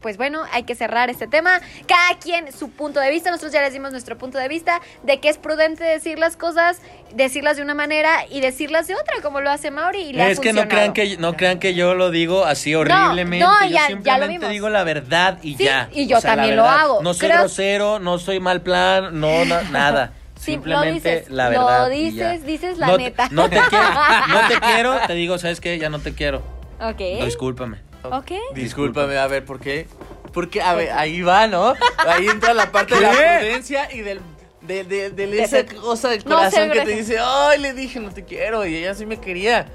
pues 0.00 0.16
bueno, 0.16 0.42
hay 0.52 0.62
que 0.62 0.74
cerrar 0.74 1.10
este 1.10 1.26
tema. 1.26 1.60
Cada 1.86 2.18
quien 2.18 2.52
su 2.52 2.70
punto 2.70 3.00
de 3.00 3.10
vista, 3.10 3.30
nosotros 3.30 3.52
ya 3.52 3.60
les 3.60 3.72
dimos 3.72 3.90
nuestro 3.92 4.16
punto 4.16 4.38
de 4.38 4.48
vista 4.48 4.80
de 5.02 5.20
que 5.20 5.28
es 5.28 5.36
prudente 5.38 5.84
decir 5.84 6.18
las 6.18 6.36
cosas, 6.36 6.80
decirlas 7.14 7.56
de 7.58 7.62
una 7.62 7.74
manera 7.74 8.24
y 8.30 8.40
decirlas 8.40 8.86
de 8.86 8.94
otra, 8.94 9.20
como 9.22 9.40
lo 9.40 9.50
hace 9.50 9.70
Mauri 9.70 10.00
y 10.00 10.12
le 10.14 10.22
ha 10.22 10.28
Es 10.30 10.40
que 10.40 10.52
no 10.52 10.66
crean 10.68 10.92
que, 10.94 11.16
no 11.18 11.34
crean 11.36 11.58
que 11.58 11.74
yo 11.74 11.94
lo 11.94 12.10
digo 12.10 12.44
así 12.46 12.74
horriblemente. 12.74 13.44
no, 13.44 13.52
yo 13.64 13.70
ya- 13.70 13.82
lo 13.82 13.86
simplemente 13.88 14.48
digo 14.48 14.68
la 14.70 14.84
verdad 14.84 15.38
y 15.42 15.56
Sí, 15.56 15.64
ya. 15.64 15.88
y 15.92 16.06
yo 16.06 16.16
O 16.18 16.20
sea, 16.20 16.30
la 16.30 16.36
también 16.36 16.56
lo 16.56 16.66
hago. 16.68 17.02
No 17.02 17.12
soy 17.14 17.28
Creo- 17.28 17.40
grosero, 17.40 17.98
no 17.98 18.18
soy 18.18 18.40
mal 18.40 18.62
plan, 18.62 19.20
no, 19.20 19.44
na- 19.44 19.62
nada. 19.70 20.12
Sí, 20.36 20.52
lo 20.56 20.62
simplemente 20.62 21.10
dices, 21.16 21.30
la 21.30 21.50
lo 21.50 21.66
verdad. 21.66 21.88
ya. 21.90 21.94
dices, 21.94 22.46
dices 22.46 22.78
la 22.78 22.86
No 22.86 22.96
neta. 22.96 23.28
No 23.30 23.50
te, 23.50 23.58
quiero, 23.68 23.84
no 24.28 24.48
te 24.48 24.60
quiero, 24.66 24.96
te 25.06 25.12
digo, 25.12 25.36
¿sabes 25.36 25.60
qué? 25.60 25.78
Ya 25.78 25.90
no 25.90 25.98
te 25.98 26.14
quiero. 26.14 26.38
Ok. 26.80 27.22
Discúlpame. 27.22 27.76
Ok. 28.04 28.32
Discúlpame, 28.54 29.18
a 29.18 29.26
ver, 29.26 29.44
¿por 29.44 29.60
qué? 29.60 29.86
Porque, 30.32 30.62
a 30.62 30.74
ver, 30.74 30.90
ahí 30.92 31.22
va, 31.22 31.46
¿no? 31.46 31.74
Ahí 31.98 32.28
entra 32.28 32.54
la 32.54 32.70
parte 32.70 32.94
de 32.94 33.00
la 33.00 33.10
prudencia 33.10 33.92
y 33.92 34.00
del. 34.00 34.20
De, 34.62 34.84
de, 34.84 35.10
de 35.10 35.38
esa 35.42 35.56
ser- 35.56 35.74
cosa 35.74 36.10
del 36.10 36.22
corazón 36.22 36.70
que 36.70 36.82
te 36.82 36.94
dice, 36.94 37.18
ay, 37.18 37.58
le 37.60 37.72
dije, 37.72 37.98
no 37.98 38.12
te 38.12 38.24
quiero, 38.24 38.64
y 38.66 38.76
ella 38.76 38.94
sí 38.94 39.06
me 39.06 39.18
quería. 39.18 39.66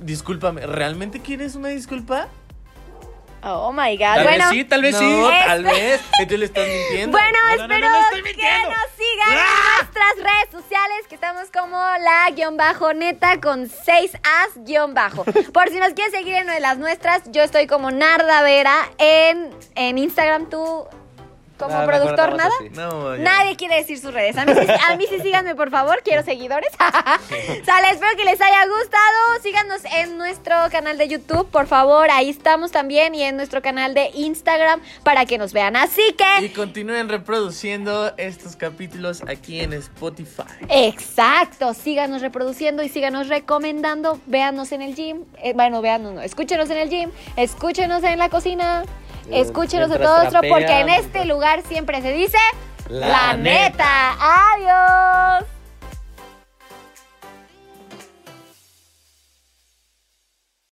Discúlpame, 0.00 0.66
¿realmente 0.66 1.20
quieres 1.20 1.56
una 1.56 1.68
disculpa? 1.68 2.28
Oh 3.42 3.72
my 3.72 3.96
God. 3.96 4.14
Tal 4.16 4.24
bueno, 4.24 4.44
vez 4.44 4.52
sí, 4.52 4.64
tal 4.64 4.82
vez 4.82 4.92
no, 4.92 4.98
sí. 5.00 5.34
tal 5.46 5.64
vez. 5.64 6.00
Entonces 6.18 6.38
le 6.38 6.44
estás 6.44 6.66
mintiendo. 6.68 7.16
Bueno, 7.18 7.38
No, 7.42 7.56
no, 7.56 7.56
no, 7.56 7.62
espero 7.74 7.88
no, 7.88 8.10
que 8.10 8.22
nos 8.22 8.90
sigan 8.96 9.28
¡Ah! 9.28 9.78
en 9.80 9.86
nuestras 9.86 10.16
redes 10.16 10.50
sociales, 10.50 11.06
que 11.08 11.14
estamos 11.14 11.48
como 11.50 11.76
la 11.76 12.30
guion 12.34 12.56
bajo 12.56 12.92
neta 12.92 13.40
con 13.40 13.68
6 13.68 14.12
as 14.14 14.64
guion 14.64 14.94
bajo. 14.94 15.24
Por 15.24 15.68
si 15.70 15.78
nos 15.78 15.92
quieres 15.94 16.12
seguir 16.12 16.34
en 16.34 16.44
una 16.44 16.54
de 16.54 16.60
las 16.60 16.78
nuestras, 16.78 17.22
yo 17.32 17.42
estoy 17.42 17.66
como 17.66 17.90
Narda 17.90 18.42
Vera 18.42 18.76
en, 18.98 19.50
en 19.74 19.98
Instagram, 19.98 20.48
tú 20.50 20.86
como 21.60 21.84
productor, 21.86 22.34
nada. 22.36 22.50
No. 22.72 23.16
Nadie 23.16 23.56
quiere 23.56 23.76
decir 23.76 23.98
sus 23.98 24.12
redes. 24.12 24.36
A 24.36 24.44
mí, 24.44 24.52
sí, 24.54 24.66
a 24.88 24.96
mí 24.96 25.04
sí 25.08 25.20
síganme, 25.20 25.54
por 25.54 25.70
favor. 25.70 26.00
Quiero 26.02 26.22
seguidores. 26.24 26.70
Sale, 27.66 27.90
espero 27.90 28.16
que 28.16 28.24
les 28.24 28.40
haya 28.40 28.66
gustado. 28.66 29.42
Síganos 29.42 29.80
en 29.96 30.18
nuestro 30.18 30.54
canal 30.70 30.98
de 30.98 31.08
YouTube, 31.08 31.48
por 31.50 31.66
favor. 31.66 32.10
Ahí 32.10 32.30
estamos 32.30 32.72
también. 32.72 33.14
Y 33.14 33.22
en 33.22 33.36
nuestro 33.36 33.62
canal 33.62 33.94
de 33.94 34.10
Instagram 34.14 34.80
para 35.04 35.24
que 35.26 35.38
nos 35.38 35.52
vean. 35.52 35.76
Así 35.76 36.02
Y 36.08 36.48
que. 36.48 36.52
continúen 36.52 37.08
reproduciendo 37.08 38.12
estos 38.16 38.56
capítulos 38.56 39.22
aquí 39.28 39.60
en 39.60 39.72
Spotify. 39.74 40.42
Exacto. 40.68 41.74
Síganos 41.74 42.22
reproduciendo 42.22 42.82
y 42.82 42.88
síganos 42.88 43.28
recomendando. 43.28 44.20
Véanos 44.26 44.72
en 44.72 44.82
el 44.82 44.94
gym. 44.94 45.24
Eh, 45.42 45.52
bueno, 45.54 45.80
véanos, 45.82 46.12
no. 46.14 46.20
Escúchenos 46.22 46.70
en 46.70 46.78
el 46.78 46.88
gym. 46.90 47.10
Escúchenos 47.36 48.02
en 48.04 48.18
la 48.18 48.28
cocina. 48.28 48.84
Escúchenos 49.32 49.90
a 49.90 49.98
todo 49.98 50.18
nuestro 50.18 50.40
porque 50.48 50.80
en 50.80 50.88
este 50.88 51.24
lugar 51.24 51.62
siempre 51.68 52.02
se 52.02 52.12
dice 52.12 52.38
la, 52.88 53.08
la 53.08 53.36
neta. 53.36 54.16
Adiós. 54.54 55.44